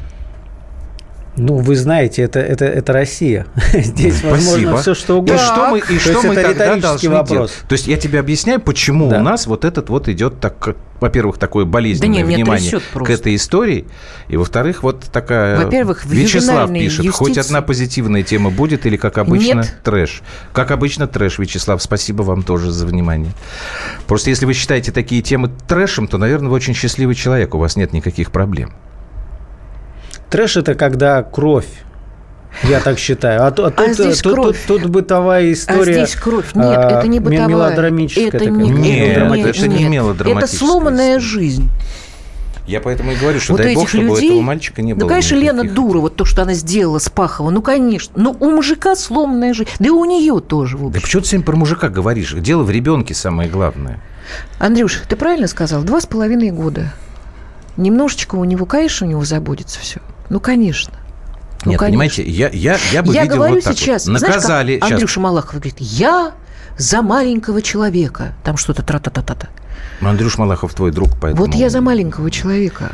Ну, 1.36 1.56
вы 1.58 1.76
знаете, 1.76 2.22
это, 2.22 2.40
это, 2.40 2.64
это 2.64 2.92
Россия. 2.92 3.46
Здесь 3.72 4.22
возможно 4.22 4.42
Спасибо. 4.42 4.76
все, 4.78 4.94
что 4.94 5.18
угодно. 5.18 5.34
И 5.34 5.38
что 5.38 5.68
мы, 5.70 5.78
и 5.78 5.82
То 5.82 5.98
что 6.00 6.22
мы 6.26 6.34
это 6.34 6.42
тогда 6.48 6.64
риторический 6.74 6.80
должны 6.82 7.10
вопрос. 7.10 7.28
делать? 7.30 7.52
То 7.68 7.72
есть 7.74 7.86
я 7.86 7.96
тебе 7.96 8.18
объясняю, 8.18 8.60
почему 8.60 9.08
Да. 9.08 9.18
у 9.18 9.22
нас 9.22 9.46
вот 9.46 9.64
этот 9.64 9.88
вот 9.90 10.08
идет 10.08 10.40
так, 10.40 10.74
во-первых, 11.00 11.38
такое 11.38 11.64
болезненное 11.64 12.08
Да 12.08 12.22
не, 12.22 12.22
меня 12.24 12.44
внимание 12.44 12.80
к 12.80 13.10
этой 13.10 13.36
истории, 13.36 13.86
и 14.28 14.36
во-вторых, 14.36 14.82
вот 14.82 15.04
такая... 15.12 15.64
Во-первых, 15.64 16.04
Вячеслав 16.04 16.70
пишет, 16.72 17.08
хоть 17.12 17.28
юстиции- 17.28 17.46
одна 17.48 17.62
позитивная 17.62 18.22
тема 18.24 18.50
будет 18.50 18.84
или, 18.84 18.96
как 18.96 19.16
обычно, 19.16 19.60
Нет. 19.60 19.76
трэш? 19.84 20.22
Как 20.52 20.72
обычно, 20.72 21.06
трэш, 21.06 21.38
Вячеслав, 21.38 21.80
спасибо 21.80 22.22
вам 22.22 22.42
тоже 22.42 22.72
за 22.72 22.86
внимание. 22.86 23.32
Просто 24.08 24.30
если 24.30 24.46
вы 24.46 24.52
считаете 24.52 24.90
такие 24.90 25.22
темы 25.22 25.50
трэшем, 25.68 26.08
то, 26.08 26.18
наверное, 26.18 26.48
вы 26.48 26.56
очень 26.56 26.74
счастливый 26.74 27.14
человек, 27.14 27.54
у 27.54 27.58
вас 27.58 27.76
нет 27.76 27.92
никаких 27.92 28.32
проблем. 28.32 28.72
Трэш 30.30 30.56
это 30.56 30.74
когда 30.74 31.22
кровь. 31.22 31.66
Я 32.64 32.80
так 32.80 32.98
считаю. 32.98 33.44
А, 33.46 33.50
ту- 33.52 33.64
а 33.64 33.70
тут, 33.70 33.94
здесь 33.94 34.20
тут, 34.20 34.34
кровь. 34.34 34.58
тут- 34.66 34.82
тут 34.82 34.90
бытовая 34.90 35.52
история. 35.52 36.02
а 36.02 36.06
здесь 36.06 36.16
кровь. 36.16 36.54
Нет, 36.54 36.64
а, 36.66 36.98
это 36.98 37.08
не 37.08 37.20
бытовая. 37.20 37.48
Мелодрамическая 37.48 38.26
это 38.28 38.38
такая. 38.38 38.52
не, 38.54 38.70
Нет, 38.70 39.16
это, 39.18 39.34
это 39.48 39.68
не 39.68 39.78
нет. 39.78 39.90
мелодраматическая 39.90 40.48
Это 40.48 40.56
сломанная 40.56 41.20
жизнь. 41.20 41.68
Я 42.66 42.80
поэтому 42.80 43.12
и 43.12 43.16
говорю, 43.16 43.40
что 43.40 43.54
вот 43.54 43.62
дай 43.62 43.74
бог, 43.74 43.88
чтобы 43.88 44.04
людей... 44.04 44.28
у 44.28 44.32
этого 44.34 44.42
мальчика 44.42 44.82
не 44.82 44.94
ну, 44.94 45.00
было 45.00 45.08
конечно, 45.08 45.34
Лена 45.34 45.58
никаких- 45.58 45.74
дура, 45.74 45.98
вот 45.98 46.14
то, 46.16 46.24
что 46.24 46.42
она 46.42 46.54
сделала 46.54 46.98
с 46.98 47.08
Пахова. 47.08 47.50
Ну, 47.50 47.62
конечно. 47.62 48.12
Но 48.16 48.36
у 48.38 48.50
мужика 48.50 48.94
сломанная 48.94 49.54
жизнь. 49.54 49.70
Да 49.80 49.86
и 49.86 49.90
у 49.90 50.04
нее 50.04 50.40
тоже, 50.40 50.76
в 50.76 50.80
Да 50.82 50.86
общем. 50.88 51.02
почему 51.02 51.22
ты 51.22 51.28
сегодня 51.28 51.46
про 51.46 51.56
мужика 51.56 51.88
говоришь? 51.88 52.32
Дело 52.34 52.62
в 52.62 52.70
ребенке 52.70 53.14
самое 53.14 53.48
главное. 53.48 54.00
Андрюш, 54.60 55.02
ты 55.08 55.16
правильно 55.16 55.48
сказал? 55.48 55.82
Два 55.82 56.00
с 56.00 56.06
половиной 56.06 56.50
года. 56.50 56.92
Немножечко 57.76 58.36
у 58.36 58.44
него, 58.44 58.66
конечно, 58.66 59.06
у 59.06 59.10
него 59.10 59.24
забудется 59.24 59.80
все. 59.80 60.00
Ну, 60.30 60.40
конечно. 60.40 60.94
Ну, 61.64 61.72
Нет, 61.72 61.78
конечно. 61.80 61.86
понимаете, 61.86 62.22
я, 62.22 62.48
я, 62.48 62.78
я 62.92 63.02
бы 63.02 63.12
Я 63.12 63.22
видел 63.24 63.36
говорю 63.36 63.54
вот 63.56 63.64
так 63.64 63.72
вот. 63.74 63.78
сейчас, 63.78 64.04
знаешь, 64.04 64.20
как 64.22 64.30
Наказали. 64.36 64.76
сейчас- 64.78 64.92
Андрюша 64.92 65.20
Малахов 65.20 65.54
говорит, 65.54 65.76
я 65.78 66.32
за 66.78 67.02
маленького 67.02 67.60
человека. 67.60 68.34
Там 68.42 68.56
что-то 68.56 68.82
тра-та-та-та-та. 68.82 69.48
Ну, 70.00 70.08
Андрюш 70.08 70.38
Малахов 70.38 70.72
твой 70.72 70.90
друг, 70.92 71.10
поэтому... 71.20 71.44
Вот 71.46 71.54
я 71.54 71.68
за 71.68 71.82
маленького 71.82 72.30
человека. 72.30 72.92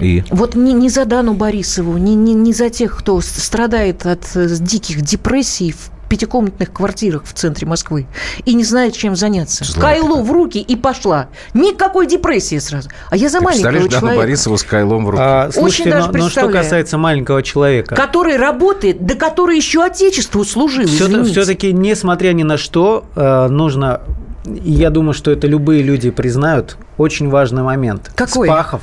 И? 0.00 0.24
Вот 0.30 0.54
не, 0.56 0.72
не 0.72 0.88
за 0.88 1.04
Дану 1.04 1.34
Борисову, 1.34 1.96
не, 1.98 2.14
не, 2.14 2.34
не 2.34 2.52
за 2.52 2.70
тех, 2.70 2.96
кто 2.96 3.20
страдает 3.20 4.06
от 4.06 4.24
э, 4.34 4.48
диких 4.58 5.02
депрессий 5.02 5.72
в 5.72 5.90
пятикомнатных 6.10 6.72
квартирах 6.72 7.22
в 7.24 7.32
центре 7.32 7.68
Москвы 7.68 8.06
и 8.44 8.54
не 8.54 8.64
знает, 8.64 8.94
чем 8.94 9.14
заняться. 9.14 9.64
Злата. 9.64 9.80
Кайло 9.80 10.20
в 10.22 10.30
руки 10.32 10.58
и 10.58 10.74
пошла. 10.74 11.28
Никакой 11.54 12.08
депрессии 12.08 12.58
сразу. 12.58 12.90
А 13.10 13.16
я 13.16 13.28
за 13.28 13.38
Ты 13.38 13.44
маленького 13.44 13.70
представляешь 13.70 13.90
Дану 13.90 14.00
человека, 14.00 14.20
Борисову 14.20 14.56
с 14.58 14.64
Кайлом 14.64 15.06
в 15.06 15.10
руке? 15.10 15.22
А, 15.24 15.50
слушайте, 15.52 15.90
даже 15.90 16.10
но, 16.12 16.18
но 16.18 16.28
что 16.28 16.48
касается 16.48 16.98
маленького 16.98 17.42
человека, 17.44 17.94
который 17.94 18.36
работает, 18.36 19.06
да 19.06 19.14
который 19.14 19.56
еще 19.56 19.84
Отечеству 19.84 20.44
служил, 20.44 20.84
извините. 20.84 21.30
все-таки, 21.30 21.72
несмотря 21.72 22.32
ни 22.32 22.42
на 22.42 22.56
что, 22.58 23.04
э, 23.14 23.46
нужно, 23.48 24.00
я 24.44 24.90
думаю, 24.90 25.14
что 25.14 25.30
это 25.30 25.46
любые 25.46 25.82
люди 25.84 26.10
признают, 26.10 26.76
очень 26.98 27.28
важный 27.30 27.62
момент. 27.62 28.10
Какой? 28.16 28.48
Спахов 28.48 28.82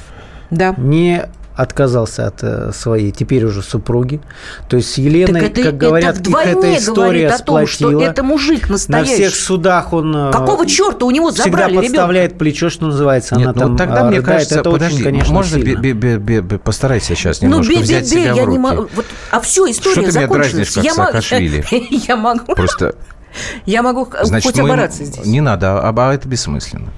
Да. 0.49 0.73
не 0.77 1.27
отказался 1.57 2.27
от 2.27 2.43
э, 2.43 2.71
своей 2.73 3.11
теперь 3.11 3.43
уже 3.43 3.61
супруги. 3.61 4.21
То 4.69 4.77
есть 4.77 4.93
с 4.93 4.97
Еленой, 4.97 5.41
Так 5.41 5.51
это, 5.51 5.63
как 5.63 5.77
говорят, 5.77 6.19
это 6.19 6.29
их 6.29 6.35
эта 6.37 6.77
история 6.77 6.93
говорит 7.27 7.31
о 7.31 7.43
том, 7.43 7.67
что 7.67 7.77
сплотила. 7.89 8.01
это 8.03 8.23
мужик 8.23 8.67
На 8.67 8.73
настоящий. 8.73 9.13
всех 9.15 9.35
судах 9.35 9.91
он 9.91 10.15
э, 10.15 10.31
Какого 10.31 10.65
черта 10.65 11.05
у 11.05 11.11
него 11.11 11.31
всегда 11.31 11.43
забрали 11.45 11.71
ребенка? 11.71 11.87
подставляет 11.89 12.37
плечо, 12.37 12.69
что 12.69 12.85
называется. 12.85 13.35
Нет, 13.35 13.47
Она 13.47 13.53
ну 13.55 13.59
там 13.59 13.77
тогда, 13.77 14.01
э, 14.01 14.09
мне 14.09 14.21
кажется, 14.21 14.59
это 14.59 14.71
подожди, 14.71 14.95
очень, 14.95 15.03
конечно, 15.03 15.33
можно 15.33 15.57
сильно. 15.59 15.79
бе- 15.81 15.93
бе- 15.93 16.17
бе- 16.17 16.41
бе- 16.41 16.57
постарайся 16.59 17.15
сейчас 17.15 17.41
Ну, 17.41 17.47
немножко 17.49 17.79
взять 17.79 18.03
бе-бе-бе, 18.05 18.21
себя 18.23 18.33
я 18.33 18.43
в 18.43 18.45
руки. 18.45 18.51
не 18.51 18.59
могу. 18.59 18.87
Вот, 18.95 19.05
а 19.31 19.39
все, 19.41 19.69
история 19.71 19.93
Что 19.93 20.01
ты 20.03 20.07
меня 20.09 20.21
закончилась. 20.21 20.51
дразнишь, 20.51 20.73
как 20.75 20.83
я, 20.83 20.93
могу, 20.93 21.11
Саакашвили? 21.11 21.65
я 22.07 22.15
могу, 22.15 22.55
Просто, 22.55 22.95
я 23.65 23.81
могу 23.81 24.07
значит, 24.23 24.51
хоть 24.51 24.61
мы... 24.61 24.69
обораться 24.69 25.03
здесь. 25.05 25.25
Не 25.25 25.41
надо, 25.41 25.79
а, 25.79 25.93
а 25.95 26.13
это 26.13 26.27
бессмысленно. 26.27 26.89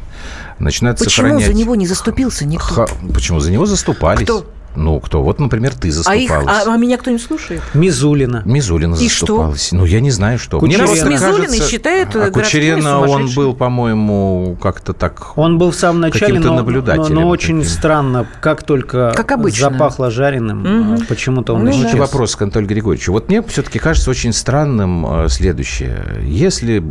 Начинают 0.60 1.00
Почему 1.00 1.28
сохранять... 1.28 1.46
за 1.48 1.54
него 1.54 1.76
не 1.76 1.88
заступился 1.88 2.46
никто? 2.46 2.66
Ха- 2.86 2.88
Почему? 3.14 3.40
За 3.40 3.52
него 3.52 3.66
заступались. 3.66 4.24
Кто? 4.24 4.46
Ну, 4.76 5.00
кто? 5.00 5.24
Вот, 5.24 5.40
например, 5.40 5.74
ты 5.74 5.88
А, 5.88 5.90
их, 5.90 5.94
заступалась. 6.30 6.68
а, 6.68 6.74
а 6.74 6.78
меня 6.78 6.98
кто-нибудь 6.98 7.24
слушает? 7.26 7.62
Мизулина. 7.74 8.44
Мизулина 8.46 8.94
И 8.96 9.10
что? 9.10 9.26
заступалась. 9.26 9.72
Ну, 9.72 9.84
я 9.84 10.00
не 10.00 10.12
знаю, 10.12 10.38
что. 10.38 10.60
Кучерена. 10.60 10.86
Просто 10.86 11.10
кажется- 11.18 11.68
считают, 11.70 12.16
э, 12.16 12.26
А 12.28 12.32
Кучерена, 12.32 13.00
он 13.00 13.28
был, 13.34 13.56
по-моему, 13.56 14.58
как-то 14.62 14.94
так... 14.94 15.38
Он 15.38 15.58
был 15.58 15.72
в 15.72 15.76
самом 15.76 16.02
начале, 16.02 16.28
Каким-то 16.28 16.50
но, 16.50 16.54
но, 16.54 16.60
наблюдателем 16.60 17.16
но 17.16 17.28
очень 17.30 17.62
таким. 17.62 17.74
странно, 17.74 18.28
как 18.42 18.62
только 18.62 19.12
Как 19.16 19.32
обычно. 19.32 19.72
запахло 19.72 20.12
жареным, 20.12 20.94
э, 20.96 21.00
почему-то 21.10 21.56
он 21.56 21.64
Ну, 21.66 21.72
исчез. 21.72 21.96
Вопрос 21.96 22.36
к 22.36 22.42
Анатолию 22.44 22.70
Григорьевичу. 22.70 23.12
Вот 23.12 23.28
мне 23.28 23.42
все-таки 23.42 23.80
кажется 23.80 24.10
очень 24.12 24.34
странным 24.34 25.06
э, 25.26 25.30
следующее. 25.30 26.06
Если, 26.24 26.84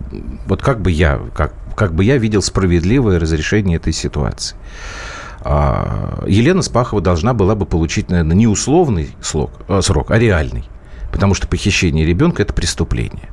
вот 0.47 0.62
как 0.62 0.81
бы 0.83 0.91
я, 0.91 1.21
как, 1.35 1.55
как 1.79 1.95
бы 1.95 2.03
я 2.05 2.18
видел 2.18 2.43
справедливое 2.43 3.20
разрешение 3.20 3.76
этой 3.76 3.93
ситуации. 3.93 4.57
А, 5.41 6.24
Елена 6.26 6.61
Спахова 6.62 7.01
должна 7.01 7.35
была 7.35 7.55
бы 7.55 7.66
получить, 7.66 8.11
наверное, 8.11 8.35
не 8.35 8.49
условный 8.49 9.11
слог, 9.22 9.53
э, 9.68 9.81
срок, 9.81 10.11
а 10.11 10.18
реальный. 10.18 10.64
Потому 11.12 11.35
что 11.35 11.47
похищение 11.47 12.05
ребенка– 12.05 12.43
это 12.45 12.53
преступление. 12.53 13.29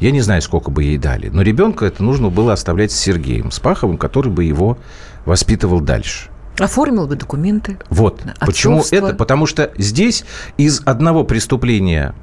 Я 0.00 0.10
не 0.10 0.20
знаю, 0.20 0.42
сколько 0.42 0.70
бы 0.70 0.82
ей 0.82 0.98
дали. 0.98 1.28
Но 1.28 1.42
ребенка 1.42 1.86
это 1.86 2.02
нужно 2.02 2.28
было 2.28 2.52
оставлять 2.52 2.90
с 2.90 2.96
Сергеем 2.96 3.52
Спаховым, 3.52 3.98
который 3.98 4.32
бы 4.32 4.42
его 4.42 4.76
воспитывал 5.24 5.80
дальше. 5.80 6.28
Оформил 6.58 7.06
бы 7.06 7.14
документы. 7.14 7.78
Вот. 7.88 8.20
Отцовство. 8.20 8.46
Почему 8.46 8.84
это? 8.90 9.14
Потому 9.14 9.46
что 9.46 9.70
здесь 9.78 10.24
из 10.56 10.82
одного 10.84 11.22
преступления 11.22 12.14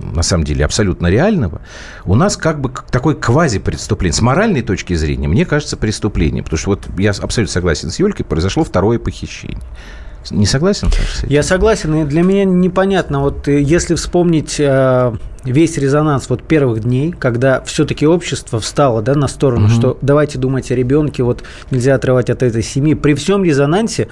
на 0.00 0.22
самом 0.22 0.44
деле 0.44 0.64
абсолютно 0.64 1.08
реального, 1.08 1.60
у 2.04 2.14
нас 2.14 2.36
как 2.36 2.60
бы 2.60 2.72
такой 2.90 3.14
квази-преступление. 3.14 4.14
С 4.14 4.20
моральной 4.20 4.62
точки 4.62 4.94
зрения, 4.94 5.28
мне 5.28 5.44
кажется, 5.44 5.76
преступление. 5.76 6.42
Потому 6.42 6.58
что 6.58 6.70
вот 6.70 6.88
я 6.98 7.10
абсолютно 7.10 7.52
согласен 7.52 7.90
с 7.90 7.98
Юлькой, 7.98 8.24
произошло 8.24 8.64
второе 8.64 8.98
похищение. 8.98 9.60
Не 10.30 10.46
согласен, 10.46 10.90
Саша, 10.90 11.16
с 11.16 11.18
этим? 11.20 11.32
Я 11.32 11.42
согласен, 11.42 11.94
и 11.94 12.04
для 12.04 12.22
меня 12.22 12.44
непонятно, 12.44 13.20
вот 13.20 13.48
э, 13.48 13.60
если 13.60 13.94
вспомнить 13.94 14.56
э, 14.60 15.12
весь 15.44 15.78
резонанс 15.78 16.28
вот 16.28 16.42
первых 16.42 16.80
дней, 16.80 17.12
когда 17.12 17.62
все-таки 17.62 18.06
общество 18.06 18.60
встало 18.60 19.00
да, 19.02 19.14
на 19.14 19.28
сторону, 19.28 19.66
Мгм. 19.66 19.70
что 19.70 19.98
давайте 20.02 20.38
думать 20.38 20.70
о 20.70 20.74
ребенке, 20.74 21.22
вот 21.22 21.42
нельзя 21.70 21.94
отрывать 21.94 22.28
от 22.30 22.42
этой 22.42 22.62
семьи. 22.62 22.94
При 22.94 23.14
всем 23.14 23.44
резонансе 23.44 24.08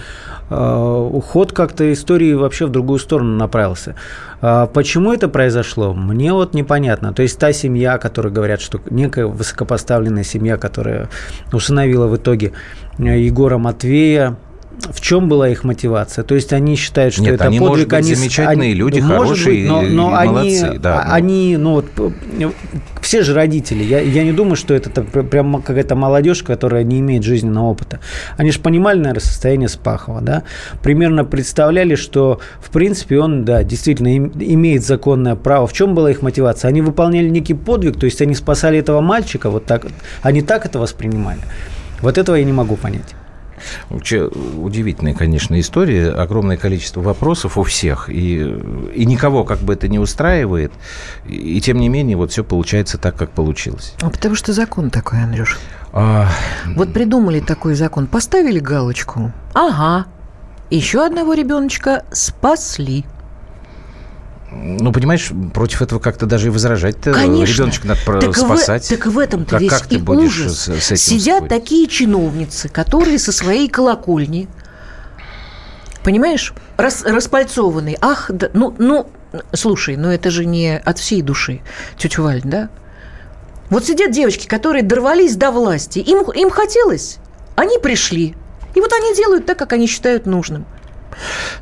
э, 0.49 1.09
уход 1.13 1.53
как-то 1.53 1.93
истории 1.93 2.33
вообще 2.33 2.67
в 2.67 2.71
другую 2.71 2.99
сторону 2.99 3.37
направился. 3.37 3.95
А 4.41 4.67
почему 4.67 5.13
это 5.13 5.29
произошло, 5.29 5.93
мне 5.93 6.33
вот 6.33 6.55
непонятно. 6.55 7.13
То 7.13 7.23
есть 7.23 7.39
та 7.39 7.53
семья, 7.53 7.95
о 7.95 7.99
которой 7.99 8.33
говорят, 8.33 8.61
что 8.61 8.81
некая 8.89 9.27
высокопоставленная 9.27 10.25
семья, 10.25 10.57
которая 10.57 11.11
усыновила 11.53 12.07
в 12.07 12.17
итоге 12.17 12.53
э, 12.99 13.21
Егора 13.21 13.59
Матвея, 13.59 14.37
в 14.93 15.01
чем 15.01 15.29
была 15.29 15.49
их 15.49 15.65
мотивация? 15.65 16.23
То 16.25 16.35
есть 16.35 16.53
они 16.53 16.77
считают, 16.77 17.13
что 17.15 17.23
Нет, 17.25 17.35
это 17.35 17.45
они, 17.45 17.59
подвиг, 17.59 17.71
может 17.71 17.89
быть, 17.89 17.99
они 17.99 18.15
замечательные 18.15 18.71
они- 18.71 18.75
люди, 18.75 19.01
может 19.01 19.17
хорошие 19.23 19.61
быть, 19.61 19.69
но, 19.69 19.83
но 19.83 20.11
и 20.13 20.15
они, 20.15 20.31
молодцы, 20.33 20.79
да, 20.79 21.01
а- 21.01 21.07
но- 21.09 21.15
они, 21.15 21.57
ну 21.57 21.73
вот 21.73 21.87
все 23.03 23.23
же 23.23 23.35
родители. 23.35 23.83
Я, 23.85 24.01
я 24.01 24.25
не 24.25 24.33
думаю, 24.33 24.57
что 24.57 24.75
это 24.75 24.91
пр- 24.91 25.25
прям 25.25 25.63
какая-то 25.63 25.95
молодежь, 25.95 26.43
которая 26.43 26.85
не 26.85 27.01
имеет 27.01 27.23
жизненного 27.23 27.67
опыта. 27.67 28.01
Они 28.37 28.51
же 28.51 28.61
понимали, 28.61 28.99
наверное, 28.99 29.21
состояние 29.21 29.69
Спахова, 29.69 30.21
да? 30.21 30.43
Примерно 30.83 31.25
представляли, 31.25 31.95
что 31.95 32.41
в 32.61 32.71
принципе 32.71 33.19
он, 33.19 33.45
да, 33.45 33.63
действительно 33.65 34.15
им- 34.15 34.33
имеет 34.39 34.85
законное 34.85 35.37
право. 35.37 35.67
В 35.67 35.73
чем 35.73 35.95
была 35.95 36.11
их 36.11 36.23
мотивация? 36.23 36.69
Они 36.69 36.83
выполняли 36.83 37.29
некий 37.29 37.55
подвиг, 37.55 37.99
то 37.99 38.05
есть 38.07 38.21
они 38.23 38.35
спасали 38.35 38.79
этого 38.79 39.01
мальчика, 39.01 39.51
вот 39.51 39.65
так. 39.65 39.87
Они 40.23 40.43
так 40.43 40.67
это 40.67 40.79
воспринимали. 40.79 41.41
Вот 42.03 42.19
этого 42.19 42.37
я 42.37 42.45
не 42.45 42.53
могу 42.53 42.77
понять. 42.77 43.15
Вообще 43.91 44.25
удивительная, 44.27 45.15
конечно, 45.15 45.59
история. 45.59 46.11
Огромное 46.11 46.57
количество 46.57 47.01
вопросов 47.01 47.59
у 47.59 47.63
всех. 47.63 48.09
И, 48.09 48.39
и 48.95 49.07
никого 49.07 49.45
как 49.45 49.59
бы 49.61 49.73
это 49.75 49.89
не 49.89 49.99
устраивает. 49.99 50.73
И, 51.27 51.57
и 51.57 51.61
тем 51.61 51.79
не 51.79 51.89
менее, 51.89 52.17
вот 52.17 52.33
все 52.33 52.45
получается 52.45 52.99
так, 52.99 53.17
как 53.17 53.31
получилось. 53.31 53.95
А 54.01 54.11
потому 54.11 54.35
что 54.35 54.53
закон 54.53 54.91
такой, 54.91 55.23
Андрюш. 55.23 55.59
А, 55.93 56.29
Вот 56.77 56.93
придумали 56.93 57.41
такой 57.41 57.75
закон, 57.75 58.07
поставили 58.07 58.59
галочку. 58.59 59.33
Ага. 59.55 60.07
Еще 60.71 61.05
одного 61.05 61.35
ребеночка 61.35 62.05
спасли. 62.13 63.05
Ну, 64.51 64.93
понимаешь, 64.93 65.31
против 65.53 65.83
этого 65.83 65.99
как-то 65.99 66.27
даже 66.27 66.47
и 66.47 66.51
возражать-то. 66.51 67.13
Конечно. 67.13 67.55
Ребеночка 67.55 67.87
надо 67.89 68.21
так 68.21 68.37
спасать. 68.37 68.85
В, 68.87 68.89
так 68.89 69.07
в 69.07 69.19
этом-то 69.19 69.51
Как- 69.53 69.61
весь 69.61 69.73
как 69.73 69.93
и 69.93 69.97
ужас. 69.99 70.59
с- 70.59 70.69
с 70.81 70.87
этим 70.93 70.97
Сидят 70.97 71.37
спорить? 71.45 71.49
такие 71.51 71.87
чиновницы, 71.87 72.69
которые 72.69 73.19
со 73.19 73.33
своей 73.33 73.69
колокольни, 73.69 74.49
понимаешь, 76.03 76.55
рас, 76.77 77.03
распальцованные. 77.05 77.99
Ах, 78.01 78.31
да, 78.33 78.49
ну, 78.55 78.75
ну, 78.79 79.09
слушай, 79.53 79.97
ну 79.97 80.09
это 80.09 80.31
же 80.31 80.45
не 80.47 80.79
от 80.79 80.99
всей 80.99 81.23
души, 81.23 81.61
тетя 81.99 82.23
Валь, 82.23 82.41
да? 82.45 82.71
Вот 83.71 83.85
сидят 83.85 84.13
девочки, 84.13 84.47
которые 84.47 84.83
дорвались 84.83 85.37
до 85.37 85.51
власти. 85.51 85.99
Им, 85.99 86.31
им 86.31 86.49
хотелось, 86.51 87.19
они 87.55 87.79
пришли. 87.79 88.35
И 88.75 88.81
вот 88.81 88.93
они 88.93 89.15
делают 89.15 89.45
так, 89.45 89.59
как 89.59 89.75
они 89.75 89.87
считают 89.87 90.25
нужным. 90.25 90.65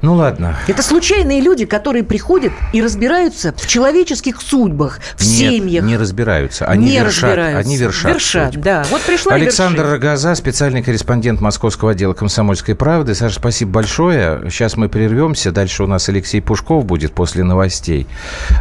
Ну, 0.02 0.14
ладно. 0.14 0.56
Это 0.66 0.82
случайные 0.82 1.40
люди, 1.40 1.64
которые 1.64 2.04
приходят 2.04 2.52
и 2.72 2.82
разбираются 2.82 3.54
в 3.56 3.66
человеческих 3.66 4.40
судьбах, 4.40 5.00
в 5.16 5.20
Нет, 5.22 5.28
семьях. 5.52 5.84
не 5.84 5.96
разбираются. 5.96 6.66
Они 6.66 6.86
не 6.86 6.98
вершат. 6.98 7.22
разбираются. 7.24 7.58
Они 7.60 7.76
вершат. 7.76 8.12
Вершат, 8.14 8.46
судьбы. 8.52 8.62
да. 8.64 8.86
Вот 8.90 9.02
пришла 9.02 9.34
Александр. 9.34 9.86
Рогоза, 9.86 10.34
специальный 10.34 10.82
корреспондент 10.82 11.40
Московского 11.40 11.92
отдела 11.92 12.12
«Комсомольской 12.12 12.74
правды». 12.74 13.14
Саша, 13.14 13.36
спасибо 13.36 13.70
большое. 13.72 14.50
Сейчас 14.50 14.76
мы 14.76 14.88
прервемся. 14.88 15.52
Дальше 15.52 15.84
у 15.84 15.86
нас 15.86 16.08
Алексей 16.08 16.40
Пушков 16.40 16.84
будет 16.84 17.12
после 17.12 17.44
новостей. 17.44 18.06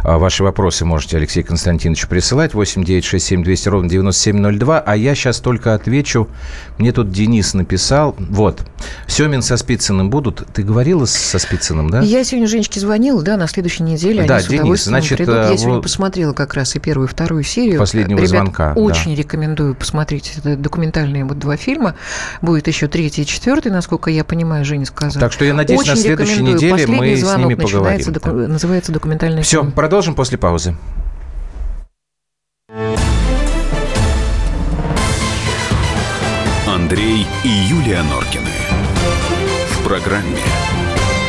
А, 0.02 0.18
Ваши 0.18 0.42
вопросы 0.42 0.84
можете 0.84 1.16
Алексею 1.16 1.46
Константиновичу 1.46 2.08
присылать. 2.08 2.54
8 2.54 2.84
9 2.84 3.04
6 3.04 3.24
7 3.26 3.42
200 3.44 3.68
ровно 3.68 3.88
9702. 3.88 4.80
А 4.80 4.96
я 4.96 5.14
сейчас 5.14 5.40
только 5.40 5.74
отвечу. 5.74 6.28
Мне 6.78 6.92
тут 6.92 7.10
Денис 7.10 7.54
написал. 7.54 8.14
Вот. 8.18 8.60
Семин 9.06 9.42
со 9.42 9.56
Спицыным 9.56 10.10
будут. 10.10 10.46
Ты 10.52 10.62
говорила 10.86 11.04
с- 11.04 11.12
со 11.16 11.38
Спицыным, 11.38 11.90
да? 11.90 12.00
Я 12.00 12.22
сегодня 12.24 12.46
Женечке 12.46 12.78
звонила, 12.80 13.20
да, 13.22 13.36
на 13.36 13.48
следующей 13.48 13.82
неделе 13.82 14.24
Да, 14.24 14.36
они 14.36 14.44
с 14.44 14.46
Денис, 14.46 14.60
удовольствием 14.60 14.92
значит, 14.92 15.18
придут. 15.18 15.34
э, 15.34 15.38
Я 15.50 15.56
сегодня 15.56 15.74
вот- 15.74 15.82
посмотрела 15.82 16.32
как 16.32 16.54
раз 16.54 16.76
и 16.76 16.78
первую, 16.78 17.08
и 17.08 17.10
вторую 17.10 17.42
серию. 17.42 17.78
Последнего 17.80 18.18
Ребят, 18.18 18.30
звонка, 18.30 18.72
да. 18.74 18.80
очень 18.80 19.14
рекомендую 19.14 19.74
посмотреть. 19.74 20.34
Это 20.38 20.56
документальные 20.56 21.24
вот 21.24 21.38
два 21.38 21.56
фильма. 21.56 21.96
Будет 22.40 22.68
еще 22.68 22.86
третий 22.86 23.22
и 23.22 23.26
четвертый, 23.26 23.72
насколько 23.72 24.10
я 24.10 24.22
понимаю, 24.24 24.64
Женя 24.64 24.86
сказал. 24.86 25.20
Так 25.20 25.32
что 25.32 25.44
я 25.44 25.54
надеюсь, 25.54 25.84
на 25.86 25.92
Очень 25.92 26.02
следующей 26.02 26.32
рекомендую. 26.34 26.56
неделе 26.56 26.72
Последний 26.72 26.96
мы 26.96 27.16
с 27.16 27.20
звонок 27.20 27.48
ними 27.50 27.62
начинается, 27.62 28.12
поговорим, 28.12 28.42
доку- 28.44 28.52
Называется 28.52 28.92
документальный 28.92 29.42
Все, 29.42 29.60
фильм. 29.60 29.72
продолжим 29.72 30.14
после 30.14 30.38
паузы. 30.38 30.76
Андрей 36.66 37.26
и 37.44 37.48
Юлия 37.48 38.02
Норкины. 38.02 38.50
В 39.70 39.84
программе 39.84 40.38